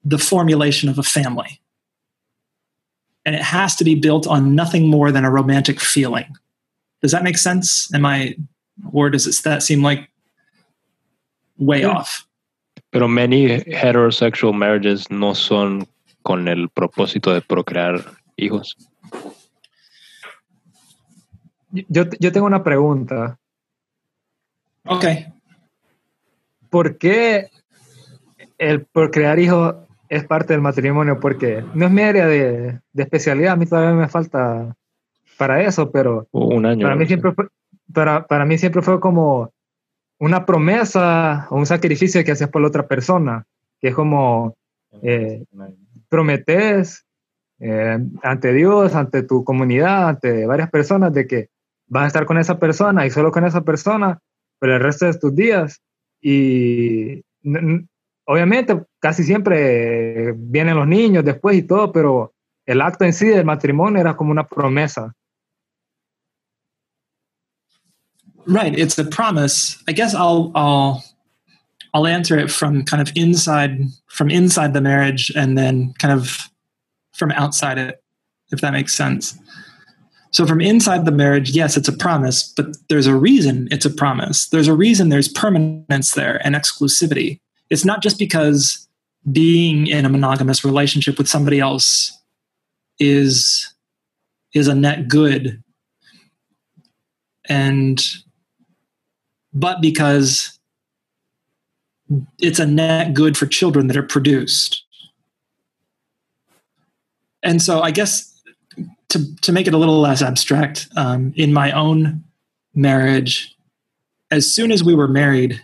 the 0.04 0.18
formulation 0.18 0.90
of 0.90 0.98
a 0.98 1.04
family. 1.04 1.62
And 3.26 3.36
it 3.36 3.42
has 3.42 3.76
to 3.76 3.84
be 3.84 3.96
built 3.96 4.26
on 4.26 4.56
nothing 4.56 4.88
more 4.88 5.12
than 5.12 5.26
a 5.26 5.32
romantic 5.32 5.82
feeling. 5.82 6.34
Does 7.02 7.12
that 7.12 7.24
make 7.24 7.38
sense? 7.38 7.94
Am 7.94 8.06
I, 8.06 8.36
or 8.94 9.10
does 9.10 9.28
it, 9.28 9.44
that 9.44 9.62
seem 9.62 9.84
like 9.84 10.10
way 11.58 11.82
yeah. 11.82 11.90
off? 11.90 12.26
Pero 12.92 13.10
many 13.10 13.60
heterosexual 13.60 14.54
marriages 14.54 15.12
no 15.12 15.34
son 15.34 15.86
con 16.24 16.48
el 16.48 16.70
propósito 16.70 17.34
de 17.34 17.42
procrear 17.42 18.04
hijos. 18.38 18.76
Yo, 21.74 22.06
yo 22.20 22.32
tengo 22.32 22.48
una 22.48 22.64
pregunta. 22.64 23.38
Ok. 24.88 25.06
¿Por 26.70 26.98
qué 26.98 27.50
el 28.58 28.86
procrear 28.86 29.40
hijos 29.40 29.76
es 30.10 30.26
parte 30.26 30.54
del 30.54 30.62
matrimonio? 30.62 31.20
Porque 31.20 31.64
no 31.74 31.86
es 31.86 31.92
mi 31.92 32.02
área 32.02 32.28
de, 32.28 32.80
especialidad, 32.96 33.54
a 33.54 33.56
mí 33.56 33.66
todavía 33.66 33.94
me 33.94 34.08
falta 34.08 34.76
para 35.38 35.62
eso, 35.62 35.92
pero 35.92 36.28
un 36.32 36.66
año, 36.66 36.84
para, 36.84 36.96
mí 36.96 37.06
siempre 37.06 37.32
fue, 37.32 37.48
para, 37.94 38.26
para 38.26 38.46
mí 38.46 38.58
siempre 38.58 38.82
fue 38.82 39.00
como 39.00 39.52
una 40.20 40.46
promesa 40.46 41.48
o 41.50 41.58
un 41.58 41.66
sacrificio 41.66 42.24
que 42.24 42.32
haces 42.32 42.48
por 42.48 42.62
la 42.62 42.70
otra 42.70 42.88
persona, 42.88 43.46
que 43.80 43.90
es 43.90 43.96
como 43.96 44.56
eh, 45.04 45.46
prometes 46.10 47.06
eh, 47.60 48.00
ante 48.24 48.54
Dios, 48.54 48.96
ante 48.96 49.24
tu 49.24 49.44
comunidad, 49.44 50.10
ante 50.10 50.46
varias 50.46 50.70
personas, 50.72 51.14
de 51.14 51.28
que 51.28 51.50
vas 51.88 52.06
a 52.06 52.08
estar 52.08 52.26
con 52.26 52.38
esa 52.38 52.60
persona 52.60 53.06
y 53.06 53.12
solo 53.12 53.32
con 53.32 53.46
esa 53.46 53.62
persona 53.62 54.20
por 54.60 54.70
el 54.70 54.80
resto 54.80 55.06
de 55.06 55.18
tus 55.18 55.36
días. 55.36 55.82
Y 56.22 57.22
obviamente 58.26 58.84
casi 59.00 59.24
siempre 59.24 60.34
vienen 60.36 60.76
los 60.76 60.88
niños 60.88 61.24
después 61.24 61.58
y 61.58 61.64
todo, 61.64 61.92
pero 61.92 62.34
el 62.66 62.82
acto 62.82 63.06
en 63.06 63.14
sí 63.14 63.28
del 63.28 63.46
matrimonio 63.46 64.02
era 64.02 64.16
como 64.16 64.32
una 64.32 64.46
promesa. 64.46 65.14
Right, 68.46 68.78
it's 68.78 68.98
a 68.98 69.04
promise. 69.04 69.78
I 69.90 69.92
guess 69.92 70.14
I'll 70.14 70.52
I'll 70.56 71.04
I'll 71.94 72.08
answer 72.08 72.38
it 72.38 72.50
from 72.50 72.86
kind 72.86 73.02
of 73.02 73.12
inside 73.16 73.80
from 74.08 74.30
inside 74.30 74.74
the 74.74 74.80
marriage 74.80 75.32
and 75.36 75.58
then 75.58 75.94
kind 76.00 76.14
of 76.14 76.50
from 77.14 77.32
outside 77.32 77.78
it, 77.78 78.02
if 78.52 78.62
that 78.62 78.72
makes 78.72 78.94
sense. 78.96 79.38
So, 80.32 80.46
from 80.46 80.62
inside 80.62 81.06
the 81.06 81.12
marriage, 81.12 81.52
yes, 81.52 81.78
it's 81.78 81.88
a 81.88 81.96
promise, 81.96 82.54
but 82.56 82.76
there's 82.90 83.08
a 83.08 83.16
reason 83.16 83.68
it's 83.72 83.86
a 83.86 83.90
promise. 83.90 84.48
There's 84.48 84.68
a 84.68 84.74
reason 84.74 85.10
there's 85.10 85.30
permanence 85.30 86.12
there 86.12 86.46
and 86.46 86.56
exclusivity. 86.56 87.40
It's 87.70 87.86
not 87.86 88.02
just 88.02 88.20
because 88.20 88.88
being 89.32 89.88
in 89.88 90.06
a 90.06 90.10
monogamous 90.10 90.64
relationship 90.64 91.18
with 91.18 91.28
somebody 91.28 91.60
else 91.60 92.18
is 93.00 93.74
is 94.54 94.68
a 94.68 94.76
net 94.76 95.08
good 95.08 95.62
and 97.48 98.04
but 99.54 99.82
because 99.82 100.58
it's 102.40 102.60
a 102.60 102.66
net 102.66 103.14
good 103.14 103.38
for 103.38 103.46
children 103.46 103.88
that 103.88 103.98
are 103.98 104.04
produced. 104.04 104.84
And 107.44 107.62
so 107.62 107.82
I 107.82 107.92
guess 107.92 108.37
to, 109.10 109.36
to 109.42 109.52
make 109.52 109.68
it 109.68 109.74
a 109.74 109.78
little 109.78 110.00
less 110.00 110.22
abstract, 110.22 110.88
um, 110.96 111.34
in 111.36 111.54
my 111.54 111.72
own 111.72 112.24
marriage, 112.74 113.56
as 114.32 114.54
soon 114.54 114.72
as 114.72 114.84
we 114.84 114.96
were 114.96 115.08
married, 115.08 115.64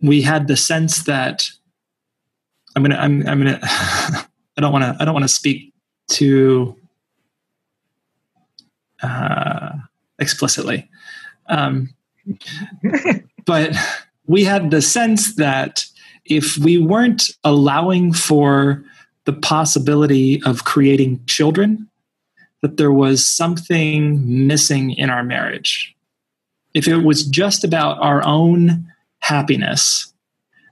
we 0.00 0.22
had 0.22 0.46
the 0.46 0.56
sense 0.56 1.04
that 1.04 1.48
I'm 2.76 2.82
gonna 2.82 2.96
I'm 2.96 3.26
I'm 3.26 3.38
gonna 3.38 3.58
I 3.62 4.60
don't 4.60 4.72
want 4.72 4.84
to 4.84 4.96
I 5.00 5.04
don't 5.04 5.14
want 5.14 5.24
to 5.24 5.28
speak 5.28 5.72
too 6.08 6.76
uh, 9.02 9.70
explicitly, 10.18 10.88
um, 11.48 11.92
but 13.46 13.74
we 14.26 14.44
had 14.44 14.70
the 14.70 14.82
sense 14.82 15.34
that 15.36 15.84
if 16.24 16.56
we 16.58 16.78
weren't 16.78 17.30
allowing 17.42 18.12
for 18.12 18.84
the 19.24 19.32
possibility 19.32 20.42
of 20.44 20.64
creating 20.64 21.24
children, 21.26 21.88
that 22.62 22.76
there 22.76 22.92
was 22.92 23.26
something 23.26 24.46
missing 24.46 24.90
in 24.92 25.10
our 25.10 25.22
marriage. 25.22 25.94
If 26.74 26.88
it 26.88 26.98
was 26.98 27.24
just 27.24 27.64
about 27.64 27.98
our 28.00 28.24
own 28.24 28.86
happiness, 29.20 30.12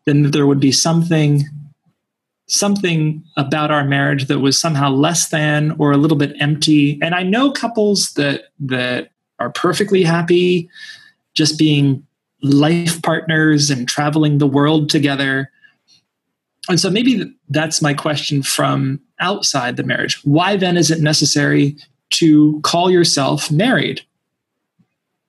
then 0.04 0.30
there 0.30 0.46
would 0.46 0.60
be 0.60 0.72
something 0.72 1.44
something 2.48 3.24
about 3.36 3.72
our 3.72 3.84
marriage 3.84 4.26
that 4.26 4.38
was 4.38 4.56
somehow 4.56 4.88
less 4.88 5.30
than 5.30 5.74
or 5.78 5.90
a 5.90 5.96
little 5.96 6.16
bit 6.16 6.32
empty. 6.38 6.96
And 7.02 7.12
I 7.14 7.24
know 7.24 7.50
couples 7.50 8.12
that 8.14 8.44
that 8.60 9.10
are 9.38 9.50
perfectly 9.50 10.04
happy 10.04 10.68
just 11.34 11.58
being 11.58 12.06
life 12.42 13.02
partners 13.02 13.70
and 13.70 13.88
traveling 13.88 14.38
the 14.38 14.46
world 14.46 14.88
together. 14.88 15.50
And 16.68 16.80
so 16.80 16.90
maybe 16.90 17.32
that's 17.48 17.80
my 17.80 17.94
question 17.94 18.42
from 18.42 19.00
outside 19.20 19.76
the 19.76 19.82
marriage. 19.82 20.20
Why 20.24 20.56
then 20.56 20.76
is 20.76 20.90
it 20.90 21.00
necessary 21.00 21.76
to 22.10 22.60
call 22.62 22.90
yourself 22.90 23.50
married? 23.50 24.02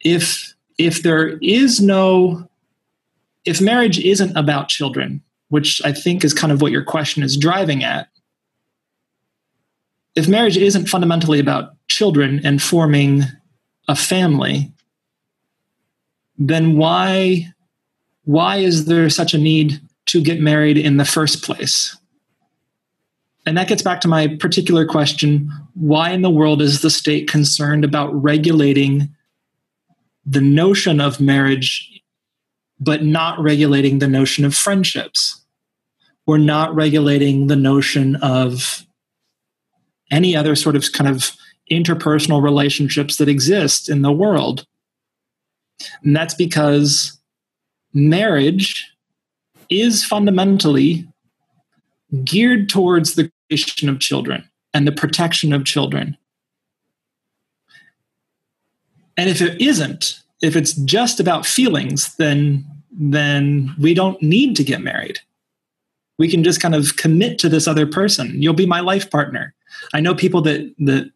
If 0.01 0.53
if 0.77 1.03
there 1.03 1.37
is 1.41 1.81
no 1.81 2.47
if 3.45 3.61
marriage 3.61 3.99
isn't 3.99 4.35
about 4.35 4.67
children, 4.67 5.21
which 5.49 5.81
I 5.85 5.93
think 5.93 6.25
is 6.25 6.33
kind 6.33 6.51
of 6.51 6.61
what 6.61 6.71
your 6.71 6.83
question 6.83 7.23
is 7.23 7.37
driving 7.37 7.83
at, 7.83 8.09
if 10.15 10.27
marriage 10.27 10.57
isn't 10.57 10.89
fundamentally 10.89 11.39
about 11.39 11.75
children 11.87 12.41
and 12.43 12.61
forming 12.61 13.23
a 13.87 13.95
family, 13.95 14.71
then 16.37 16.77
why 16.77 17.47
why 18.23 18.57
is 18.57 18.85
there 18.85 19.09
such 19.09 19.33
a 19.33 19.37
need 19.37 19.79
to 20.07 20.21
get 20.21 20.41
married 20.41 20.77
in 20.77 20.97
the 20.97 21.05
first 21.05 21.43
place? 21.43 21.95
And 23.45 23.57
that 23.57 23.69
gets 23.69 23.81
back 23.81 24.01
to 24.01 24.09
my 24.09 24.27
particular 24.27 24.85
question 24.85 25.49
why 25.73 26.09
in 26.09 26.21
the 26.21 26.29
world 26.29 26.61
is 26.61 26.81
the 26.81 26.89
state 26.89 27.29
concerned 27.29 27.85
about 27.85 28.09
regulating 28.21 29.13
the 30.25 30.41
notion 30.41 30.99
of 30.99 31.21
marriage 31.21 31.89
but 32.79 33.03
not 33.03 33.39
regulating 33.39 33.99
the 33.99 34.07
notion 34.07 34.43
of 34.45 34.53
friendships 34.53 35.41
We're 36.25 36.37
not 36.39 36.75
regulating 36.75 37.47
the 37.47 37.55
notion 37.55 38.17
of 38.17 38.85
any 40.11 40.35
other 40.35 40.55
sort 40.55 40.75
of 40.75 40.91
kind 40.91 41.09
of 41.09 41.31
interpersonal 41.71 42.43
relationships 42.43 43.17
that 43.17 43.29
exist 43.29 43.89
in 43.89 44.01
the 44.01 44.11
world. 44.11 44.65
And 46.03 46.15
that's 46.15 46.33
because 46.33 47.17
marriage 47.93 48.89
is 49.69 50.03
fundamentally 50.03 51.07
geared 52.23 52.69
towards 52.69 53.15
the 53.15 53.31
creation 53.49 53.89
of 53.89 53.99
children 53.99 54.47
and 54.73 54.87
the 54.87 54.91
protection 54.91 55.53
of 55.53 55.65
children. 55.65 56.17
And 59.17 59.29
if 59.29 59.41
it 59.41 59.59
isn't, 59.59 60.21
if 60.41 60.55
it's 60.55 60.73
just 60.73 61.19
about 61.19 61.45
feelings, 61.45 62.15
then 62.15 62.65
then 62.99 63.75
we 63.79 63.93
don't 63.93 64.21
need 64.23 64.55
to 64.55 64.63
get 64.63 64.81
married. 64.81 65.19
We 66.17 66.29
can 66.29 66.43
just 66.43 66.61
kind 66.61 66.73
of 66.73 66.97
commit 66.97 67.37
to 67.39 67.49
this 67.49 67.67
other 67.67 67.85
person. 67.85 68.41
You'll 68.41 68.53
be 68.53 68.65
my 68.65 68.79
life 68.79 69.11
partner. 69.11 69.53
I 69.93 69.99
know 69.99 70.15
people 70.15 70.41
that 70.43 70.73
that 70.79 71.11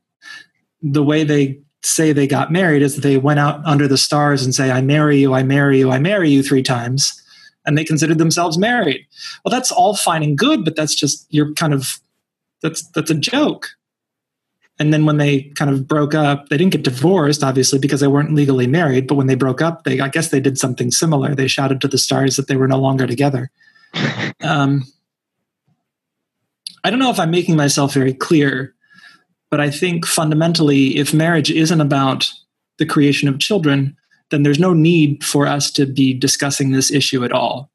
the 0.82 1.04
way 1.04 1.24
they 1.24 1.60
say 1.84 2.12
they 2.12 2.28
got 2.28 2.52
married 2.52 2.82
is 2.82 2.96
that 2.96 3.02
they 3.02 3.18
went 3.18 3.40
out 3.40 3.64
under 3.66 3.88
the 3.88 3.98
stars 3.98 4.44
and 4.44 4.54
say, 4.54 4.72
I 4.72 4.82
marry 4.82 5.18
you, 5.18 5.34
I 5.34 5.44
marry 5.44 5.80
you, 5.80 5.92
I 5.92 6.00
marry 6.00 6.30
you 6.30 6.44
three 6.44 6.64
times. 6.64 7.21
And 7.66 7.78
they 7.78 7.84
considered 7.84 8.18
themselves 8.18 8.58
married. 8.58 9.06
Well, 9.44 9.52
that's 9.52 9.72
all 9.72 9.96
fine 9.96 10.24
and 10.24 10.38
good, 10.38 10.66
but 10.66 10.76
that's 10.76 10.96
just 10.96 11.28
you're 11.30 11.54
kind 11.54 11.74
of 11.74 12.00
that's 12.62 12.88
that's 12.90 13.12
a 13.12 13.16
joke. 13.16 13.70
And 14.80 14.92
then 14.92 15.06
when 15.06 15.18
they 15.18 15.44
kind 15.56 15.70
of 15.70 15.88
broke 15.88 16.16
up, 16.16 16.50
they 16.50 16.58
didn't 16.58 16.72
get 16.72 16.84
divorced, 16.84 17.44
obviously, 17.44 17.78
because 17.78 18.00
they 18.00 18.08
weren't 18.08 18.34
legally 18.34 18.66
married. 18.66 19.06
But 19.08 19.14
when 19.14 19.28
they 19.28 19.36
broke 19.36 19.62
up, 19.62 19.84
they 19.84 20.00
I 20.00 20.08
guess 20.08 20.30
they 20.30 20.40
did 20.40 20.58
something 20.58 20.90
similar. 20.90 21.36
They 21.36 21.48
shouted 21.48 21.82
to 21.82 21.88
the 21.88 22.00
stars 22.00 22.36
that 22.36 22.48
they 22.48 22.56
were 22.56 22.68
no 22.68 22.80
longer 22.80 23.06
together. 23.06 23.52
um, 24.42 24.84
I 26.84 26.90
don't 26.90 27.00
know 27.00 27.12
if 27.12 27.20
I'm 27.20 27.30
making 27.30 27.56
myself 27.56 27.94
very 27.94 28.14
clear, 28.14 28.74
but 29.52 29.60
I 29.60 29.70
think 29.70 30.08
fundamentally, 30.08 30.98
if 30.98 31.14
marriage 31.14 31.52
isn't 31.52 31.82
about 31.82 32.32
the 32.80 32.86
creation 32.86 33.30
of 33.30 33.40
children, 33.40 33.96
then 34.32 34.44
there's 34.44 34.60
no 34.60 34.74
need 34.74 35.24
for 35.24 35.46
us 35.46 35.70
to 35.72 35.86
be 35.86 36.14
discussing 36.14 36.72
this 36.72 36.92
issue 36.92 37.24
at 37.24 37.32
all. 37.32 37.70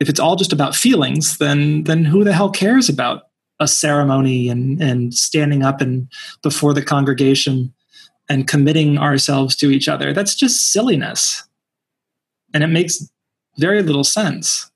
If 0.00 0.08
it's 0.08 0.20
all 0.20 0.36
just 0.36 0.52
about 0.52 0.74
feelings, 0.74 1.38
then 1.38 1.84
then 1.84 2.04
who 2.04 2.24
the 2.24 2.32
hell 2.32 2.50
cares 2.50 2.88
about 2.88 3.28
a 3.60 3.68
ceremony 3.68 4.48
and 4.48 4.82
and 4.82 5.14
standing 5.14 5.62
up 5.62 5.80
and 5.80 6.08
before 6.42 6.74
the 6.74 6.82
congregation 6.82 7.72
and 8.28 8.48
committing 8.48 8.98
ourselves 8.98 9.54
to 9.56 9.70
each 9.70 9.88
other? 9.88 10.12
That's 10.12 10.34
just 10.34 10.72
silliness. 10.72 11.44
And 12.52 12.64
it 12.64 12.68
makes 12.68 13.10
very 13.58 13.82
little 13.82 14.04
sense. 14.04 14.70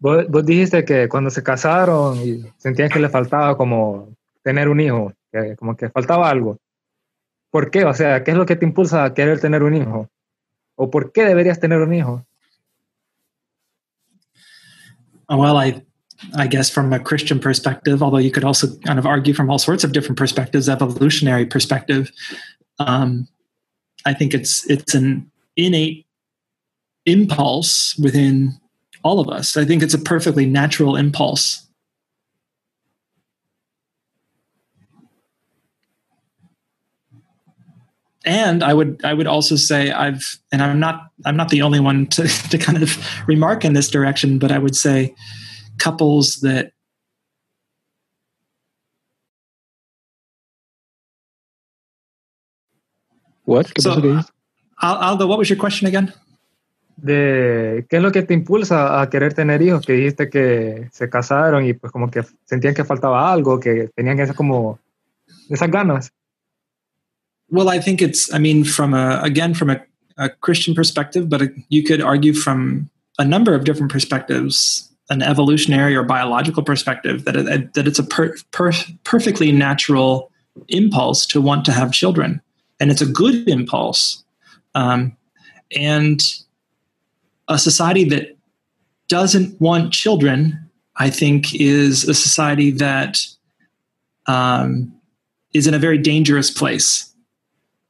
Vos, 0.00 0.26
vos 0.28 0.44
dijiste 0.44 0.84
que 0.84 1.08
cuando 1.08 1.30
se 1.30 1.42
casaron 1.42 2.52
sentían 2.58 2.90
que 2.90 3.00
le 3.00 3.08
faltaba 3.08 3.56
como 3.56 4.14
tener 4.42 4.68
un 4.68 4.80
hijo 4.80 5.12
que 5.32 5.56
como 5.56 5.76
que 5.76 5.88
faltaba 5.88 6.28
algo 6.28 6.58
¿por 7.54 7.70
qué? 7.70 7.84
o 7.84 7.94
sea 7.94 8.24
¿qué 8.24 8.32
es 8.32 8.36
lo 8.36 8.46
que 8.46 8.56
te 8.56 8.66
impulsa 8.66 9.04
a 9.04 9.14
querer 9.14 9.38
tener 9.38 9.62
un 9.62 9.74
hijo? 9.74 10.10
¿o 10.74 10.90
por 10.90 11.12
qué 11.12 11.24
deberías 11.24 11.60
tener 11.60 11.78
un 11.78 11.94
hijo? 11.94 12.26
well 15.28 15.56
I 15.56 15.80
I 16.36 16.46
guess, 16.46 16.70
from 16.70 16.92
a 16.92 16.98
Christian 16.98 17.38
perspective, 17.38 18.02
although 18.02 18.18
you 18.18 18.30
could 18.30 18.44
also 18.44 18.68
kind 18.86 18.98
of 18.98 19.06
argue 19.06 19.34
from 19.34 19.50
all 19.50 19.58
sorts 19.58 19.84
of 19.84 19.92
different 19.92 20.16
perspectives, 20.16 20.68
evolutionary 20.68 21.44
perspective. 21.44 22.10
Um, 22.78 23.28
I 24.06 24.14
think 24.14 24.32
it's 24.32 24.68
it's 24.70 24.94
an 24.94 25.30
innate 25.56 26.06
impulse 27.04 27.96
within 27.98 28.58
all 29.02 29.20
of 29.20 29.28
us. 29.28 29.56
I 29.56 29.64
think 29.64 29.82
it's 29.82 29.94
a 29.94 29.98
perfectly 29.98 30.46
natural 30.46 30.96
impulse. 30.96 31.63
And 38.24 38.62
I 38.62 38.72
would 38.72 39.04
I 39.04 39.12
would 39.12 39.26
also 39.26 39.56
say 39.56 39.90
I've 39.90 40.38
and 40.50 40.62
I'm 40.62 40.80
not 40.80 41.10
I'm 41.26 41.36
not 41.36 41.50
the 41.50 41.62
only 41.62 41.80
one 41.80 42.06
to, 42.06 42.26
to 42.50 42.58
kind 42.58 42.82
of 42.82 42.96
remark 43.26 43.64
in 43.64 43.74
this 43.74 43.88
direction, 43.88 44.38
but 44.38 44.50
I 44.50 44.58
would 44.58 44.76
say 44.76 45.14
couples 45.78 46.36
that 46.40 46.72
What? 53.44 53.70
so, 53.78 54.22
Aldo, 54.80 55.26
what 55.26 55.38
was 55.38 55.50
your 55.50 55.58
question 55.58 55.86
again? 55.86 56.12
De 56.96 57.84
qué 57.90 57.96
es 57.96 58.02
lo 58.02 58.10
que 58.10 58.22
te 58.22 58.32
impulsa 58.32 59.00
a 59.00 59.10
querer 59.10 59.34
tener 59.34 59.60
hijos, 59.60 59.84
que 59.84 59.92
dijiste 59.92 60.30
que 60.30 60.88
se 60.92 61.10
casaron 61.10 61.66
y 61.66 61.74
pues 61.74 61.92
como 61.92 62.10
que 62.10 62.22
sentían 62.44 62.74
que 62.74 62.84
faltaba 62.84 63.30
algo, 63.30 63.60
que 63.60 63.90
tenían 63.94 64.18
esas 64.20 64.36
como 64.36 64.78
esas 65.50 65.70
ganas. 65.70 66.12
Well, 67.50 67.68
I 67.68 67.78
think 67.78 68.02
it's, 68.02 68.32
I 68.32 68.38
mean, 68.38 68.64
from 68.64 68.94
a, 68.94 69.20
again, 69.22 69.54
from 69.54 69.70
a, 69.70 69.80
a 70.16 70.28
Christian 70.30 70.74
perspective, 70.74 71.28
but 71.28 71.42
you 71.68 71.82
could 71.82 72.00
argue 72.00 72.32
from 72.32 72.90
a 73.18 73.24
number 73.24 73.54
of 73.54 73.64
different 73.64 73.92
perspectives 73.92 74.90
an 75.10 75.22
evolutionary 75.22 75.94
or 75.94 76.02
biological 76.02 76.62
perspective 76.62 77.24
that 77.24 77.36
it, 77.36 77.74
that 77.74 77.86
it's 77.86 77.98
a 77.98 78.04
per, 78.04 78.34
per, 78.52 78.72
perfectly 79.04 79.52
natural 79.52 80.30
impulse 80.68 81.26
to 81.26 81.40
want 81.40 81.64
to 81.64 81.72
have 81.72 81.92
children, 81.92 82.40
and 82.80 82.90
it's 82.90 83.02
a 83.02 83.06
good 83.06 83.48
impulse. 83.48 84.24
Um, 84.74 85.16
and 85.76 86.22
a 87.48 87.58
society 87.58 88.04
that 88.04 88.36
doesn't 89.08 89.60
want 89.60 89.92
children, 89.92 90.70
I 90.96 91.10
think, 91.10 91.54
is 91.54 92.08
a 92.08 92.14
society 92.14 92.70
that 92.72 93.18
um, 94.26 94.92
is 95.52 95.66
in 95.66 95.74
a 95.74 95.78
very 95.78 95.98
dangerous 95.98 96.50
place. 96.50 97.13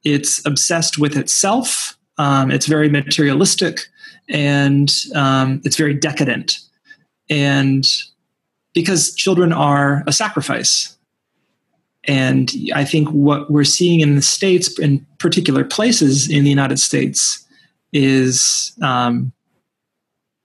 It's 0.05 0.45
obsessed 0.45 0.97
with 0.97 1.17
itself 1.17 1.97
Um, 2.17 2.51
it's 2.51 2.65
very 2.65 2.89
materialistic, 2.89 3.87
and 4.29 4.91
um, 5.13 5.61
it's 5.65 5.75
very 5.75 5.93
decadent. 5.93 6.59
And 7.29 7.85
because 8.73 9.13
children 9.15 9.51
are 9.51 10.03
a 10.07 10.13
sacrifice, 10.13 10.97
and 12.05 12.51
I 12.73 12.85
think 12.85 13.09
what 13.09 13.49
we're 13.49 13.63
seeing 13.63 13.99
in 13.99 14.15
the 14.15 14.21
states, 14.21 14.79
in 14.79 15.05
particular 15.17 15.63
places 15.63 16.29
in 16.29 16.43
the 16.43 16.49
United 16.49 16.79
States, 16.79 17.45
is 17.91 18.73
um, 18.81 19.33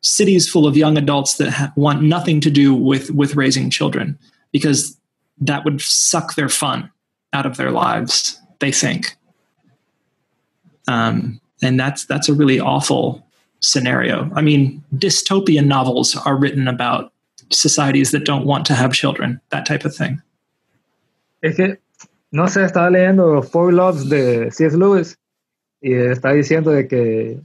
cities 0.02 0.48
full 0.48 0.66
of 0.66 0.76
young 0.76 0.96
adults 0.96 1.36
that 1.36 1.50
ha- 1.50 1.72
want 1.76 2.02
nothing 2.02 2.40
to 2.40 2.50
do 2.50 2.74
with 2.74 3.10
with 3.10 3.36
raising 3.36 3.70
children 3.70 4.18
because 4.52 4.96
that 5.38 5.64
would 5.64 5.80
suck 5.80 6.34
their 6.34 6.48
fun 6.48 6.90
out 7.32 7.46
of 7.46 7.56
their 7.56 7.70
lives. 7.70 8.40
They 8.58 8.72
think, 8.72 9.16
um, 10.90 11.40
and 11.62 11.78
that's 11.78 12.04
that's 12.06 12.28
a 12.28 12.34
really 12.34 12.58
awful 12.58 13.22
scenario. 13.60 14.30
I 14.34 14.42
mean, 14.42 14.82
dystopian 14.96 15.66
novels 15.66 16.16
are 16.16 16.36
written 16.36 16.66
about 16.66 17.12
societies 17.50 18.10
that 18.10 18.24
don't 18.24 18.46
want 18.46 18.66
to 18.66 18.74
have 18.74 18.92
children, 18.92 19.40
that 19.50 19.66
type 19.66 19.84
of 19.84 19.94
thing. 19.94 20.22
Es 21.42 21.56
que, 21.56 21.78
no 22.32 22.48
sé, 22.48 22.64
estaba 22.64 22.90
leyendo 22.90 23.42
Four 23.42 23.72
Loves 23.72 24.08
de 24.08 24.50
C.S. 24.50 24.76
Lewis 24.76 25.16
y 25.80 25.92
está 25.94 26.32
diciendo 26.32 26.70
de 26.70 26.86
que 26.86 27.40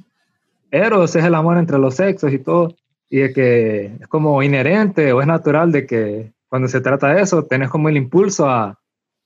Eros 0.72 1.16
es 1.16 1.24
el 1.24 1.36
amor 1.36 1.58
entre 1.58 1.78
los 1.78 1.96
sexos 1.96 2.34
y 2.34 2.40
todo, 2.40 2.76
y 3.10 3.20
de 3.20 3.34
que 3.34 3.86
es 4.02 4.08
como 4.08 4.42
inherente 4.44 5.14
o 5.14 5.22
es 5.22 5.28
natural 5.28 5.72
de 5.72 5.86
que 5.86 6.34
cuando 6.50 6.68
se 6.68 6.82
trata 6.82 7.14
de 7.14 7.22
eso, 7.22 7.44
tenés 7.44 7.70
como 7.70 7.90
el 7.90 7.98
impulso 7.98 8.50
a, 8.50 8.68
a 8.68 8.78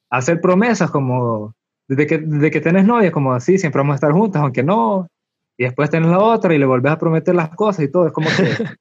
hacer 0.09 0.41
promesas, 0.41 0.91
como 0.91 1.55
desde 1.89 2.05
que, 2.05 2.17
desde 2.19 2.51
que 2.51 2.61
tenés 2.61 2.85
novia, 2.85 3.11
como 3.11 3.33
así, 3.33 3.57
siempre 3.57 3.79
vamos 3.79 3.93
a 3.93 3.95
estar 3.95 4.11
juntas, 4.11 4.43
aunque 4.43 4.61
no, 4.61 5.07
y 5.57 5.63
después 5.63 5.89
tenés 5.89 6.11
la 6.11 6.19
otra 6.19 6.53
y 6.53 6.59
le 6.59 6.65
volvés 6.65 6.93
a 6.93 6.99
prometer 6.99 7.33
las 7.33 7.49
cosas 7.55 7.83
y 7.83 7.91
todo, 7.91 8.05
es 8.05 8.13
como 8.13 8.27
que 8.29 8.43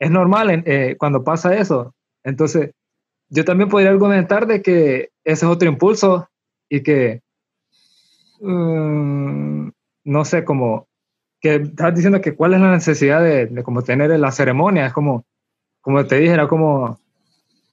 es 0.00 0.10
normal 0.10 0.64
eh, 0.66 0.96
cuando 0.98 1.22
pasa 1.22 1.54
eso. 1.54 1.94
Entonces, 2.24 2.72
yo 3.30 3.44
también 3.44 3.70
podría 3.70 3.90
argumentar 3.90 4.48
de 4.48 4.60
que 4.60 5.10
ese 5.24 5.44
es 5.46 5.50
otro 5.50 5.68
impulso 5.68 6.28
y 6.68 6.82
que, 6.82 7.20
mm, 8.40 9.68
no 10.04 10.24
sé, 10.24 10.44
como 10.44 10.88
que 11.40 11.54
estás 11.54 11.94
diciendo 11.94 12.20
que 12.20 12.34
cuál 12.34 12.54
es 12.54 12.60
la 12.60 12.72
necesidad 12.72 13.22
de, 13.22 13.46
de 13.46 13.62
como 13.62 13.82
tener 13.82 14.10
la 14.18 14.32
ceremonia, 14.32 14.86
es 14.86 14.92
como, 14.92 15.24
como 15.80 16.04
te 16.04 16.16
dije, 16.18 16.32
era 16.32 16.48
como 16.48 16.98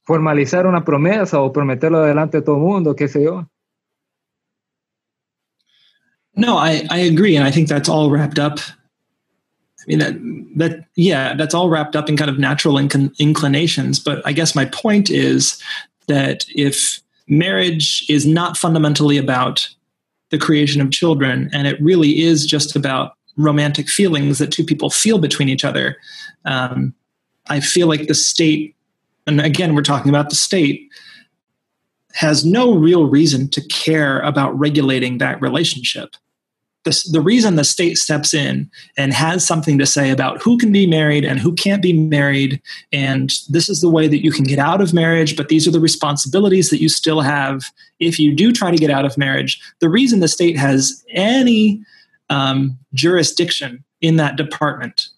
formalizar 0.04 0.64
una 0.68 0.84
promesa 0.84 1.40
o 1.40 1.52
prometerlo 1.52 2.02
delante 2.02 2.38
de 2.38 2.44
todo 2.44 2.54
el 2.54 2.62
mundo, 2.62 2.94
qué 2.94 3.08
sé 3.08 3.24
yo. 3.24 3.48
No, 6.36 6.58
I, 6.58 6.86
I 6.90 6.98
agree, 6.98 7.34
and 7.34 7.46
I 7.46 7.50
think 7.50 7.68
that's 7.68 7.88
all 7.88 8.10
wrapped 8.10 8.38
up. 8.38 8.58
I 9.80 9.84
mean 9.86 9.98
that 9.98 10.14
that 10.56 10.84
yeah, 10.94 11.34
that's 11.34 11.54
all 11.54 11.70
wrapped 11.70 11.96
up 11.96 12.08
in 12.08 12.16
kind 12.16 12.30
of 12.30 12.38
natural 12.38 12.74
inclin- 12.74 13.16
inclinations. 13.18 13.98
But 13.98 14.20
I 14.26 14.32
guess 14.32 14.54
my 14.54 14.66
point 14.66 15.10
is 15.10 15.62
that 16.08 16.44
if 16.54 17.00
marriage 17.26 18.04
is 18.08 18.26
not 18.26 18.56
fundamentally 18.56 19.16
about 19.16 19.68
the 20.30 20.38
creation 20.38 20.80
of 20.80 20.90
children, 20.90 21.48
and 21.52 21.66
it 21.66 21.80
really 21.80 22.20
is 22.20 22.46
just 22.46 22.76
about 22.76 23.12
romantic 23.36 23.88
feelings 23.88 24.38
that 24.38 24.52
two 24.52 24.64
people 24.64 24.90
feel 24.90 25.18
between 25.18 25.48
each 25.48 25.64
other, 25.64 25.96
um, 26.44 26.94
I 27.48 27.60
feel 27.60 27.86
like 27.86 28.08
the 28.08 28.14
state, 28.14 28.74
and 29.26 29.40
again, 29.40 29.74
we're 29.74 29.82
talking 29.82 30.08
about 30.10 30.30
the 30.30 30.36
state, 30.36 30.90
has 32.12 32.44
no 32.44 32.74
real 32.74 33.08
reason 33.08 33.48
to 33.50 33.60
care 33.68 34.20
about 34.20 34.58
regulating 34.58 35.18
that 35.18 35.40
relationship 35.40 36.16
the, 36.86 37.08
the 37.10 37.20
reason 37.20 37.56
the 37.56 37.64
state 37.64 37.98
steps 37.98 38.32
in 38.32 38.70
and 38.96 39.12
has 39.12 39.44
something 39.44 39.76
to 39.76 39.84
say 39.84 40.10
about 40.10 40.40
who 40.40 40.56
can 40.56 40.70
be 40.70 40.86
married 40.86 41.24
and 41.24 41.40
who 41.40 41.52
can't 41.52 41.82
be 41.82 41.92
married, 41.92 42.62
and 42.92 43.32
this 43.48 43.68
is 43.68 43.80
the 43.80 43.90
way 43.90 44.06
that 44.06 44.24
you 44.24 44.30
can 44.30 44.44
get 44.44 44.60
out 44.60 44.80
of 44.80 44.94
marriage, 44.94 45.36
but 45.36 45.48
these 45.48 45.66
are 45.66 45.72
the 45.72 45.80
responsibilities 45.80 46.70
that 46.70 46.80
you 46.80 46.88
still 46.88 47.20
have 47.20 47.64
if 47.98 48.20
you 48.20 48.32
do 48.32 48.52
try 48.52 48.70
to 48.70 48.76
get 48.76 48.88
out 48.88 49.04
of 49.04 49.18
marriage. 49.18 49.60
The 49.80 49.88
reason 49.88 50.20
the 50.20 50.28
state 50.28 50.56
has 50.56 51.04
any 51.10 51.82
um, 52.30 52.78
jurisdiction 52.94 53.84
in 54.00 54.14
that 54.16 54.36
department 54.36 55.08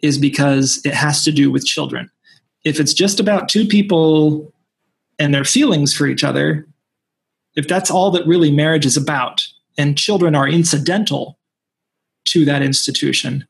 is 0.00 0.18
because 0.18 0.80
it 0.84 0.92
has 0.92 1.22
to 1.24 1.30
do 1.30 1.52
with 1.52 1.64
children. 1.64 2.10
If 2.64 2.80
it's 2.80 2.94
just 2.94 3.20
about 3.20 3.48
two 3.48 3.64
people 3.64 4.52
and 5.20 5.32
their 5.32 5.44
feelings 5.44 5.94
for 5.94 6.08
each 6.08 6.24
other, 6.24 6.66
if 7.54 7.68
that's 7.68 7.92
all 7.92 8.10
that 8.10 8.26
really 8.26 8.50
marriage 8.50 8.86
is 8.86 8.96
about, 8.96 9.46
and 9.78 9.96
children 9.96 10.34
are 10.34 10.48
incidental 10.48 11.38
to 12.26 12.44
that 12.44 12.62
institution, 12.62 13.46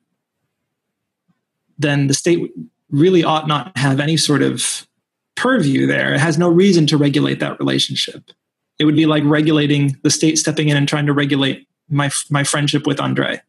then 1.79 2.07
the 2.07 2.14
state 2.14 2.53
really 2.91 3.25
ought 3.25 3.49
not 3.49 3.77
have 3.77 4.01
any 4.01 4.16
sort 4.16 4.43
of 4.43 4.87
purview 5.35 5.87
there. 5.87 6.14
It 6.14 6.20
has 6.20 6.39
no 6.39 6.49
reason 6.49 6.87
to 6.89 6.97
regulate 6.97 7.41
that 7.41 7.59
relationship. 7.59 8.31
It 8.79 8.85
would 8.85 8.97
be 8.97 9.07
like 9.07 9.25
regulating 9.25 9.97
the 10.03 10.11
state 10.11 10.39
stepping 10.39 10.68
in 10.68 10.77
and 10.77 10.89
trying 10.89 11.07
to 11.07 11.12
regulate 11.12 11.66
my, 11.89 12.11
my 12.31 12.45
friendship 12.45 12.87
with 12.87 13.01
Andre. 13.01 13.41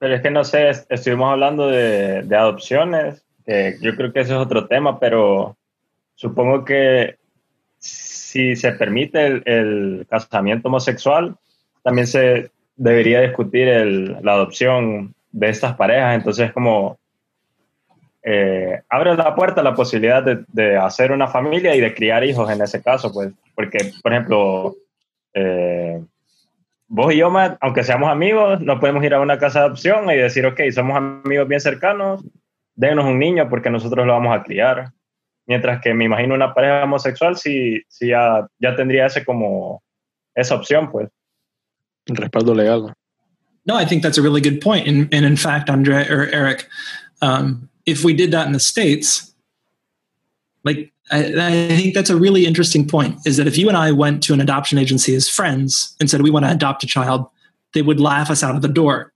Pero 0.00 0.14
es 0.14 0.22
que 0.22 0.30
no 0.30 0.44
sé, 0.44 0.70
estuvimos 0.90 1.32
hablando 1.32 1.68
de, 1.68 2.22
de 2.22 2.36
adopciones, 2.36 3.20
que 3.44 3.76
yo 3.80 3.96
creo 3.96 4.12
que 4.12 4.20
ese 4.20 4.32
es 4.32 4.38
otro 4.38 4.68
tema, 4.68 5.00
pero 5.00 5.56
supongo 6.14 6.64
que 6.64 7.16
si 8.28 8.56
se 8.56 8.72
permite 8.72 9.42
el, 9.46 10.06
casamiento 10.10 10.68
homosexual, 10.68 11.34
también 11.82 12.06
se 12.06 12.50
debería 12.76 13.22
discutir 13.22 13.68
la 14.22 14.32
adopción 14.34 15.14
de 15.32 15.48
estas 15.48 15.76
parejas. 15.76 16.14
Entonces, 16.14 16.52
como 16.52 16.98
eh, 18.22 18.82
abre 18.90 19.16
la 19.16 19.34
puerta 19.34 19.62
a 19.62 19.64
la 19.64 19.74
posibilidad 19.74 20.22
de, 20.22 20.44
de, 20.48 20.76
hacer 20.76 21.10
una 21.10 21.26
familia 21.26 21.74
y 21.74 21.80
de 21.80 21.94
criar 21.94 22.22
hijos 22.22 22.50
en 22.50 22.60
ese 22.60 22.82
caso, 22.82 23.10
pues, 23.14 23.32
porque, 23.54 23.78
por 24.02 24.12
ejemplo, 24.12 24.76
eh, 25.32 25.98
vos 26.86 27.14
y 27.14 27.16
yo, 27.16 27.30
Matt, 27.30 27.56
aunque 27.62 27.82
seamos 27.82 28.10
amigos, 28.10 28.60
no 28.60 28.78
podemos 28.78 29.02
ir 29.04 29.14
a 29.14 29.20
una 29.20 29.38
casa 29.38 29.60
de 29.60 29.66
adopción 29.66 30.10
y 30.10 30.16
decir, 30.16 30.44
ok, 30.44 30.60
somos 30.70 30.98
amigos 30.98 31.48
bien 31.48 31.62
cercanos, 31.62 32.22
denos 32.74 33.06
un 33.06 33.18
niño 33.18 33.48
porque 33.48 33.70
nosotros 33.70 34.06
lo 34.06 34.12
vamos 34.12 34.36
a 34.36 34.42
criar. 34.42 34.92
Mientras 35.48 35.80
que 35.80 35.94
me 35.94 36.04
imagino 36.04 36.34
una 36.34 36.52
pareja 36.52 36.84
homosexual 36.84 37.36
si, 37.36 37.82
si 37.88 38.08
ya, 38.08 38.46
ya 38.60 38.76
tendría 38.76 39.06
ese 39.06 39.24
como 39.24 39.82
esa 40.34 40.54
opción, 40.54 40.90
pues. 40.92 41.08
Un 42.08 42.16
respaldo 42.16 42.54
legal. 42.54 42.92
No, 43.66 43.74
I 43.74 43.84
think 43.84 44.02
that's 44.02 44.18
a 44.18 44.22
really 44.22 44.40
good 44.40 44.60
point. 44.60 44.86
And, 44.86 45.12
and 45.12 45.24
in 45.24 45.36
fact, 45.36 45.68
Andre 45.68 46.06
or 46.08 46.28
Eric, 46.32 46.68
um, 47.22 47.68
if 47.86 48.04
we 48.04 48.14
did 48.14 48.30
that 48.30 48.46
in 48.46 48.52
the 48.52 48.60
States, 48.60 49.34
like 50.64 50.92
I, 51.10 51.18
I, 51.18 51.76
think 51.76 51.94
that's 51.94 52.10
a 52.10 52.16
really 52.16 52.44
interesting 52.46 52.86
point 52.86 53.16
is 53.26 53.38
that 53.38 53.46
if 53.46 53.56
you 53.56 53.68
and 53.68 53.76
I 53.76 53.92
went 53.92 54.22
to 54.24 54.34
an 54.34 54.40
adoption 54.40 54.78
agency 54.78 55.14
as 55.14 55.28
friends 55.28 55.96
and 55.98 56.10
said 56.10 56.22
we 56.22 56.30
want 56.30 56.44
to 56.44 56.50
adopt 56.50 56.84
a 56.84 56.86
child, 56.86 57.26
they 57.72 57.82
would 57.82 58.00
laugh 58.00 58.30
us 58.30 58.42
out 58.42 58.54
of 58.54 58.62
the 58.62 58.68
door. 58.68 59.12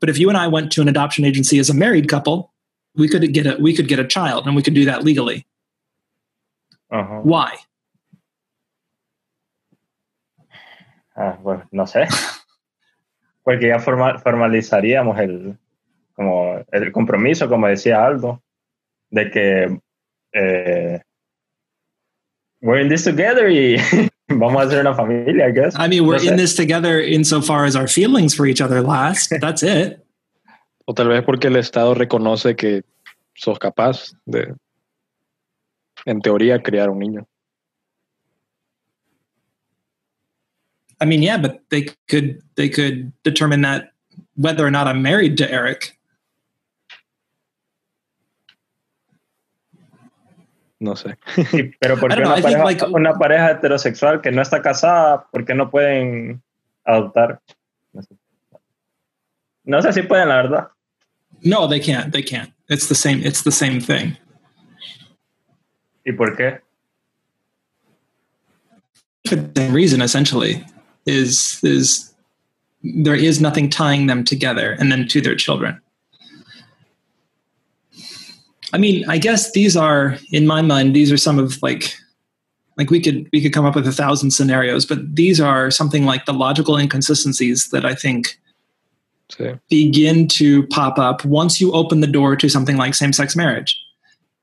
But 0.00 0.08
if 0.08 0.18
you 0.18 0.28
and 0.28 0.38
I 0.38 0.46
went 0.46 0.70
to 0.72 0.82
an 0.82 0.88
adoption 0.88 1.24
agency 1.24 1.58
as 1.58 1.70
a 1.70 1.74
married 1.74 2.08
couple, 2.08 2.52
we 2.94 3.08
could 3.08 3.32
get 3.32 3.46
a 3.46 3.56
we 3.60 3.74
could 3.74 3.88
get 3.88 3.98
a 3.98 4.06
child 4.06 4.46
and 4.46 4.54
we 4.54 4.62
could 4.62 4.74
do 4.74 4.84
that 4.84 5.04
legally. 5.04 5.46
Uh-huh. 6.90 7.22
Why? 7.24 7.52
Ah, 11.16 11.38
bueno, 11.42 11.66
no 11.70 11.86
sé. 11.86 12.06
Porque 13.42 13.68
ya 13.68 13.78
formal, 13.78 14.18
formalizaríamos 14.20 15.18
el, 15.18 15.58
como 16.14 16.64
el 16.72 16.92
compromiso, 16.92 17.48
como 17.48 17.68
decía 17.68 18.04
Aldo, 18.04 18.42
de 19.10 19.30
que 19.30 19.80
eh, 20.32 21.00
we're 22.60 22.80
in 22.80 22.88
this 22.88 23.04
together 23.04 23.50
y 23.50 23.76
vamos 24.28 24.62
a 24.62 24.66
hacer 24.66 24.80
una 24.80 24.94
familia, 24.94 25.48
I 25.48 25.52
guess. 25.52 25.74
I 25.78 25.88
mean, 25.88 26.06
we're 26.06 26.18
no 26.24 26.32
in 26.32 26.36
this 26.36 26.54
together 26.54 27.00
insofar 27.00 27.64
as 27.64 27.76
our 27.76 27.86
feelings 27.86 28.34
for 28.34 28.46
each 28.46 28.60
other 28.60 28.80
last. 28.82 29.30
That's 29.40 29.62
it. 29.62 30.00
O 30.86 30.94
tal 30.94 31.08
vez 31.08 31.22
porque 31.22 31.48
el 31.48 31.56
Estado 31.56 31.94
reconoce 31.94 32.56
que 32.56 32.82
sos 33.34 33.58
capaz 33.58 34.14
de, 34.26 34.54
en 36.06 36.20
teoría, 36.20 36.62
criar 36.62 36.90
un 36.90 36.98
niño. 36.98 37.26
I 41.00 41.06
mean, 41.06 41.22
yeah, 41.22 41.36
but 41.38 41.60
they 41.70 41.88
could 42.08 42.40
they 42.54 42.68
could 42.68 43.12
determine 43.24 43.62
that 43.62 43.92
whether 44.36 44.64
or 44.64 44.70
not 44.70 44.86
I'm 44.86 45.02
married 45.02 45.36
to 45.38 45.50
Eric. 45.50 45.98
No 50.80 50.94
sé. 50.96 51.16
Sí, 51.50 51.72
pero 51.80 51.96
porque 51.98 52.16
una, 52.16 52.36
pareja, 52.36 52.64
like- 52.64 52.84
una 52.92 53.14
pareja 53.14 53.52
heterosexual 53.52 54.20
que 54.20 54.30
no 54.30 54.42
está 54.42 54.60
casada, 54.60 55.26
¿por 55.30 55.44
qué 55.44 55.54
no 55.54 55.70
pueden 55.70 56.42
adoptar? 56.84 57.40
No 57.92 58.02
sé. 58.02 58.14
No 59.64 59.80
sé 59.82 59.92
si 59.94 60.02
pueden, 60.02 60.28
la 60.28 60.36
verdad. 60.36 60.68
No, 61.40 61.66
they 61.68 61.80
can't. 61.80 62.12
They 62.12 62.22
can't. 62.22 62.52
It's 62.68 62.88
the 62.88 62.94
same. 62.94 63.22
It's 63.24 63.42
the 63.42 63.50
same 63.52 63.80
thing. 63.80 64.16
¿Y 66.06 66.12
por 66.12 66.36
qué? 66.36 66.60
For 69.26 69.36
the 69.36 69.50
same 69.56 69.72
reason, 69.72 70.02
essentially, 70.02 70.64
is 71.06 71.58
is 71.62 72.14
there 72.82 73.14
is 73.14 73.40
nothing 73.40 73.70
tying 73.70 74.06
them 74.06 74.24
together 74.24 74.76
and 74.78 74.92
then 74.92 75.08
to 75.08 75.20
their 75.20 75.34
children. 75.34 75.80
I 78.74 78.78
mean, 78.78 79.08
I 79.08 79.18
guess 79.18 79.52
these 79.52 79.76
are, 79.76 80.18
in 80.30 80.46
my 80.46 80.60
mind, 80.60 80.94
these 80.94 81.12
are 81.12 81.16
some 81.16 81.38
of 81.38 81.62
like, 81.62 81.94
like 82.76 82.90
we 82.90 83.00
could 83.00 83.28
we 83.32 83.40
could 83.40 83.52
come 83.52 83.64
up 83.64 83.76
with 83.76 83.86
a 83.86 83.92
thousand 83.92 84.32
scenarios, 84.32 84.84
but 84.84 85.14
these 85.14 85.40
are 85.40 85.70
something 85.70 86.04
like 86.04 86.26
the 86.26 86.34
logical 86.34 86.76
inconsistencies 86.76 87.68
that 87.68 87.86
I 87.86 87.94
think 87.94 88.38
begin 89.70 90.28
to 90.28 90.66
pop 90.66 90.98
up 90.98 91.24
once 91.24 91.60
you 91.60 91.72
open 91.72 92.00
the 92.00 92.06
door 92.06 92.36
to 92.36 92.48
something 92.50 92.76
like 92.76 92.94
same-sex 92.94 93.34
marriage. 93.34 93.74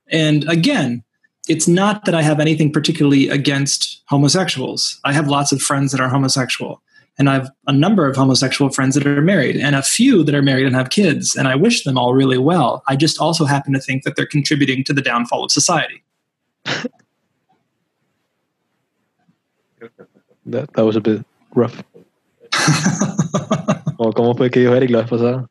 And 0.09 0.49
again, 0.49 1.03
it's 1.47 1.67
not 1.67 2.05
that 2.05 2.15
I 2.15 2.21
have 2.21 2.39
anything 2.39 2.71
particularly 2.71 3.27
against 3.29 4.03
homosexuals. 4.07 4.99
I 5.03 5.13
have 5.13 5.27
lots 5.27 5.51
of 5.51 5.61
friends 5.61 5.91
that 5.91 5.99
are 6.01 6.09
homosexual. 6.09 6.81
And 7.17 7.29
I 7.29 7.33
have 7.33 7.51
a 7.67 7.73
number 7.73 8.07
of 8.07 8.15
homosexual 8.15 8.71
friends 8.71 8.95
that 8.95 9.05
are 9.05 9.21
married 9.21 9.57
and 9.57 9.75
a 9.75 9.81
few 9.81 10.23
that 10.23 10.33
are 10.33 10.41
married 10.41 10.65
and 10.65 10.75
have 10.75 10.89
kids. 10.89 11.35
And 11.35 11.47
I 11.47 11.55
wish 11.55 11.83
them 11.83 11.97
all 11.97 12.13
really 12.13 12.37
well. 12.37 12.83
I 12.87 12.95
just 12.95 13.19
also 13.19 13.45
happen 13.45 13.73
to 13.73 13.79
think 13.79 14.03
that 14.03 14.15
they're 14.15 14.25
contributing 14.25 14.83
to 14.85 14.93
the 14.93 15.01
downfall 15.01 15.43
of 15.43 15.51
society. 15.51 16.03
that, 20.45 20.73
that 20.73 20.85
was 20.85 20.95
a 20.95 21.01
bit 21.01 21.25
rough. 21.53 21.83
¿Cómo 23.97 24.35
fue 24.35 24.49
que 24.49 24.61
dijo 24.61 24.75
Eric 24.75 24.89
la 24.89 25.01
vez 25.01 25.09
pasada? 25.09 25.49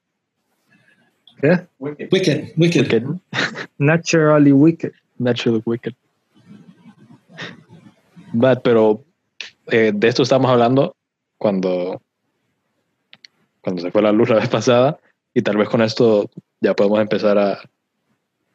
¿Qué? 1.40 1.66
Wicked. 1.78 2.10
Wicked. 2.10 2.52
Wicked. 2.56 2.92
wicked. 2.92 3.20
Naturally 5.20 5.62
wicked. 5.64 5.94
Naturally 5.94 5.94
wicked. 5.94 5.94
But, 8.32 8.62
pero 8.62 9.04
eh, 9.66 9.92
de 9.94 10.08
esto 10.08 10.22
estamos 10.22 10.50
hablando 10.50 10.96
cuando, 11.38 12.00
cuando 13.60 13.82
se 13.82 13.90
fue 13.90 14.02
la 14.02 14.12
luz 14.12 14.28
la 14.28 14.36
vez 14.36 14.48
pasada 14.48 14.98
y 15.34 15.42
tal 15.42 15.56
vez 15.56 15.68
con 15.68 15.82
esto 15.82 16.30
ya 16.60 16.74
podemos 16.74 17.00
empezar 17.00 17.38
a, 17.38 17.60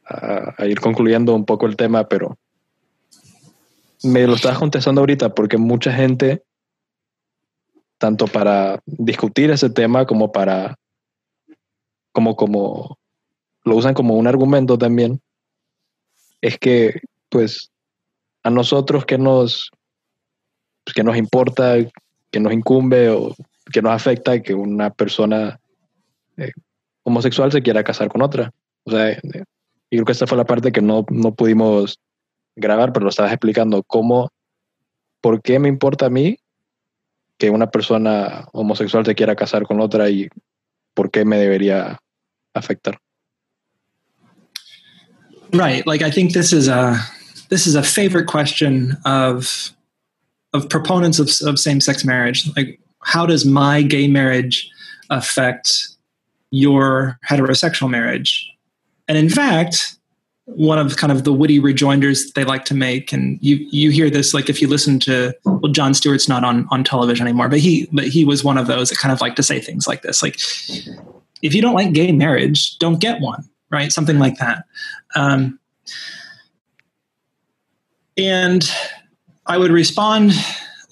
a, 0.05 0.66
ir 0.66 0.80
concluyendo 0.80 1.34
un 1.34 1.45
poco 1.45 1.66
el 1.66 1.76
tema, 1.76 2.07
pero 2.07 2.38
me 4.03 4.28
lo 4.28 4.36
estás 4.36 4.57
contestando 4.57 5.01
ahorita 5.01 5.34
porque 5.34 5.57
mucha 5.57 5.91
gente, 5.91 6.43
tanto 7.97 8.28
para 8.28 8.80
discutir 8.86 9.51
ese 9.51 9.70
tema 9.70 10.05
como 10.05 10.32
para, 10.32 10.76
como, 12.11 12.36
como, 12.36 12.97
lo 13.63 13.76
usan 13.76 13.93
como 13.93 14.16
un 14.16 14.28
argumento 14.28 14.78
también, 14.78 15.22
es 16.41 16.57
que, 16.57 17.01
pues, 17.29 17.71
a 18.43 18.49
nosotros 18.49 19.05
que 19.05 19.17
nos, 19.17 19.71
que 20.93 21.03
nos 21.03 21.17
importa 21.17 21.77
que 22.31 22.39
nos 22.41 22.51
incumbe 22.51 23.09
o 23.09 23.33
que 23.71 23.81
nos 23.81 23.93
afecta 23.93 24.41
que 24.41 24.53
una 24.53 24.89
persona 24.89 25.57
eh, 26.36 26.51
homosexual 27.03 27.51
se 27.51 27.61
quiera 27.61 27.83
casar 27.83 28.09
con 28.09 28.21
otra. 28.21 28.51
O 28.83 28.91
sea, 28.91 29.11
eh, 29.11 29.19
y 29.89 29.95
creo 29.97 30.05
que 30.05 30.11
esta 30.11 30.27
fue 30.27 30.38
la 30.38 30.45
parte 30.45 30.73
que 30.73 30.81
no, 30.81 31.05
no 31.09 31.33
pudimos 31.33 31.99
grabar, 32.55 32.91
pero 32.91 33.05
lo 33.05 33.09
estabas 33.09 33.31
explicando. 33.31 33.83
¿Cómo, 33.83 34.29
por 35.21 35.41
qué 35.41 35.59
me 35.59 35.69
importa 35.69 36.07
a 36.07 36.09
mí 36.09 36.38
que 37.38 37.49
una 37.49 37.71
persona 37.71 38.49
homosexual 38.51 39.05
se 39.05 39.15
quiera 39.15 39.36
casar 39.36 39.63
con 39.63 39.79
otra 39.79 40.09
y 40.09 40.27
por 40.93 41.11
qué 41.11 41.23
me 41.23 41.38
debería 41.38 41.99
afectar? 42.53 42.99
Right. 45.55 45.85
Like 45.87 46.01
I 46.01 46.11
think 46.11 46.33
this 46.33 46.51
is 46.51 46.67
a 46.67 46.97
this 47.49 47.67
is 47.67 47.75
a 47.75 47.83
favorite 47.83 48.27
question 48.27 48.97
of 49.05 49.71
of 50.53 50.69
proponents 50.69 51.19
of, 51.19 51.29
of 51.47 51.59
same-sex 51.59 52.05
marriage. 52.05 52.49
Like 52.55 52.79
how 53.03 53.25
does 53.25 53.45
my 53.45 53.81
gay 53.81 54.07
marriage 54.07 54.69
affect 55.09 55.87
your 56.51 57.19
heterosexual 57.27 57.89
marriage? 57.89 58.49
And 59.07 59.17
in 59.17 59.29
fact 59.29 59.97
one 60.47 60.77
of 60.77 60.95
kind 60.97 61.11
of 61.11 61.23
the 61.23 61.33
witty 61.33 61.57
rejoinders 61.57 62.31
they 62.33 62.43
like 62.43 62.65
to 62.65 62.75
make 62.75 63.11
and 63.11 63.39
you 63.41 63.55
you 63.71 63.89
hear 63.89 64.11
this 64.11 64.31
like 64.31 64.47
if 64.47 64.61
you 64.61 64.67
listen 64.67 64.99
to 64.99 65.33
well 65.43 65.71
Jon 65.71 65.95
Stewart's 65.95 66.29
not 66.29 66.43
on 66.43 66.67
on 66.69 66.83
television 66.83 67.25
anymore 67.25 67.49
but 67.49 67.59
he 67.59 67.87
but 67.91 68.07
he 68.07 68.23
was 68.23 68.43
one 68.43 68.57
of 68.57 68.67
those 68.67 68.89
that 68.89 68.99
kind 68.99 69.11
of 69.11 69.21
like 69.21 69.35
to 69.37 69.43
say 69.43 69.59
things 69.59 69.87
like 69.87 70.03
this. 70.03 70.21
Like 70.21 70.35
if 71.41 71.55
you 71.55 71.61
don't 71.61 71.73
like 71.73 71.93
gay 71.93 72.11
marriage 72.11 72.77
don't 72.77 72.99
get 72.99 73.21
one 73.21 73.43
right? 73.76 73.91
Something 73.91 74.17
like 74.17 74.38
that. 74.38 74.63
Um, 75.15 75.59
and 78.17 78.69
I 79.45 79.57
would 79.57 79.71
respond 79.71 80.32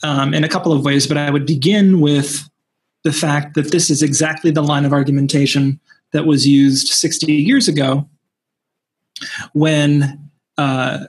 um, 0.04 0.34
in 0.34 0.44
a 0.44 0.50
couple 0.50 0.74
of 0.74 0.84
ways, 0.84 1.08
but 1.08 1.18
I 1.18 1.30
would 1.30 1.46
begin 1.46 2.02
with 2.02 2.50
the 3.04 3.14
fact 3.14 3.56
that 3.56 3.72
this 3.72 3.90
is 3.90 4.04
exactly 4.04 4.52
the 4.52 4.62
line 4.62 4.84
of 4.84 4.92
argumentation 4.92 5.80
that 6.12 6.26
was 6.26 6.46
used 6.46 6.90
60 6.90 7.32
years 7.32 7.68
ago 7.68 8.08
when 9.54 10.30
uh, 10.58 11.06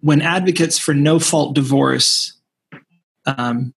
when 0.00 0.20
advocates 0.20 0.78
for 0.78 0.94
no 0.94 1.18
fault 1.18 1.54
divorce 1.54 2.40
um, 3.26 3.72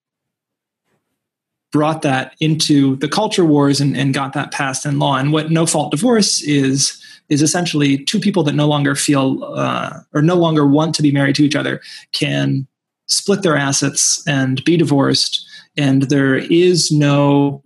brought 1.76 2.04
that 2.04 2.34
into 2.40 2.96
the 2.98 3.08
culture 3.10 3.44
wars 3.44 3.82
and, 3.82 3.98
and 3.98 4.14
got 4.14 4.32
that 4.32 4.50
passed 4.54 4.86
in 4.86 4.98
law. 4.98 5.18
And 5.18 5.34
what 5.34 5.52
no 5.52 5.66
fault 5.66 5.92
divorce 5.92 6.42
is 6.42 7.04
is 7.28 7.42
essentially 7.42 7.98
two 7.98 8.18
people 8.18 8.44
that 8.44 8.56
no 8.56 8.66
longer 8.66 8.96
feel 8.96 9.44
uh, 9.44 10.00
or 10.14 10.22
no 10.22 10.36
longer 10.36 10.66
want 10.66 10.96
to 10.96 11.02
be 11.02 11.12
married 11.12 11.36
to 11.36 11.44
each 11.44 11.56
other 11.56 11.82
can 12.14 12.66
split 13.08 13.42
their 13.42 13.58
assets 13.58 14.24
and 14.26 14.64
be 14.64 14.78
divorced 14.78 15.46
and 15.76 16.04
there 16.04 16.38
is 16.38 16.94
no 16.94 17.62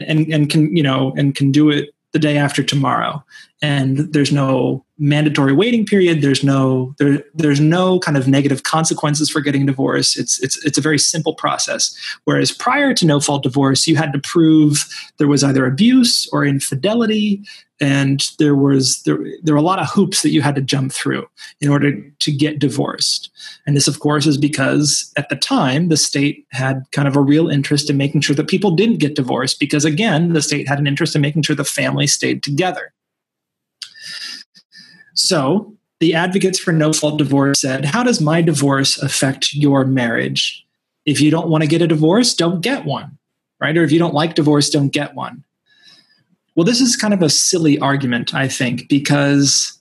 and 0.00 0.26
and 0.32 0.50
can 0.50 0.74
you 0.74 0.82
know 0.82 1.12
and 1.16 1.36
can 1.36 1.52
do 1.52 1.70
it 1.70 1.90
the 2.10 2.18
day 2.18 2.36
after 2.36 2.64
tomorrow 2.64 3.22
and 3.62 4.12
there's 4.12 4.32
no 4.32 4.84
mandatory 4.98 5.52
waiting 5.52 5.86
period. 5.86 6.20
There's 6.20 6.42
no 6.42 6.94
there, 6.98 7.22
there's 7.32 7.60
no 7.60 8.00
kind 8.00 8.16
of 8.16 8.26
negative 8.26 8.64
consequences 8.64 9.30
for 9.30 9.40
getting 9.40 9.66
divorced. 9.66 10.18
It's 10.18 10.42
it's 10.42 10.62
it's 10.66 10.78
a 10.78 10.82
very 10.82 10.98
simple 10.98 11.34
process. 11.34 11.96
Whereas 12.24 12.50
prior 12.50 12.92
to 12.94 13.06
no 13.06 13.20
fault 13.20 13.44
divorce 13.44 13.86
you 13.86 13.96
had 13.96 14.12
to 14.12 14.18
prove 14.18 14.84
there 15.18 15.28
was 15.28 15.44
either 15.44 15.64
abuse 15.64 16.28
or 16.32 16.44
infidelity 16.44 17.40
and 17.80 18.28
there 18.38 18.54
was 18.54 19.02
there, 19.04 19.18
there 19.42 19.54
were 19.54 19.60
a 19.60 19.62
lot 19.62 19.78
of 19.78 19.88
hoops 19.88 20.22
that 20.22 20.30
you 20.30 20.42
had 20.42 20.56
to 20.56 20.60
jump 20.60 20.92
through 20.92 21.26
in 21.60 21.68
order 21.68 22.00
to 22.18 22.32
get 22.32 22.58
divorced. 22.58 23.30
And 23.64 23.76
this 23.76 23.88
of 23.88 24.00
course 24.00 24.26
is 24.26 24.38
because 24.38 25.12
at 25.16 25.28
the 25.28 25.36
time 25.36 25.88
the 25.88 25.96
state 25.96 26.46
had 26.50 26.82
kind 26.90 27.06
of 27.06 27.16
a 27.16 27.20
real 27.20 27.48
interest 27.48 27.90
in 27.90 27.96
making 27.96 28.22
sure 28.22 28.36
that 28.36 28.48
people 28.48 28.72
didn't 28.72 28.98
get 28.98 29.14
divorced 29.14 29.60
because 29.60 29.84
again 29.84 30.32
the 30.32 30.42
state 30.42 30.66
had 30.66 30.80
an 30.80 30.88
interest 30.88 31.14
in 31.14 31.22
making 31.22 31.42
sure 31.42 31.54
the 31.54 31.64
family 31.64 32.08
stayed 32.08 32.42
together 32.42 32.92
so 35.22 35.74
the 36.00 36.14
advocates 36.14 36.58
for 36.58 36.72
no 36.72 36.92
fault 36.92 37.18
divorce 37.18 37.60
said 37.60 37.84
how 37.84 38.02
does 38.02 38.20
my 38.20 38.42
divorce 38.42 38.98
affect 39.02 39.54
your 39.54 39.84
marriage? 39.84 40.64
If 41.04 41.20
you 41.20 41.30
don't 41.30 41.48
want 41.48 41.62
to 41.62 41.68
get 41.68 41.82
a 41.82 41.86
divorce 41.86 42.34
don't 42.34 42.60
get 42.60 42.84
one 42.84 43.18
right? 43.62 43.78
Or 43.78 43.84
if 43.84 43.92
you 43.92 43.98
don't 43.98 44.12
like 44.12 44.34
divorce 44.34 44.68
don't 44.68 44.88
get 44.88 45.14
one. 45.14 45.44
Well, 46.56 46.66
this 46.66 46.80
is 46.80 46.96
kind 46.96 47.14
of 47.14 47.22
a 47.22 47.30
silly 47.30 47.78
argument, 47.78 48.34
I 48.34 48.48
think, 48.48 48.88
because 48.88 49.78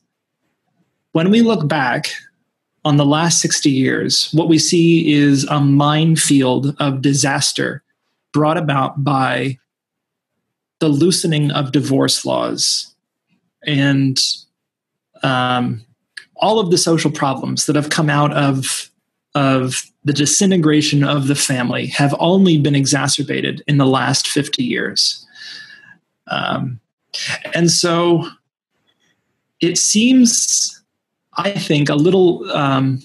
when 1.12 1.32
we 1.32 1.42
look 1.42 1.68
back 1.68 2.12
on 2.86 2.96
the 2.96 3.06
last 3.06 3.42
60 3.42 3.70
years, 3.70 4.30
what 4.32 4.48
we 4.48 4.58
see 4.60 5.12
is 5.12 5.46
a 5.46 5.60
minefield 5.60 6.76
of 6.80 7.02
disaster 7.02 7.84
brought 8.32 8.58
about 8.58 9.04
by 9.04 9.58
the 10.80 10.88
loosening 10.88 11.52
of 11.52 11.72
divorce 11.72 12.24
laws 12.24 12.96
and 13.66 14.20
um, 15.24 15.86
all 16.36 16.60
of 16.60 16.72
the 16.72 16.78
social 16.78 17.12
problems 17.12 17.66
that 17.66 17.76
have 17.76 17.90
come 17.90 18.10
out 18.10 18.34
of 18.34 18.90
of 19.34 19.84
the 20.04 20.14
disintegration 20.14 21.04
of 21.04 21.28
the 21.28 21.36
family 21.36 21.88
have 21.88 22.16
only 22.20 22.58
been 22.58 22.76
exacerbated 22.76 23.64
in 23.68 23.78
the 23.78 23.86
last 23.86 24.28
50 24.28 24.64
years. 24.64 25.26
Um, 26.28 26.80
and 27.54 27.72
so 27.72 28.28
it 29.62 29.78
seems, 29.78 30.84
I 31.38 31.52
think, 31.52 31.90
a 31.90 31.96
little. 31.96 32.50
Um, 32.52 33.04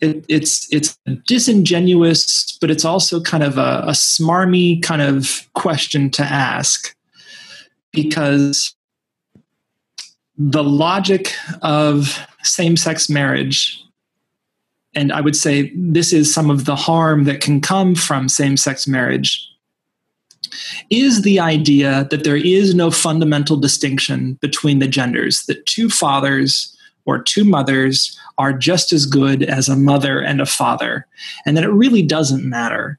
it, 0.00 0.24
it's 0.28 0.70
it's 0.72 0.98
disingenuous, 1.26 2.58
but 2.60 2.70
it's 2.70 2.84
also 2.84 3.20
kind 3.20 3.42
of 3.42 3.56
a, 3.56 3.84
a 3.86 3.92
smarmy 3.92 4.82
kind 4.82 5.00
of 5.00 5.48
question 5.54 6.10
to 6.10 6.22
ask 6.22 6.94
because 7.92 8.74
the 10.36 10.64
logic 10.64 11.32
of 11.62 12.18
same-sex 12.42 13.08
marriage 13.08 13.82
and 14.94 15.12
i 15.12 15.20
would 15.20 15.36
say 15.36 15.72
this 15.76 16.12
is 16.12 16.32
some 16.32 16.50
of 16.50 16.64
the 16.64 16.76
harm 16.76 17.24
that 17.24 17.40
can 17.40 17.60
come 17.60 17.94
from 17.94 18.28
same-sex 18.28 18.86
marriage 18.86 19.48
is 20.90 21.22
the 21.22 21.40
idea 21.40 22.06
that 22.10 22.24
there 22.24 22.36
is 22.36 22.74
no 22.74 22.90
fundamental 22.90 23.56
distinction 23.56 24.34
between 24.34 24.78
the 24.78 24.88
genders, 24.88 25.44
that 25.46 25.66
two 25.66 25.88
fathers 25.88 26.76
or 27.06 27.22
two 27.22 27.44
mothers 27.44 28.18
are 28.38 28.52
just 28.52 28.92
as 28.92 29.06
good 29.06 29.42
as 29.42 29.68
a 29.68 29.76
mother 29.76 30.20
and 30.20 30.40
a 30.40 30.46
father, 30.46 31.06
and 31.44 31.56
that 31.56 31.64
it 31.64 31.70
really 31.70 32.02
doesn't 32.02 32.48
matter 32.48 32.98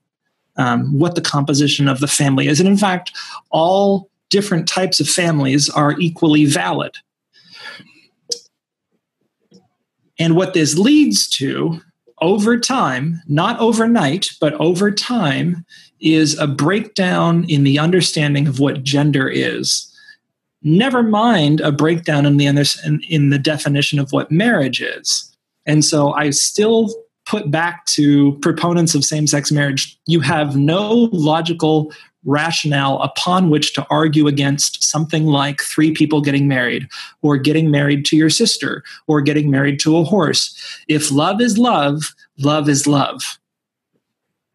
um, 0.58 0.98
what 0.98 1.16
the 1.16 1.22
composition 1.22 1.88
of 1.88 2.00
the 2.00 2.08
family 2.08 2.48
is. 2.48 2.60
And 2.60 2.70
in 2.70 2.78
fact, 2.78 3.12
all 3.50 4.10
different 4.30 4.68
types 4.68 5.00
of 5.00 5.08
families 5.08 5.70
are 5.70 6.00
equally 6.00 6.46
valid. 6.46 6.96
And 10.20 10.36
what 10.36 10.54
this 10.54 10.78
leads 10.78 11.28
to 11.38 11.82
over 12.22 12.60
time, 12.60 13.22
not 13.28 13.60
overnight, 13.60 14.30
but 14.40 14.54
over 14.54 14.92
time, 14.92 15.66
is 16.00 16.38
a 16.40 16.48
breakdown 16.48 17.46
in 17.50 17.64
the 17.64 17.80
understanding 17.80 18.48
of 18.48 18.60
what 18.60 18.84
gender 18.84 19.28
is. 19.28 19.92
Never 20.62 21.04
mind 21.04 21.62
a 21.62 21.72
breakdown 21.72 22.26
in 22.26 22.38
the, 22.38 22.48
in, 22.48 23.02
in 23.08 23.30
the 23.30 23.40
definition 23.40 24.00
of 24.00 24.12
what 24.12 24.32
marriage 24.32 24.82
is. 24.82 25.32
And 25.66 25.84
so 25.84 26.14
I 26.14 26.30
still 26.30 26.94
put 27.26 27.50
back 27.52 27.86
to 27.86 28.34
proponents 28.42 28.96
of 28.96 29.04
same 29.04 29.28
sex 29.28 29.52
marriage 29.52 30.00
you 30.06 30.20
have 30.20 30.56
no 30.56 31.10
logical 31.12 31.92
rationale 32.26 33.00
upon 33.02 33.50
which 33.50 33.74
to 33.74 33.86
argue 33.90 34.28
against 34.28 34.84
something 34.84 35.26
like 35.26 35.62
three 35.62 35.92
people 35.92 36.22
getting 36.22 36.48
married, 36.48 36.88
or 37.22 37.38
getting 37.38 37.72
married 37.72 38.06
to 38.06 38.18
your 38.18 38.30
sister, 38.30 38.84
or 39.08 39.22
getting 39.22 39.50
married 39.50 39.80
to 39.80 39.98
a 39.98 40.04
horse. 40.04 40.56
If 40.88 41.12
love 41.12 41.40
is 41.40 41.58
love, 41.58 42.14
love 42.40 42.68
is 42.68 42.88
love. 42.88 43.40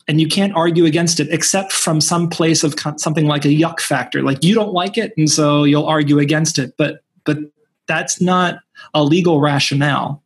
And 0.09 0.21
you 0.21 0.27
can't 0.27 0.55
argue 0.57 0.85
against 0.85 1.21
it 1.21 1.29
except 1.31 1.73
from 1.73 2.01
some 2.01 2.29
place 2.29 2.64
of 2.64 2.75
something 2.97 3.27
like 3.27 3.45
a 3.45 3.49
yuck 3.49 3.81
factor. 3.81 4.23
Like 4.23 4.43
you 4.43 4.55
don't 4.55 4.73
like 4.73 4.99
it, 4.99 5.12
and 5.16 5.31
so 5.31 5.64
you'll 5.64 5.87
argue 5.87 6.18
against 6.18 6.59
it. 6.59 6.75
But 6.77 7.03
but 7.25 7.39
that's 7.87 8.21
not 8.21 8.59
a 8.95 9.05
legal 9.05 9.41
rationale 9.41 10.23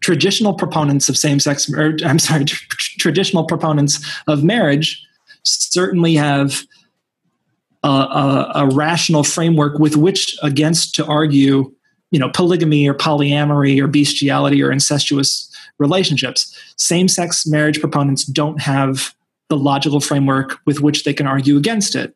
traditional 0.00 0.54
proponents 0.54 1.08
of 1.08 1.16
same-sex 1.16 1.70
or 1.72 1.96
i'm 2.04 2.18
sorry 2.18 2.44
tr- 2.44 2.64
traditional 2.98 3.44
proponents 3.44 4.04
of 4.26 4.42
marriage 4.42 5.04
certainly 5.48 6.14
have 6.14 6.62
a, 7.82 7.88
a, 7.88 8.52
a, 8.56 8.66
rational 8.68 9.22
framework 9.22 9.78
with 9.78 9.96
which 9.96 10.36
against 10.42 10.94
to 10.96 11.06
argue 11.06 11.72
you 12.10 12.18
know 12.18 12.28
polygamy 12.30 12.88
or 12.88 12.94
polyamory 12.94 13.80
or 13.80 13.86
bestiality 13.86 14.62
or 14.62 14.72
incestuous 14.72 15.50
relationships 15.78 16.56
same-sex 16.76 17.46
marriage 17.46 17.80
proponents 17.80 18.24
don't 18.24 18.60
have 18.60 19.14
the 19.48 19.56
logical 19.56 20.00
framework 20.00 20.58
with 20.66 20.80
which 20.80 21.04
they 21.04 21.14
can 21.14 21.26
argue 21.26 21.56
against 21.56 21.94
it 21.94 22.14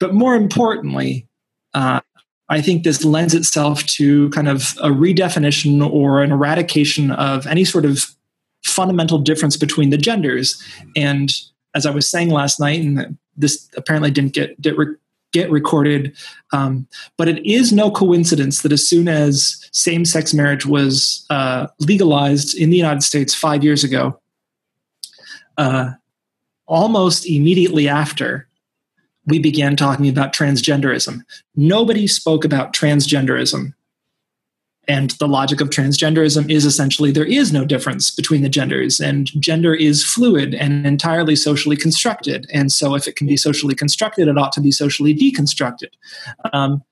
but 0.00 0.14
more 0.14 0.34
importantly 0.34 1.26
uh, 1.74 2.00
I 2.48 2.60
think 2.60 2.84
this 2.84 3.04
lends 3.04 3.34
itself 3.34 3.84
to 3.86 4.30
kind 4.30 4.48
of 4.48 4.76
a 4.80 4.88
redefinition 4.88 5.84
or 5.88 6.22
an 6.22 6.30
eradication 6.30 7.10
of 7.10 7.46
any 7.46 7.64
sort 7.64 7.84
of 7.84 8.06
fundamental 8.64 9.18
difference 9.18 9.56
between 9.56 9.90
the 9.90 9.98
genders. 9.98 10.62
And 10.94 11.32
as 11.76 11.86
I 11.86 11.90
was 11.90 12.10
saying 12.10 12.30
last 12.30 12.58
night, 12.58 12.80
and 12.80 13.16
this 13.36 13.68
apparently 13.76 14.10
didn't 14.10 14.32
get 14.32 14.60
get, 14.60 14.76
re- 14.78 14.96
get 15.32 15.50
recorded, 15.50 16.16
um, 16.52 16.88
but 17.18 17.28
it 17.28 17.44
is 17.46 17.72
no 17.72 17.90
coincidence 17.90 18.62
that 18.62 18.72
as 18.72 18.88
soon 18.88 19.06
as 19.06 19.68
same-sex 19.72 20.32
marriage 20.32 20.64
was 20.64 21.26
uh, 21.30 21.66
legalized 21.78 22.56
in 22.56 22.70
the 22.70 22.76
United 22.76 23.02
States 23.02 23.34
five 23.34 23.62
years 23.62 23.84
ago, 23.84 24.18
uh, 25.58 25.90
almost 26.66 27.26
immediately 27.26 27.86
after, 27.88 28.48
we 29.26 29.38
began 29.38 29.76
talking 29.76 30.08
about 30.08 30.32
transgenderism. 30.32 31.20
Nobody 31.54 32.06
spoke 32.06 32.44
about 32.44 32.72
transgenderism. 32.72 33.74
And 34.88 35.10
the 35.12 35.26
logic 35.26 35.60
of 35.60 35.70
transgenderism 35.70 36.48
is 36.50 36.64
essentially 36.64 37.10
there 37.10 37.24
is 37.24 37.52
no 37.52 37.64
difference 37.64 38.10
between 38.10 38.42
the 38.42 38.48
genders, 38.48 39.00
and 39.00 39.30
gender 39.40 39.74
is 39.74 40.04
fluid 40.04 40.54
and 40.54 40.86
entirely 40.86 41.34
socially 41.34 41.76
constructed. 41.76 42.46
And 42.52 42.70
so, 42.70 42.94
if 42.94 43.08
it 43.08 43.16
can 43.16 43.26
be 43.26 43.36
socially 43.36 43.74
constructed, 43.74 44.28
it 44.28 44.38
ought 44.38 44.52
to 44.52 44.60
be 44.60 44.70
socially 44.70 45.14
deconstructed. 45.14 45.90
Um, 46.52 46.84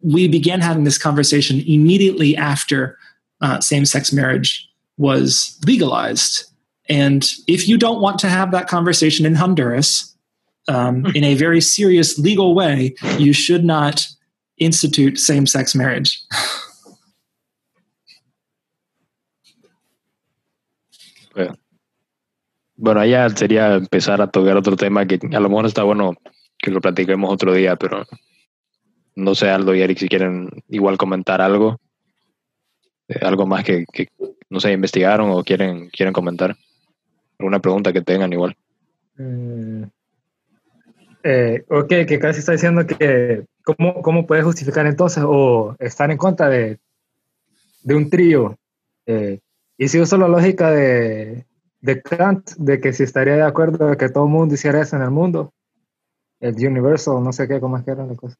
we 0.00 0.28
began 0.28 0.60
having 0.60 0.84
this 0.84 0.98
conversation 0.98 1.60
immediately 1.66 2.36
after 2.36 2.98
uh, 3.40 3.60
same 3.60 3.86
sex 3.86 4.12
marriage 4.12 4.68
was 4.96 5.58
legalized. 5.66 6.44
And 6.88 7.26
if 7.48 7.66
you 7.66 7.78
don't 7.78 8.00
want 8.00 8.18
to 8.20 8.28
have 8.28 8.52
that 8.52 8.68
conversation 8.68 9.26
in 9.26 9.34
Honduras, 9.34 10.14
um, 10.68 11.06
in 11.14 11.24
a 11.24 11.34
very 11.34 11.60
serious 11.60 12.18
legal 12.18 12.54
way, 12.54 12.94
you 13.18 13.32
should 13.32 13.64
not 13.64 14.06
institute 14.58 15.18
same 15.18 15.46
sex 15.46 15.74
marriage. 15.74 16.20
Bueno, 22.76 23.00
allá 23.00 23.28
sería 23.30 23.74
empezar 23.74 24.20
a 24.20 24.26
tocar 24.26 24.56
otro 24.56 24.76
tema 24.76 25.06
que 25.06 25.18
a 25.32 25.40
lo 25.40 25.48
mejor 25.48 25.66
está 25.66 25.82
bueno 25.82 26.14
que 26.58 26.70
lo 26.70 26.80
platiquemos 26.80 27.32
otro 27.32 27.52
día, 27.52 27.76
pero 27.76 28.04
no 29.16 29.34
sé, 29.34 29.48
Aldo 29.48 29.74
y 29.74 29.82
Eric, 29.82 29.98
si 29.98 30.08
quieren 30.08 30.48
igual 30.68 30.96
comentar 30.96 31.40
algo, 31.40 31.78
eh, 33.08 33.18
algo 33.22 33.46
más 33.46 33.64
que, 33.64 33.84
no 34.50 34.60
sé, 34.60 34.72
investigaron 34.72 35.30
o 35.30 35.44
quieren, 35.44 35.88
quieren 35.90 36.12
comentar. 36.12 36.56
Alguna 37.38 37.60
pregunta 37.60 37.92
que 37.92 38.02
tengan 38.02 38.32
igual. 38.32 38.56
Eh, 39.18 39.86
eh, 41.22 41.64
ok, 41.68 41.88
que 41.88 42.18
casi 42.18 42.40
está 42.40 42.52
diciendo 42.52 42.86
que 42.86 43.44
¿cómo, 43.62 44.02
cómo 44.02 44.26
puede 44.26 44.42
justificar 44.42 44.86
entonces 44.86 45.22
o 45.26 45.76
estar 45.78 46.10
en 46.10 46.18
contra 46.18 46.48
de, 46.48 46.78
de 47.82 47.94
un 47.94 48.10
trío. 48.10 48.58
Y 49.76 49.88
si 49.88 50.00
uso 50.00 50.16
la 50.16 50.28
lógica 50.28 50.70
de, 50.70 51.46
de 51.80 52.02
Kant, 52.02 52.52
de 52.56 52.80
que 52.80 52.92
si 52.92 53.02
estaría 53.02 53.34
de 53.34 53.42
acuerdo 53.42 53.88
de 53.88 53.96
que 53.96 54.08
todo 54.08 54.24
el 54.24 54.30
mundo 54.30 54.54
hiciera 54.54 54.80
eso 54.80 54.96
en 54.96 55.02
el 55.02 55.10
mundo, 55.10 55.52
el 56.40 56.54
universo, 56.66 57.20
no 57.20 57.32
sé 57.32 57.48
qué, 57.48 57.60
cómo 57.60 57.76
es 57.76 57.84
que 57.84 57.90
era 57.90 58.06
la 58.06 58.14
cosa. 58.14 58.36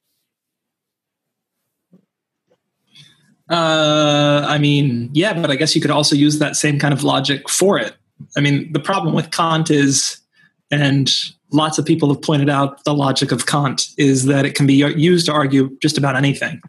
Uh, 3.50 4.46
I 4.48 4.58
mean, 4.58 5.10
yeah, 5.12 5.34
but 5.34 5.50
I 5.50 5.56
guess 5.56 5.74
you 5.74 5.82
could 5.82 5.90
also 5.90 6.16
use 6.16 6.38
that 6.38 6.56
same 6.56 6.78
kind 6.78 6.94
of 6.94 7.02
logic 7.02 7.48
for 7.48 7.78
it. 7.78 7.94
I 8.36 8.40
mean, 8.40 8.72
the 8.72 8.80
problem 8.80 9.14
with 9.14 9.30
Kant 9.30 9.70
is, 9.70 10.18
and 10.70 11.10
lots 11.50 11.78
of 11.78 11.84
people 11.84 12.08
have 12.08 12.22
pointed 12.22 12.48
out 12.48 12.82
the 12.84 12.94
logic 12.94 13.32
of 13.32 13.44
Kant 13.44 13.88
is 13.98 14.24
that 14.26 14.46
it 14.46 14.54
can 14.54 14.66
be 14.66 14.74
used 14.74 15.26
to 15.26 15.32
argue 15.32 15.76
just 15.82 15.98
about 15.98 16.16
anything. 16.16 16.62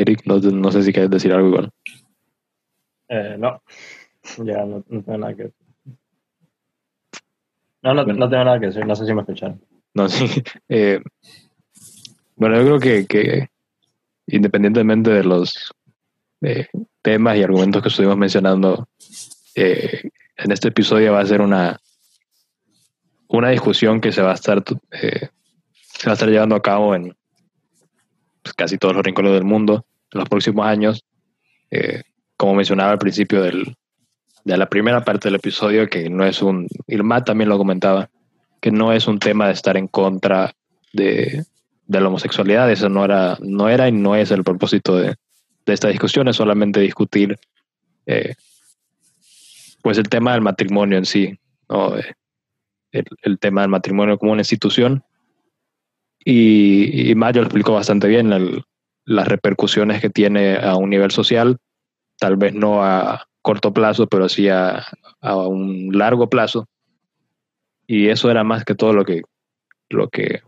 Eric, 0.00 0.22
no, 0.26 0.38
no 0.38 0.72
sé 0.72 0.82
si 0.82 0.92
quieres 0.92 1.10
decir 1.10 1.32
algo 1.32 1.48
igual. 1.48 1.70
Eh, 3.08 3.36
no, 3.38 3.62
ya 4.38 4.64
no, 4.64 4.84
no, 4.88 5.02
tengo 5.02 5.18
nada 5.18 5.34
que 5.34 5.42
decir. 5.44 5.58
No, 7.82 7.94
no, 7.94 8.04
no, 8.04 8.28
tengo 8.28 8.44
nada 8.44 8.60
que 8.60 8.66
decir, 8.66 8.86
no 8.86 8.94
sé 8.94 9.06
si 9.06 9.14
me 9.14 9.22
escucharon. 9.22 9.60
No, 9.94 10.08
sí. 10.08 10.26
Eh, 10.68 11.00
bueno, 12.36 12.56
yo 12.56 12.78
creo 12.78 12.78
que, 12.78 13.06
que 13.06 13.48
independientemente 14.26 15.10
de 15.10 15.24
los 15.24 15.72
eh, 16.42 16.68
temas 17.02 17.36
y 17.36 17.42
argumentos 17.42 17.82
que 17.82 17.88
estuvimos 17.88 18.16
mencionando 18.16 18.88
eh, 19.54 20.10
en 20.36 20.52
este 20.52 20.68
episodio 20.68 21.12
va 21.12 21.20
a 21.20 21.26
ser 21.26 21.40
una, 21.40 21.80
una 23.28 23.50
discusión 23.50 24.00
que 24.00 24.12
se 24.12 24.22
va 24.22 24.32
a 24.32 24.34
estar 24.34 24.62
se 24.62 26.06
va 26.06 26.12
a 26.12 26.14
estar 26.14 26.28
llevando 26.28 26.54
a 26.54 26.62
cabo 26.62 26.94
en 26.94 27.17
casi 28.52 28.78
todos 28.78 28.94
los 28.94 29.04
rincones 29.04 29.32
del 29.32 29.44
mundo 29.44 29.86
en 30.12 30.20
los 30.20 30.28
próximos 30.28 30.66
años. 30.66 31.04
como 32.36 32.54
mencionaba 32.54 32.92
al 32.92 32.98
principio 32.98 33.42
del, 33.42 33.76
de 34.44 34.56
la 34.56 34.68
primera 34.68 35.04
parte 35.04 35.28
del 35.28 35.36
episodio, 35.36 35.88
que 35.88 36.08
no 36.08 36.24
es 36.24 36.40
un, 36.42 36.68
Irma 36.86 37.24
también 37.24 37.48
lo 37.48 37.58
comentaba, 37.58 38.10
que 38.60 38.70
no 38.70 38.92
es 38.92 39.06
un 39.06 39.18
tema 39.18 39.46
de 39.46 39.52
estar 39.52 39.76
en 39.76 39.88
contra 39.88 40.54
de, 40.92 41.44
de 41.86 42.00
la 42.00 42.08
homosexualidad, 42.08 42.70
eso 42.70 42.88
no 42.88 43.04
era, 43.04 43.36
no 43.40 43.68
era 43.68 43.88
y 43.88 43.92
no 43.92 44.16
es 44.16 44.30
el 44.30 44.44
propósito 44.44 44.96
de, 44.96 45.16
de 45.68 45.74
esta 45.74 45.88
discusión 45.88 46.26
es 46.28 46.36
solamente 46.36 46.80
discutir 46.80 47.38
eh, 48.06 48.34
pues 49.82 49.98
el 49.98 50.08
tema 50.08 50.32
del 50.32 50.40
matrimonio 50.40 50.98
en 50.98 51.04
sí, 51.04 51.38
eh, 51.68 52.14
el, 53.22 53.38
tema 53.38 53.60
del 53.60 53.70
matrimonio 53.70 54.18
como 54.18 54.32
una 54.32 54.40
institución. 54.40 55.04
Y, 56.30 57.10
y 57.10 57.14
lo 57.14 57.26
explicó 57.26 57.72
bastante 57.72 58.06
bien, 58.06 58.62
las 59.06 59.28
repercusiones 59.28 60.02
que 60.02 60.10
tiene 60.10 60.58
a 60.58 60.76
un 60.76 60.90
nivel 60.90 61.10
social, 61.10 61.56
tal 62.18 62.36
vez 62.36 62.52
no 62.52 62.84
a 62.84 63.26
corto 63.40 63.72
plazo, 63.72 64.06
pero 64.08 64.28
sí 64.28 64.46
a, 64.50 64.84
a 65.22 65.36
un 65.38 65.88
largo 65.96 66.28
plazo. 66.28 66.66
Y 67.86 68.08
eso 68.08 68.30
era 68.30 68.44
más 68.44 68.66
que 68.66 68.74
todo 68.74 68.92
lo 68.92 69.06
que, 69.06 69.22
lo 69.88 70.10
que 70.10 70.42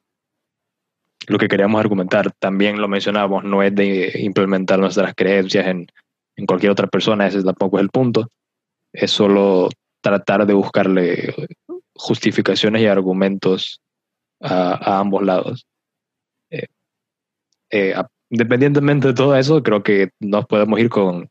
lo 1.28 1.38
que 1.38 1.48
queríamos 1.48 1.80
argumentar. 1.80 2.30
También 2.38 2.78
lo 2.78 2.86
mencionábamos, 2.86 3.44
no 3.44 3.62
es 3.62 3.74
de 3.74 4.20
implementar 4.20 4.78
nuestras 4.78 5.14
creencias 5.14 5.66
en, 5.66 5.86
en 6.36 6.44
cualquier 6.44 6.72
otra 6.72 6.88
persona, 6.88 7.26
ese 7.26 7.42
tampoco 7.42 7.78
es 7.78 7.84
el 7.84 7.88
punto. 7.88 8.28
Es 8.92 9.12
solo 9.12 9.70
tratar 10.02 10.44
de 10.44 10.52
buscarle 10.52 11.34
justificaciones 11.94 12.82
y 12.82 12.86
argumentos 12.86 13.80
a 14.42 14.98
ambos 14.98 15.22
lados. 15.22 15.66
Eh, 17.70 17.94
independientemente 18.30 19.08
de 19.08 19.14
todo 19.14 19.36
eso, 19.36 19.62
creo 19.62 19.82
que 19.82 20.10
nos 20.20 20.46
podemos 20.46 20.78
ir 20.80 20.88
con, 20.88 21.28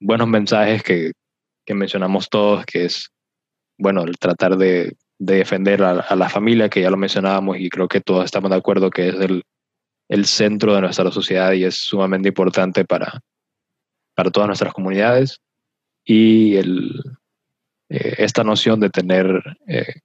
buenos 0.00 0.28
mensajes 0.28 0.82
que, 0.82 1.12
mencionamos 1.72 2.28
todos, 2.28 2.66
que 2.66 2.86
es, 2.86 3.10
bueno, 3.78 4.02
el 4.02 4.18
tratar 4.18 4.56
de, 4.56 4.96
defender 5.18 5.84
a, 5.84 6.16
la 6.16 6.28
familia, 6.28 6.68
que 6.68 6.80
ya 6.80 6.90
lo 6.90 6.96
mencionábamos 6.96 7.58
y 7.58 7.68
creo 7.68 7.86
que 7.86 8.00
todos 8.00 8.24
estamos 8.24 8.50
de 8.50 8.56
acuerdo 8.56 8.90
que 8.90 9.08
es 9.08 9.14
el, 10.08 10.24
centro 10.24 10.74
de 10.74 10.80
nuestra 10.80 11.12
sociedad 11.12 11.52
y 11.52 11.62
es 11.62 11.76
sumamente 11.76 12.28
importante 12.30 12.84
para, 12.84 13.20
para 14.16 14.30
todas 14.30 14.48
nuestras 14.48 14.72
comunidades. 14.72 15.40
Y 16.04 16.56
el, 16.56 17.00
eh, 17.88 18.16
esta 18.18 18.42
noción 18.42 18.80
de 18.80 18.90
tener 18.90 19.40
eh, 19.68 20.00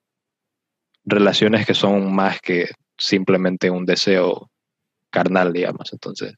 relaciones 1.06 1.66
que 1.66 1.74
son 1.74 2.14
más 2.14 2.40
que 2.42 2.70
simplemente 2.98 3.72
un 3.72 3.86
deseo 3.86 4.52
carnal, 5.16 5.54
digamos. 5.54 5.92
Entonces, 5.94 6.36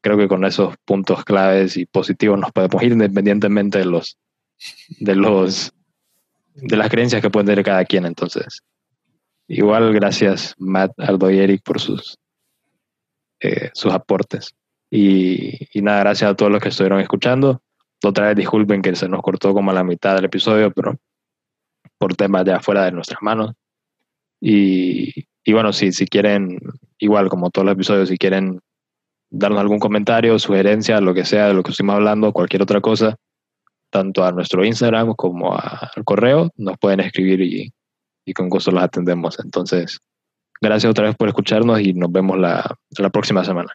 creo 0.00 0.16
que 0.16 0.26
con 0.26 0.44
esos 0.44 0.74
puntos 0.84 1.24
claves 1.24 1.76
y 1.76 1.86
positivos 1.86 2.38
nos 2.40 2.50
podemos 2.52 2.82
ir 2.82 2.92
independientemente 2.92 3.78
de 3.78 3.84
los 3.84 4.18
de 4.98 5.14
los 5.14 5.72
de 6.54 6.76
las 6.76 6.90
creencias 6.90 7.22
que 7.22 7.30
puede 7.30 7.46
tener 7.46 7.64
cada 7.64 7.84
quien. 7.84 8.06
Entonces, 8.06 8.62
igual 9.46 9.92
gracias 9.92 10.54
Matt, 10.58 10.92
Aldo 10.98 11.30
y 11.30 11.38
Eric 11.38 11.62
por 11.62 11.78
sus 11.78 12.18
eh, 13.40 13.70
sus 13.74 13.92
aportes. 13.92 14.54
Y, 14.90 15.68
y, 15.72 15.82
nada, 15.82 16.00
gracias 16.00 16.30
a 16.30 16.34
todos 16.34 16.50
los 16.50 16.60
que 16.60 16.70
estuvieron 16.70 17.00
escuchando. 17.00 17.62
Otra 18.02 18.28
vez 18.28 18.36
disculpen 18.36 18.82
que 18.82 18.96
se 18.96 19.08
nos 19.08 19.22
cortó 19.22 19.54
como 19.54 19.70
a 19.70 19.74
la 19.74 19.84
mitad 19.84 20.16
del 20.16 20.24
episodio, 20.24 20.72
pero 20.72 20.98
por 21.96 22.16
temas 22.16 22.44
ya 22.44 22.60
fuera 22.60 22.84
de 22.84 22.92
nuestras 22.92 23.22
manos. 23.22 23.52
Y, 24.40 25.26
y 25.44 25.52
bueno, 25.52 25.72
si, 25.72 25.92
si 25.92 26.06
quieren, 26.06 26.58
igual 27.00 27.28
como 27.28 27.50
todos 27.50 27.64
los 27.64 27.74
episodios, 27.74 28.08
si 28.08 28.18
quieren 28.18 28.60
darnos 29.30 29.60
algún 29.60 29.78
comentario, 29.78 30.38
sugerencia, 30.38 31.00
lo 31.00 31.14
que 31.14 31.24
sea 31.24 31.48
de 31.48 31.54
lo 31.54 31.62
que 31.62 31.70
estuvimos 31.70 31.96
hablando, 31.96 32.32
cualquier 32.32 32.62
otra 32.62 32.80
cosa, 32.80 33.16
tanto 33.90 34.24
a 34.24 34.32
nuestro 34.32 34.64
Instagram 34.64 35.14
como 35.14 35.56
al 35.56 36.04
correo, 36.04 36.50
nos 36.56 36.78
pueden 36.78 37.00
escribir 37.00 37.40
y, 37.40 37.72
con 38.32 38.48
gusto 38.48 38.70
los 38.70 38.82
atendemos. 38.82 39.40
Entonces, 39.40 39.98
gracias 40.60 40.88
otra 40.88 41.06
vez 41.06 41.16
por 41.16 41.26
escucharnos 41.26 41.80
y 41.80 41.94
nos 41.94 42.12
vemos 42.12 42.38
la, 42.38 42.76
la 42.96 43.10
próxima 43.10 43.44
semana. 43.44 43.72